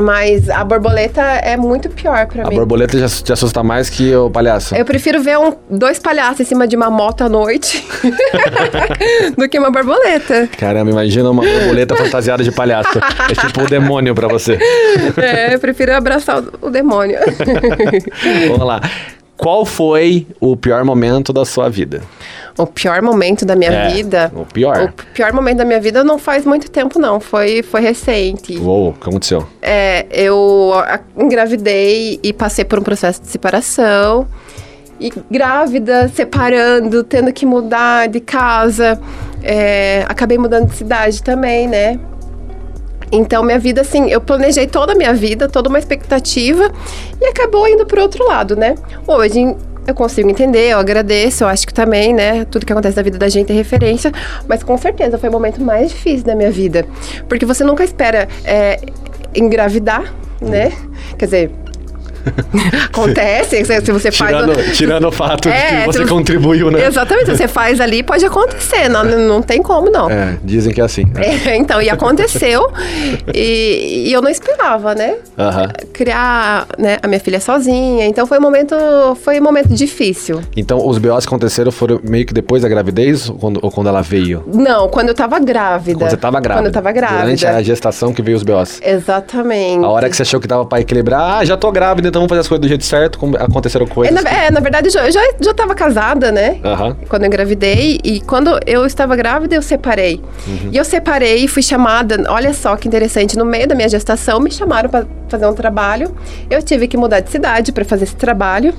Mas 0.00 0.48
a 0.50 0.64
borboleta 0.64 1.20
é 1.22 1.56
muito 1.56 1.88
pior 1.88 2.26
pra 2.26 2.44
A 2.46 2.48
mim. 2.48 2.56
borboleta 2.56 2.98
já 2.98 3.08
te 3.08 3.32
assusta 3.32 3.62
mais 3.62 3.88
que 3.90 4.14
o 4.14 4.28
palhaço. 4.30 4.74
Eu 4.74 4.84
prefiro 4.84 5.22
ver 5.22 5.38
um, 5.38 5.54
dois 5.70 5.98
palhaços 5.98 6.40
em 6.40 6.44
cima 6.44 6.66
de 6.66 6.76
uma 6.76 6.90
moto 6.90 7.22
à 7.24 7.28
noite 7.28 7.86
do 9.36 9.48
que 9.48 9.58
uma 9.58 9.70
borboleta. 9.70 10.48
Caramba, 10.58 10.90
imagina 10.90 11.30
uma 11.30 11.42
borboleta 11.42 11.94
fantasiada 11.96 12.42
de 12.42 12.50
palhaço. 12.52 12.98
É 13.30 13.34
tipo 13.34 13.62
o 13.62 13.66
demônio 13.66 14.14
pra 14.14 14.28
você. 14.28 14.58
É, 15.16 15.54
eu 15.54 15.58
prefiro 15.60 15.94
abraçar 15.94 16.40
o, 16.42 16.66
o 16.66 16.70
demônio. 16.70 17.18
Vamos 18.48 18.66
lá. 18.66 18.80
Qual 19.44 19.66
foi 19.66 20.26
o 20.40 20.56
pior 20.56 20.82
momento 20.86 21.30
da 21.30 21.44
sua 21.44 21.68
vida? 21.68 22.00
o 22.56 22.66
pior 22.66 23.02
momento 23.02 23.44
da 23.44 23.54
minha 23.54 23.70
É, 23.70 23.88
vida. 23.88 24.32
o 24.34 24.46
pior. 24.46 24.84
O 24.84 25.12
pior 25.12 25.34
momento 25.34 25.58
da 25.58 25.66
minha 25.66 25.78
vida 25.80 26.02
não 26.02 26.18
faz 26.18 26.46
muito 26.46 26.70
tempo, 26.70 26.98
não. 26.98 27.20
Foi, 27.20 27.62
foi 27.62 27.82
recente. 27.82 28.56
Uou, 28.56 28.88
o 28.88 28.92
que 28.94 29.06
aconteceu? 29.06 29.46
É, 29.60 30.06
eu 30.10 30.72
engravidei 31.14 32.18
e 32.22 32.32
passei 32.32 32.64
por 32.64 32.78
um 32.78 32.82
processo 32.82 33.20
de 33.20 33.28
separação. 33.28 34.26
E 34.98 35.12
grávida, 35.30 36.08
separando, 36.08 37.04
tendo 37.04 37.30
que 37.30 37.44
mudar 37.44 38.08
de 38.08 38.20
casa. 38.20 38.98
É, 39.42 40.06
acabei 40.08 40.38
mudando 40.38 40.68
de 40.70 40.74
cidade 40.74 41.22
também, 41.22 41.68
né? 41.68 42.00
Então, 43.14 43.42
minha 43.42 43.58
vida, 43.58 43.80
assim, 43.80 44.10
eu 44.10 44.20
planejei 44.20 44.66
toda 44.66 44.92
a 44.92 44.94
minha 44.94 45.14
vida, 45.14 45.48
toda 45.48 45.68
uma 45.68 45.78
expectativa, 45.78 46.70
e 47.20 47.26
acabou 47.26 47.68
indo 47.68 47.86
pro 47.86 48.02
outro 48.02 48.26
lado, 48.26 48.56
né? 48.56 48.74
Hoje 49.06 49.54
eu 49.86 49.94
consigo 49.94 50.30
entender, 50.30 50.70
eu 50.70 50.78
agradeço, 50.78 51.44
eu 51.44 51.48
acho 51.48 51.66
que 51.66 51.74
também, 51.74 52.12
né? 52.14 52.44
Tudo 52.46 52.64
que 52.64 52.72
acontece 52.72 52.96
na 52.96 53.02
vida 53.02 53.18
da 53.18 53.28
gente 53.28 53.52
é 53.52 53.54
referência, 53.54 54.10
mas 54.48 54.62
com 54.62 54.76
certeza 54.78 55.18
foi 55.18 55.28
o 55.28 55.32
momento 55.32 55.62
mais 55.62 55.90
difícil 55.90 56.26
da 56.26 56.34
minha 56.34 56.50
vida. 56.50 56.86
Porque 57.28 57.44
você 57.44 57.62
nunca 57.62 57.84
espera 57.84 58.28
é, 58.44 58.80
engravidar, 59.34 60.12
né? 60.40 60.72
Quer 61.18 61.24
dizer. 61.26 61.63
Acontece, 62.86 63.64
se 63.64 63.92
você 63.92 64.10
faz. 64.10 64.30
Tirando, 64.30 64.72
tirando 64.72 65.08
o 65.08 65.12
fato 65.12 65.48
de 65.48 65.54
É, 65.54 65.80
que 65.80 65.86
você 65.86 66.06
contribuiu, 66.06 66.70
né? 66.70 66.86
Exatamente, 66.86 67.30
você 67.30 67.48
faz 67.48 67.80
ali, 67.80 68.02
pode 68.02 68.24
acontecer, 68.24 68.88
não, 68.88 69.04
não 69.04 69.42
tem 69.42 69.62
como 69.62 69.90
não. 69.90 70.10
É, 70.10 70.38
dizem 70.42 70.72
que 70.72 70.80
é 70.80 70.84
assim. 70.84 71.04
né? 71.04 71.22
É, 71.46 71.56
então, 71.56 71.80
e 71.80 71.88
aconteceu, 71.90 72.70
e, 73.32 74.04
e 74.08 74.12
eu 74.12 74.22
não 74.22 74.30
esperava, 74.30 74.94
né? 74.94 75.16
Criar 75.92 76.66
né, 76.78 76.98
a 77.02 77.08
minha 77.08 77.20
filha 77.20 77.40
sozinha, 77.40 78.06
então 78.06 78.26
foi 78.26 78.38
um 78.38 78.42
momento, 78.42 78.74
foi 79.22 79.40
um 79.40 79.42
momento 79.42 79.68
difícil. 79.74 80.40
Então, 80.56 80.86
os 80.86 80.98
BOs 80.98 81.24
que 81.24 81.28
aconteceram 81.28 81.70
foram 81.70 82.00
meio 82.02 82.26
que 82.26 82.32
depois 82.34 82.62
da 82.62 82.68
gravidez 82.68 83.28
ou 83.28 83.36
quando, 83.36 83.60
ou 83.62 83.70
quando 83.70 83.88
ela 83.88 84.02
veio? 84.02 84.44
Não, 84.52 84.88
quando 84.88 85.08
eu 85.08 85.14
tava 85.14 85.38
grávida. 85.38 85.98
Quando 85.98 86.10
você 86.10 86.16
tava 86.16 86.40
grávida. 86.40 86.60
Quando 86.62 86.66
eu 86.66 86.72
tava 86.72 86.92
grávida. 86.92 87.20
Durante 87.22 87.46
a 87.46 87.62
gestação 87.62 88.12
que 88.12 88.22
veio 88.22 88.36
os 88.36 88.42
BOs. 88.42 88.80
Exatamente. 88.82 89.84
A 89.84 89.88
hora 89.88 90.08
que 90.08 90.16
você 90.16 90.22
achou 90.22 90.40
que 90.40 90.46
dava 90.46 90.64
pra 90.64 90.80
equilibrar, 90.80 91.38
ah, 91.38 91.44
já 91.44 91.56
tô 91.56 91.70
grávida, 91.72 92.08
então 92.14 92.20
vamos 92.20 92.28
fazer 92.28 92.40
as 92.42 92.48
coisas 92.48 92.60
do 92.62 92.68
jeito 92.68 92.84
certo. 92.84 93.18
Aconteceram 93.38 93.86
É, 93.86 93.88
coisas. 93.88 94.14
na, 94.14 94.22
que- 94.22 94.34
é, 94.36 94.50
na 94.50 94.60
verdade, 94.60 94.86
eu 94.86 94.92
já, 94.92 95.10
já, 95.40 95.52
tava 95.54 95.74
casada, 95.74 96.30
né? 96.30 96.60
Aham. 96.64 96.96
Quando 97.08 97.22
eu 97.22 97.26
engravidei. 97.26 97.98
E 98.04 98.20
quando 98.20 98.58
eu 98.66 98.86
estava 98.86 99.16
grávida, 99.16 99.56
eu 99.56 99.62
separei. 99.62 100.20
Uhum. 100.46 100.68
E 100.70 100.76
eu 100.76 100.84
separei 100.84 101.44
e 101.44 101.48
fui 101.48 101.62
chamada. 101.62 102.22
Olha 102.28 102.54
só 102.54 102.76
que 102.76 102.86
interessante. 102.86 103.36
No 103.36 103.44
meio 103.44 103.66
da 103.66 103.74
minha 103.74 103.88
gestação, 103.88 104.38
me 104.38 104.50
chamaram 104.50 104.88
para 104.88 105.04
fazer 105.28 105.46
um 105.46 105.54
trabalho. 105.54 106.14
Eu 106.48 106.62
tive 106.62 106.86
que 106.86 106.96
mudar 106.96 107.18
de 107.20 107.30
cidade 107.30 107.72
para 107.72 107.84
fazer 107.84 108.04
esse 108.04 108.16
trabalho. 108.16 108.72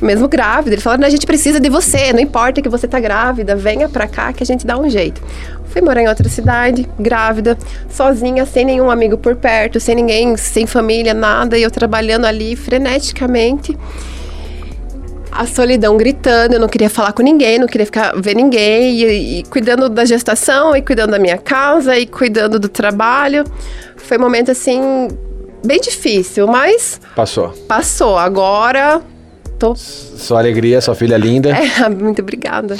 Mesmo 0.00 0.28
grávida, 0.28 0.74
eles 0.76 0.84
falaram: 0.84 1.00
"Não, 1.00 1.08
a 1.08 1.10
gente 1.10 1.26
precisa 1.26 1.58
de 1.58 1.68
você, 1.68 2.12
não 2.12 2.20
importa 2.20 2.62
que 2.62 2.68
você 2.68 2.86
tá 2.86 3.00
grávida, 3.00 3.56
venha 3.56 3.88
pra 3.88 4.06
cá 4.06 4.32
que 4.32 4.44
a 4.44 4.46
gente 4.46 4.64
dá 4.64 4.78
um 4.78 4.88
jeito. 4.88 5.20
Fui 5.68 5.80
morar 5.82 6.02
em 6.02 6.08
outra 6.08 6.28
cidade, 6.28 6.88
grávida, 6.98 7.56
sozinha, 7.88 8.44
sem 8.46 8.64
nenhum 8.64 8.90
amigo 8.90 9.18
por 9.18 9.36
perto, 9.36 9.78
sem 9.78 9.94
ninguém, 9.94 10.36
sem 10.36 10.66
família, 10.66 11.14
nada, 11.14 11.58
e 11.58 11.62
eu 11.62 11.70
trabalhando 11.70 12.24
ali 12.24 12.56
freneticamente 12.56 13.76
a 15.30 15.46
solidão 15.46 15.96
gritando, 15.96 16.54
eu 16.54 16.60
não 16.60 16.66
queria 16.66 16.90
falar 16.90 17.12
com 17.12 17.22
ninguém, 17.22 17.60
não 17.60 17.68
queria 17.68 17.86
ficar 17.86 18.12
ver 18.20 18.34
ninguém, 18.34 19.00
e, 19.00 19.38
e 19.38 19.42
cuidando 19.44 19.88
da 19.88 20.04
gestação, 20.04 20.74
e 20.74 20.82
cuidando 20.82 21.12
da 21.12 21.18
minha 21.18 21.38
casa, 21.38 21.96
e 21.96 22.06
cuidando 22.06 22.58
do 22.58 22.68
trabalho. 22.68 23.44
Foi 23.96 24.18
um 24.18 24.20
momento 24.20 24.50
assim 24.50 25.08
bem 25.64 25.80
difícil, 25.80 26.48
mas 26.48 27.00
Passou. 27.14 27.50
passou. 27.68 28.18
Agora 28.18 29.00
tô. 29.58 29.74
Sua 29.74 30.38
alegria, 30.38 30.80
sua 30.80 30.94
filha 30.94 31.16
linda. 31.16 31.50
É, 31.50 31.88
muito 31.90 32.22
obrigada. 32.22 32.76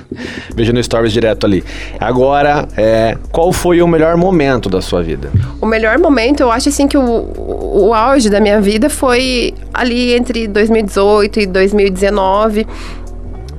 Veja 0.54 0.72
no 0.72 0.82
Stories 0.82 1.12
direto 1.12 1.44
ali. 1.44 1.64
Agora, 1.98 2.68
é, 2.76 3.18
qual 3.32 3.52
foi 3.52 3.82
o 3.82 3.88
melhor 3.88 4.16
momento 4.16 4.70
da 4.70 4.80
sua 4.80 5.02
vida? 5.02 5.30
O 5.60 5.66
melhor 5.66 5.98
momento, 5.98 6.40
eu 6.40 6.50
acho 6.50 6.68
assim 6.68 6.86
que 6.86 6.96
o, 6.96 7.02
o, 7.02 7.92
auge 7.92 8.30
da 8.30 8.40
minha 8.40 8.60
vida 8.60 8.88
foi 8.88 9.52
ali 9.74 10.14
entre 10.14 10.46
2018 10.46 11.40
e 11.40 11.46
2019, 11.46 12.66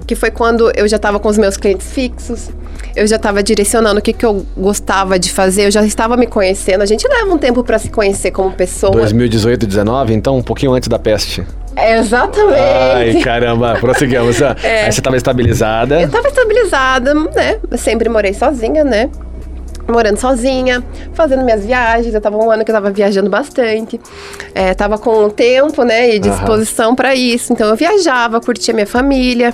que 0.07 0.15
foi 0.15 0.31
quando 0.31 0.71
eu 0.75 0.87
já 0.87 0.95
estava 0.95 1.19
com 1.19 1.27
os 1.27 1.37
meus 1.37 1.57
clientes 1.57 1.91
fixos. 1.91 2.49
Eu 2.95 3.07
já 3.07 3.15
estava 3.15 3.41
direcionando 3.41 3.99
o 3.99 4.01
que, 4.01 4.11
que 4.11 4.25
eu 4.25 4.45
gostava 4.57 5.17
de 5.17 5.31
fazer, 5.31 5.67
eu 5.67 5.71
já 5.71 5.85
estava 5.85 6.17
me 6.17 6.27
conhecendo. 6.27 6.81
A 6.81 6.85
gente 6.85 7.07
leva 7.07 7.33
um 7.33 7.37
tempo 7.37 7.63
para 7.63 7.79
se 7.79 7.89
conhecer 7.89 8.31
como 8.31 8.51
pessoa. 8.51 8.91
2018 8.91 9.63
e 9.63 9.67
19, 9.67 10.13
então 10.13 10.37
um 10.37 10.43
pouquinho 10.43 10.73
antes 10.73 10.89
da 10.89 10.99
peste. 10.99 11.45
Exatamente. 11.77 12.59
Ai, 12.95 13.21
caramba, 13.21 13.77
prosseguimos. 13.79 14.41
Ah, 14.41 14.55
É. 14.63 14.85
Aí 14.85 14.91
você 14.91 14.99
estava 14.99 15.15
estabilizada. 15.17 16.01
Eu 16.01 16.09
tava 16.09 16.27
estabilizada, 16.27 17.13
né? 17.13 17.57
Eu 17.69 17.77
sempre 17.77 18.09
morei 18.09 18.33
sozinha, 18.33 18.83
né? 18.83 19.09
Morando 19.87 20.17
sozinha, 20.17 20.83
fazendo 21.13 21.43
minhas 21.43 21.65
viagens. 21.65 22.13
Eu 22.13 22.21
tava 22.21 22.37
um 22.37 22.49
ano 22.51 22.63
que 22.63 22.71
eu 22.71 22.75
tava 22.75 22.91
viajando 22.91 23.29
bastante. 23.29 23.99
É, 24.53 24.73
tava 24.73 24.97
com 24.97 25.29
tempo, 25.29 25.83
né? 25.83 26.15
E 26.15 26.19
disposição 26.19 26.95
pra 26.95 27.13
isso. 27.15 27.51
Então 27.53 27.67
eu 27.67 27.75
viajava, 27.75 28.39
curtia 28.39 28.73
minha 28.73 28.87
família. 28.87 29.53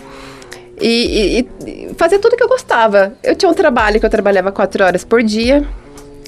E, 0.80 1.40
e- 1.66 1.70
e 1.90 1.94
fazia 1.98 2.20
tudo 2.20 2.36
que 2.38 2.44
eu 2.44 2.48
gostava. 2.48 3.14
Eu 3.24 3.36
tinha 3.36 3.50
um 3.50 3.54
trabalho 3.54 4.00
que 4.00 4.06
eu 4.06 4.10
trabalhava 4.10 4.52
quatro 4.52 4.84
horas 4.84 5.04
por 5.04 5.24
dia. 5.24 5.64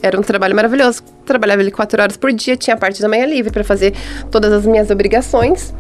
Era 0.01 0.19
um 0.19 0.23
trabalho 0.23 0.55
maravilhoso. 0.55 1.03
Trabalhava 1.25 1.61
ele 1.61 1.71
quatro 1.71 2.01
horas 2.01 2.17
por 2.17 2.31
dia, 2.31 2.55
tinha 2.55 2.75
parte 2.77 3.01
da 3.01 3.07
manhã 3.07 3.25
livre 3.25 3.51
para 3.51 3.63
fazer 3.63 3.93
todas 4.31 4.51
as 4.51 4.65
minhas 4.65 4.89
obrigações. 4.89 5.73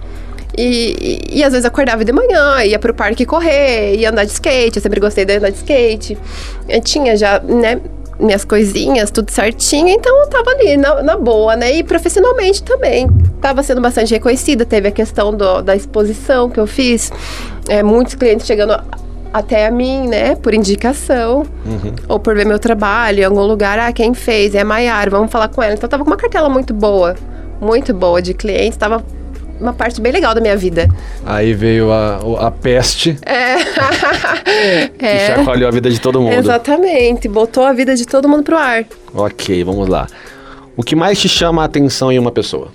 E, 0.57 1.21
e, 1.31 1.39
e 1.39 1.43
às 1.43 1.51
vezes 1.53 1.65
acordava 1.65 2.03
de 2.03 2.11
manhã, 2.11 2.63
ia 2.63 2.79
pro 2.79 2.93
parque 2.93 3.25
correr, 3.25 3.95
ia 3.95 4.09
andar 4.09 4.25
de 4.25 4.31
skate. 4.31 4.77
Eu 4.77 4.81
sempre 4.81 4.99
gostei 4.99 5.23
de 5.25 5.37
andar 5.37 5.49
de 5.51 5.57
skate. 5.57 6.17
Eu 6.67 6.81
tinha 6.81 7.15
já, 7.15 7.39
né, 7.39 7.79
minhas 8.19 8.43
coisinhas, 8.43 9.11
tudo 9.11 9.31
certinho. 9.31 9.87
Então 9.87 10.13
eu 10.23 10.27
tava 10.27 10.49
ali, 10.51 10.75
na, 10.75 11.01
na 11.03 11.15
boa, 11.17 11.55
né? 11.55 11.73
E 11.75 11.83
profissionalmente 11.83 12.61
também. 12.63 13.07
Tava 13.41 13.63
sendo 13.63 13.79
bastante 13.79 14.13
reconhecida. 14.13 14.65
Teve 14.65 14.89
a 14.89 14.91
questão 14.91 15.33
do- 15.33 15.61
da 15.61 15.75
exposição 15.75 16.49
que 16.49 16.59
eu 16.59 16.67
fiz. 16.67 17.09
É, 17.69 17.81
muitos 17.81 18.15
clientes 18.15 18.45
chegando 18.45 18.73
até 19.33 19.67
a 19.67 19.71
mim, 19.71 20.07
né, 20.07 20.35
por 20.35 20.53
indicação. 20.53 21.45
Ou 22.07 22.19
por 22.19 22.35
ver 22.35 22.45
meu 22.45 22.59
trabalho 22.59 23.19
em 23.19 23.23
algum 23.23 23.41
lugar. 23.43 23.77
Ah, 23.79 23.91
quem 23.93 24.13
fez? 24.13 24.55
É 24.55 24.61
a 24.61 24.65
Maiara, 24.65 25.09
vamos 25.09 25.31
falar 25.31 25.47
com 25.49 25.61
ela. 25.61 25.73
Então 25.73 25.85
eu 25.85 25.89
tava 25.89 26.03
com 26.03 26.09
uma 26.09 26.17
cartela 26.17 26.49
muito 26.49 26.73
boa. 26.73 27.15
Muito 27.61 27.93
boa 27.93 28.21
de 28.21 28.33
clientes. 28.33 28.77
Tava 28.77 29.03
uma 29.59 29.73
parte 29.73 29.99
bem 29.99 30.11
legal 30.11 30.33
da 30.33 30.39
minha 30.41 30.55
vida. 30.55 30.87
Aí 31.25 31.53
veio 31.53 31.91
a, 31.91 32.19
a 32.47 32.49
peste 32.51 33.17
É. 33.25 33.57
que 34.97 35.05
é. 35.05 35.35
chacoalhou 35.35 35.67
a 35.67 35.71
vida 35.71 35.89
de 35.89 35.99
todo 35.99 36.21
mundo. 36.21 36.33
Exatamente. 36.33 37.27
Botou 37.27 37.63
a 37.65 37.73
vida 37.73 37.95
de 37.95 38.05
todo 38.05 38.27
mundo 38.27 38.43
pro 38.43 38.57
ar. 38.57 38.85
Ok, 39.13 39.63
vamos 39.63 39.87
lá. 39.87 40.07
O 40.77 40.81
que 40.83 40.95
mais 40.95 41.19
te 41.19 41.27
chama 41.27 41.61
a 41.61 41.65
atenção 41.65 42.11
em 42.11 42.17
uma 42.17 42.31
pessoa? 42.31 42.69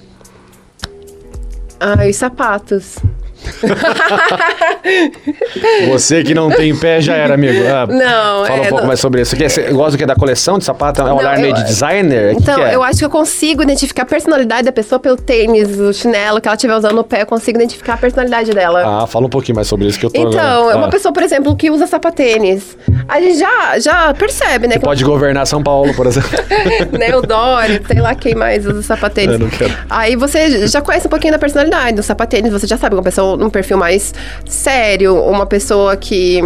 Ai, 1.81 2.11
os 2.11 2.17
sapatos. 2.17 2.99
Você 5.91 6.23
que 6.23 6.35
não 6.35 6.51
tem 6.51 6.75
pé 6.77 7.01
já 7.01 7.15
era, 7.15 7.35
amigo. 7.35 7.65
Ah, 7.67 7.87
Não, 7.87 8.47
Fala 8.47 8.61
um 8.61 8.65
é, 8.65 8.69
pouco 8.69 8.81
não- 8.83 8.87
mais 8.87 9.01
sobre 9.01 9.23
isso. 9.23 9.37
Você, 9.37 9.49
você 9.49 9.63
gosta 9.73 9.93
do 9.93 9.99
que? 9.99 10.07
Da 10.07 10.15
coleção 10.15 10.59
de 10.59 10.65
sapato? 10.65 11.01
É 11.01 11.05
um 11.05 11.09
Não, 11.09 11.17
olhar 11.17 11.39
meio 11.39 11.51
eu- 11.51 11.55
de 11.55 11.65
designer? 11.65 12.33
O 12.33 12.37
que 12.37 12.43
Então, 12.43 12.57
que 12.57 12.63
é? 12.63 12.75
eu 12.75 12.83
acho 12.83 12.99
que 12.99 13.05
eu 13.05 13.11
consigo 13.11 13.63
identificar 13.63 14.03
a 14.03 14.07
personalidade 14.07 14.65
da 14.65 14.73
pessoa 14.73 14.99
pelo 14.99 15.17
tênis, 15.17 15.79
o 15.79 15.93
chinelo 15.93 16.41
que 16.41 16.49
ela 16.49 16.57
estiver 16.57 16.77
usando 16.77 16.95
no 16.95 17.05
pé. 17.05 17.23
Eu 17.23 17.27
consigo 17.27 17.59
identificar 17.59 17.95
a 17.95 17.97
personalidade 17.97 18.53
dela. 18.53 19.03
Ah, 19.03 19.07
fala 19.07 19.27
um 19.27 19.31
pouquinho 19.31 19.57
mais 19.57 19.69
sobre 19.69 19.87
isso 19.87 19.99
que 19.99 20.07
eu 20.07 20.11
tô... 20.11 20.29
Então, 20.29 20.71
é 20.71 20.75
uma 20.75 20.87
ah, 20.87 20.91
pessoa, 20.91 21.13
por 21.13 21.23
exemplo, 21.23 21.55
que 21.57 21.71
usa 21.71 21.87
sapatênis. 21.87 22.77
A 23.09 23.21
gente 23.21 23.39
já, 23.39 23.79
já 23.79 24.15
percebe, 24.15 24.67
né? 24.67 24.75
Que 24.75 24.81
pode 24.81 25.05
governar 25.05 25.47
São 25.47 25.63
Paulo, 25.63 25.95
por 25.95 26.07
exemplo. 26.07 26.31
né, 26.99 27.15
o 27.17 27.23
Dori, 27.23 27.81
sei 27.87 28.01
lá 28.01 28.15
quem 28.15 28.35
mais 28.35 28.67
usa 28.67 28.83
sapatênis. 28.83 29.35
Eu 29.35 29.39
não 29.39 29.49
quero. 29.51 29.73
Aí 29.89 30.17
você 30.17 30.67
já 30.67 30.81
conhece 30.81 31.07
um 31.07 31.11
pouquinho 31.11 31.33
da 31.33 31.39
personalidade 31.39 31.97
do 31.97 32.03
sapatênis, 32.03 32.53
você 32.53 32.67
já 32.67 32.77
sabe, 32.77 32.95
uma 32.95 33.03
pessoa 33.03 33.34
num 33.37 33.51
perfil 33.51 33.77
mais 33.77 34.15
sério, 34.47 35.23
uma 35.23 35.47
pessoa 35.47 35.97
que 35.97 36.41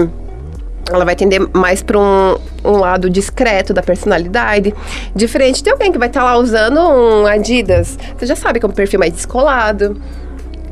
ela 0.91 1.05
vai 1.05 1.15
tender 1.15 1.47
mais 1.53 1.83
para 1.83 1.99
um, 1.99 2.37
um 2.65 2.79
lado 2.79 3.11
discreto 3.11 3.75
da 3.75 3.83
personalidade, 3.83 4.75
diferente 5.15 5.63
de 5.63 5.71
alguém 5.71 5.93
que 5.93 5.99
vai 5.99 6.09
estar 6.09 6.25
lá 6.25 6.37
usando 6.37 6.81
um 6.81 7.27
Adidas. 7.27 7.99
Você 8.17 8.27
já 8.27 8.35
sabe 8.35 8.59
que 8.59 8.67
é 8.67 8.69
um 8.69 8.73
perfil 8.73 8.99
mais 8.99 9.13
descolado. 9.13 10.01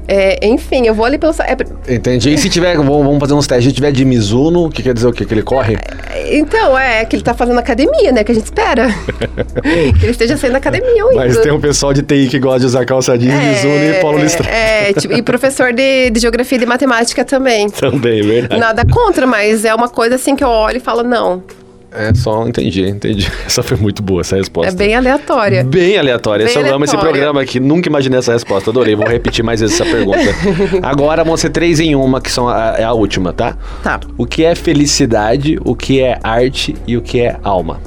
É, 0.09 0.46
enfim, 0.46 0.86
eu 0.86 0.94
vou 0.94 1.04
ali 1.04 1.18
pelo. 1.18 1.34
é- 1.40 1.94
Entendi. 1.94 2.32
E 2.32 2.38
se 2.38 2.48
tiver, 2.48 2.76
vamos 2.76 3.18
fazer 3.18 3.34
uns 3.34 3.46
testes, 3.46 3.66
se 3.66 3.72
tiver 3.72 3.90
de 3.90 4.04
Mizuno, 4.04 4.66
o 4.66 4.70
que 4.70 4.82
quer 4.82 4.94
dizer 4.94 5.07
o 5.07 5.12
quê? 5.12 5.24
Que 5.24 5.34
ele 5.34 5.42
corre? 5.42 5.76
então, 6.30 6.78
é 6.78 7.04
que 7.04 7.16
ele 7.16 7.22
tá 7.22 7.34
fazendo 7.34 7.59
academia, 7.59 8.12
né? 8.12 8.24
Que 8.24 8.32
a 8.32 8.34
gente 8.34 8.44
espera. 8.44 8.88
que 9.98 10.04
ele 10.04 10.11
esteja 10.11 10.36
saindo 10.36 10.52
da 10.52 10.59
academia 10.59 11.04
Mas 11.14 11.36
tem 11.38 11.52
um 11.52 11.61
pessoal 11.61 11.92
de 11.92 12.02
TI 12.02 12.28
que 12.28 12.38
gosta 12.38 12.61
de 12.61 12.66
usar 12.66 12.84
calça 12.84 13.16
jeans, 13.18 13.34
Mizuno 13.34 13.84
e 13.84 13.94
Paulo 14.00 14.18
Listrado. 14.18 14.48
É, 14.52 14.92
tipo, 14.92 15.14
e 15.14 15.22
professor 15.22 15.72
de, 15.72 16.11
de 16.11 16.20
geografia 16.20 16.57
e 16.57 16.61
de 16.61 16.66
matemática 16.66 17.24
também. 17.24 17.68
Também, 17.70 18.22
verdade. 18.22 18.61
Nada 18.61 18.84
contra, 18.84 19.26
mas 19.26 19.64
é 19.64 19.74
uma 19.74 19.88
coisa 19.88 20.16
assim 20.16 20.34
que 20.36 20.44
eu 20.44 20.48
olho 20.48 20.78
e 20.78 20.80
falo, 20.80 21.02
não, 21.02 21.42
É 21.97 22.14
só, 22.14 22.47
entendi, 22.47 22.82
entendi. 22.88 23.30
Essa 23.47 23.62
foi 23.62 23.76
muito 23.76 24.03
boa, 24.03 24.20
essa 24.20 24.36
resposta. 24.36 24.72
é 24.72 24.76
bem 24.76 24.94
aleatória. 24.94 25.64
Bem 25.64 25.97
aleatória. 25.97 26.44
Bem 26.44 26.55
Esse 26.55 26.68
eu 26.68 26.74
amo 26.74 26.84
esse 26.84 26.97
programa 26.97 27.40
aqui. 27.40 27.59
Nunca 27.59 27.88
imaginei 27.88 28.18
essa 28.18 28.32
resposta. 28.32 28.70
Adorei. 28.70 28.94
Vou 28.94 29.07
repetir 29.07 29.44
mais 29.44 29.61
vezes 29.61 29.80
essa 29.80 29.90
pergunta. 29.90 30.18
Agora 30.82 31.24
vão 31.24 31.36
ser 31.36 31.51
três 31.51 31.80
em 31.80 31.94
uma, 31.94 32.20
que 32.20 32.30
são 32.30 32.49
a, 32.49 32.74
é 32.78 32.84
a 32.84 32.92
última, 32.92 33.32
tá? 33.32 33.57
Tá. 33.82 34.01
O 34.18 34.26
que 34.26 34.44
é 34.44 34.55
felicidade, 34.55 35.59
o 35.64 35.74
que 35.74 36.01
é 36.01 36.18
arte 36.22 36.74
e 36.86 36.97
o 36.97 37.03
que 37.03 37.20
é 37.20 37.38
alma? 37.42 37.80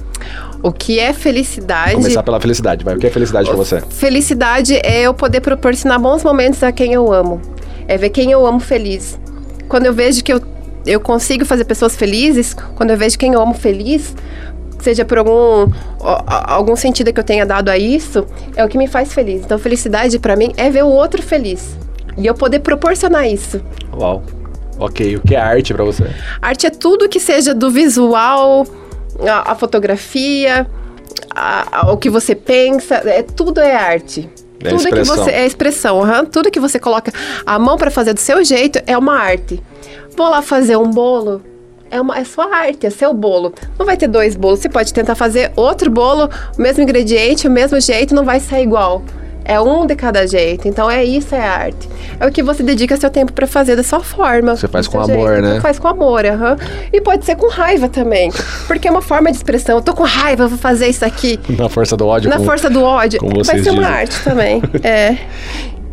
O 0.61 0.71
que 0.71 0.99
é 0.99 1.13
felicidade? 1.13 1.95
Começar 1.95 2.23
pela 2.23 2.39
felicidade, 2.39 2.83
vai. 2.83 2.95
O 2.95 2.99
que 2.99 3.07
é 3.07 3.09
felicidade 3.09 3.47
pra 3.47 3.57
você? 3.57 3.81
Felicidade 3.89 4.75
é 4.83 5.01
eu 5.01 5.13
poder 5.13 5.39
proporcionar 5.41 5.99
bons 5.99 6.23
momentos 6.23 6.61
a 6.63 6.71
quem 6.71 6.93
eu 6.93 7.13
amo. 7.13 7.41
É 7.87 7.97
ver 7.97 8.09
quem 8.09 8.31
eu 8.31 8.45
amo 8.45 8.59
feliz. 8.59 9.17
Quando 9.69 9.85
eu 9.85 9.93
vejo 9.93 10.23
que 10.23 10.33
eu, 10.33 10.41
eu 10.85 10.99
consigo 10.99 11.45
fazer 11.45 11.65
pessoas 11.65 11.95
felizes, 11.95 12.55
quando 12.75 12.91
eu 12.91 12.97
vejo 12.97 13.17
quem 13.17 13.33
eu 13.33 13.41
amo 13.41 13.53
feliz, 13.53 14.15
seja 14.79 15.03
por 15.03 15.17
algum, 15.17 15.71
algum 16.27 16.75
sentido 16.75 17.11
que 17.13 17.19
eu 17.19 17.23
tenha 17.23 17.45
dado 17.45 17.69
a 17.69 17.77
isso, 17.77 18.25
é 18.55 18.63
o 18.63 18.67
que 18.69 18.77
me 18.77 18.87
faz 18.87 19.13
feliz. 19.13 19.41
Então, 19.43 19.59
felicidade 19.59 20.17
pra 20.19 20.35
mim 20.35 20.53
é 20.57 20.69
ver 20.69 20.83
o 20.83 20.87
outro 20.89 21.21
feliz. 21.21 21.77
E 22.17 22.25
eu 22.25 22.33
poder 22.33 22.59
proporcionar 22.59 23.27
isso. 23.29 23.61
Uau. 23.93 24.23
Ok, 24.79 25.17
o 25.17 25.21
que 25.21 25.35
é 25.35 25.39
arte 25.39 25.73
pra 25.73 25.83
você? 25.83 26.05
Arte 26.41 26.65
é 26.65 26.69
tudo 26.69 27.09
que 27.09 27.19
seja 27.19 27.53
do 27.53 27.69
visual, 27.69 28.65
a, 29.27 29.51
a 29.51 29.55
fotografia, 29.55 30.65
a- 31.35 31.79
a- 31.81 31.91
o 31.91 31.97
que 31.97 32.09
você 32.09 32.33
pensa, 32.33 32.95
é, 33.05 33.21
tudo 33.21 33.59
é 33.59 33.75
arte. 33.75 34.29
É 34.61 34.69
tudo 34.69 34.81
expressão. 34.81 35.15
que 35.15 35.21
você 35.23 35.31
é 35.31 35.45
expressão, 35.45 36.01
aham. 36.01 36.25
tudo 36.25 36.49
que 36.51 36.59
você 36.59 36.79
coloca 36.79 37.11
a 37.45 37.57
mão 37.59 37.77
para 37.77 37.89
fazer 37.91 38.13
do 38.13 38.19
seu 38.19 38.43
jeito 38.43 38.79
é 38.87 38.97
uma 38.97 39.17
arte. 39.17 39.61
Vou 40.15 40.29
lá 40.29 40.41
fazer 40.41 40.75
um 40.77 40.89
bolo, 40.91 41.41
é 41.89 41.99
uma 41.99 42.17
é 42.17 42.23
sua 42.23 42.53
arte, 42.55 42.85
é 42.85 42.89
seu 42.89 43.13
bolo. 43.13 43.53
Não 43.77 43.85
vai 43.85 43.95
ter 43.97 44.07
dois 44.07 44.35
bolos, 44.35 44.59
você 44.59 44.69
pode 44.69 44.93
tentar 44.93 45.15
fazer 45.15 45.51
outro 45.55 45.89
bolo, 45.89 46.29
o 46.57 46.61
mesmo 46.61 46.83
ingrediente, 46.83 47.47
o 47.47 47.51
mesmo 47.51 47.79
jeito, 47.79 48.13
não 48.13 48.23
vai 48.25 48.39
sair 48.39 48.63
igual. 48.63 49.01
É 49.45 49.59
um 49.59 49.87
de 49.87 49.95
cada 49.95 50.27
jeito. 50.27 50.67
Então 50.67 50.91
é 50.91 51.03
isso, 51.03 51.33
é 51.33 51.39
arte. 51.39 51.89
É 52.19 52.27
o 52.27 52.31
que 52.31 52.43
você 52.43 52.61
dedica 52.61 52.95
seu 52.97 53.09
tempo 53.09 53.33
para 53.33 53.47
fazer 53.47 53.75
da 53.75 53.81
sua 53.81 53.99
forma. 53.99 54.55
Você 54.55 54.67
faz 54.67 54.87
com 54.87 54.99
amor, 55.01 55.29
jeito. 55.31 55.41
né? 55.41 55.53
Você 55.55 55.61
faz 55.61 55.79
com 55.79 55.87
amor, 55.87 56.23
aham. 56.23 56.55
E 56.93 57.01
pode 57.01 57.25
ser 57.25 57.35
com 57.35 57.49
raiva 57.49 57.89
também. 57.89 58.31
Porque 58.67 58.87
é 58.87 58.91
uma 58.91 59.01
forma 59.01 59.31
de 59.31 59.37
expressão. 59.37 59.77
Eu 59.77 59.81
tô 59.81 59.95
com 59.95 60.03
raiva, 60.03 60.43
eu 60.43 60.49
vou 60.49 60.57
fazer 60.59 60.87
isso 60.87 61.03
aqui. 61.03 61.39
Na 61.57 61.67
força 61.67 61.97
do 61.97 62.05
ódio? 62.05 62.29
Na 62.29 62.39
força 62.39 62.69
do 62.69 62.83
ódio. 62.83 63.19
como 63.19 63.43
Vai 63.43 63.57
ser 63.63 63.71
uma 63.71 63.81
dizem. 63.81 63.95
arte 63.95 64.23
também. 64.23 64.61
É. 64.83 65.17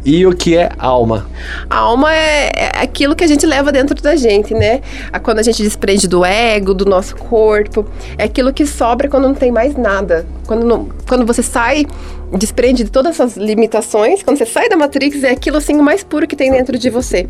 E 0.08 0.24
o 0.24 0.32
que 0.36 0.56
é 0.56 0.68
alma? 0.78 1.26
A 1.68 1.78
alma 1.78 2.14
é, 2.14 2.52
é 2.54 2.70
aquilo 2.80 3.16
que 3.16 3.24
a 3.24 3.26
gente 3.26 3.44
leva 3.44 3.72
dentro 3.72 4.00
da 4.00 4.14
gente, 4.14 4.54
né? 4.54 4.80
Quando 5.24 5.40
a 5.40 5.42
gente 5.42 5.60
desprende 5.64 6.06
do 6.06 6.24
ego, 6.24 6.72
do 6.72 6.84
nosso 6.84 7.16
corpo. 7.16 7.84
É 8.16 8.22
aquilo 8.22 8.52
que 8.52 8.64
sobra 8.64 9.08
quando 9.08 9.24
não 9.26 9.34
tem 9.34 9.50
mais 9.50 9.74
nada. 9.76 10.24
Quando, 10.46 10.64
não- 10.64 10.88
quando 11.08 11.26
você 11.26 11.42
sai, 11.42 11.86
desprende 12.32 12.84
de 12.84 12.90
todas 12.90 13.18
essas 13.18 13.36
limitações, 13.36 14.22
quando 14.22 14.36
você 14.38 14.46
sai 14.46 14.68
da 14.68 14.76
Matrix, 14.76 15.24
é 15.24 15.30
aquilo 15.32 15.56
assim 15.56 15.74
mais 15.74 16.04
puro 16.04 16.24
que 16.24 16.36
tem 16.36 16.52
dentro 16.52 16.78
de 16.78 16.88
você. 16.88 17.28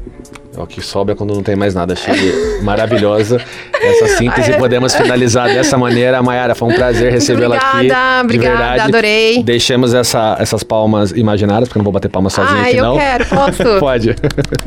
O 0.57 0.66
que 0.66 0.80
sobra 0.80 1.14
quando 1.14 1.34
não 1.34 1.42
tem 1.42 1.54
mais 1.57 1.74
nada. 1.74 1.92
Achei 1.92 2.61
maravilhosa 2.62 3.40
essa 3.80 4.07
síntese. 4.16 4.52
Podemos 4.54 4.94
finalizar 4.94 5.48
dessa 5.48 5.76
maneira. 5.76 6.22
Mayara, 6.22 6.54
foi 6.54 6.68
um 6.72 6.74
prazer 6.74 7.12
recebê-la 7.12 7.57
aqui. 7.57 7.66
Obrigada, 7.76 8.24
obrigada, 8.24 8.57
verdade. 8.59 8.80
adorei. 8.82 9.42
Deixemos 9.42 9.94
essa- 9.94 10.36
essas 10.38 10.62
palmas 10.62 11.11
imaginárias, 11.12 11.68
porque 11.68 11.78
eu 11.78 11.80
não 11.80 11.84
vou 11.84 11.92
bater 11.92 12.09
palma 12.09 12.30
sozinho 12.30 12.59
ah, 12.59 12.62
aqui, 12.62 12.76
eu 12.76 12.84
não. 12.84 12.96
quero, 12.96 13.26
posso? 13.26 13.62
Pode. 13.78 14.16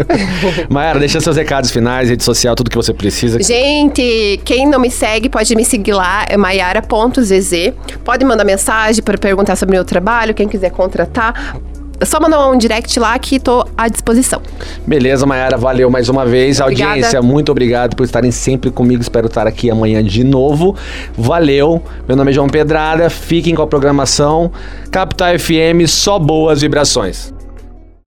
Mayara, 0.69 0.99
deixa 0.99 1.19
seus 1.19 1.35
recados 1.35 1.71
finais, 1.71 2.09
rede 2.09 2.23
social, 2.23 2.55
tudo 2.55 2.69
que 2.69 2.75
você 2.75 2.93
precisa. 2.93 3.41
Gente, 3.41 4.39
quem 4.45 4.67
não 4.67 4.79
me 4.79 4.91
segue 4.91 5.29
pode 5.29 5.55
me 5.55 5.65
seguir 5.65 5.93
lá, 5.93 6.25
é 6.29 6.37
maiara.zz. 6.37 7.73
Pode 8.03 8.25
mandar 8.25 8.43
mensagem 8.43 9.03
para 9.03 9.17
perguntar 9.17 9.55
sobre 9.55 9.75
o 9.75 9.77
meu 9.77 9.85
trabalho, 9.85 10.33
quem 10.33 10.47
quiser 10.47 10.71
contratar. 10.71 11.57
É 11.99 12.05
só 12.05 12.19
mandar 12.19 12.47
um 12.49 12.57
direct 12.57 12.97
lá 12.99 13.17
que 13.19 13.39
tô 13.39 13.65
à 13.77 13.89
disposição. 13.89 14.41
Beleza, 14.87 15.25
Mayara, 15.25 15.57
valeu 15.57 15.89
mais 15.89 16.07
uma 16.07 16.25
vez. 16.25 16.59
Obrigada. 16.61 16.91
Audiência, 16.91 17.21
muito 17.21 17.51
obrigado 17.51 17.95
por 17.95 18.03
estarem 18.03 18.31
sempre 18.31 18.71
comigo. 18.71 19.01
Espero 19.01 19.27
estar 19.27 19.45
aqui 19.45 19.69
amanhã 19.69 20.03
de 20.03 20.23
novo. 20.23 20.75
Valeu. 21.17 21.83
Meu 22.07 22.15
nome 22.15 22.31
é 22.31 22.33
João 22.33 22.47
Pedrada. 22.47 23.09
Fiquem 23.09 23.53
com 23.53 23.61
a 23.61 23.67
programação. 23.67 24.51
Capital 24.89 25.37
FM, 25.37 25.87
só 25.87 26.17
boas 26.17 26.61
vibrações. 26.61 27.33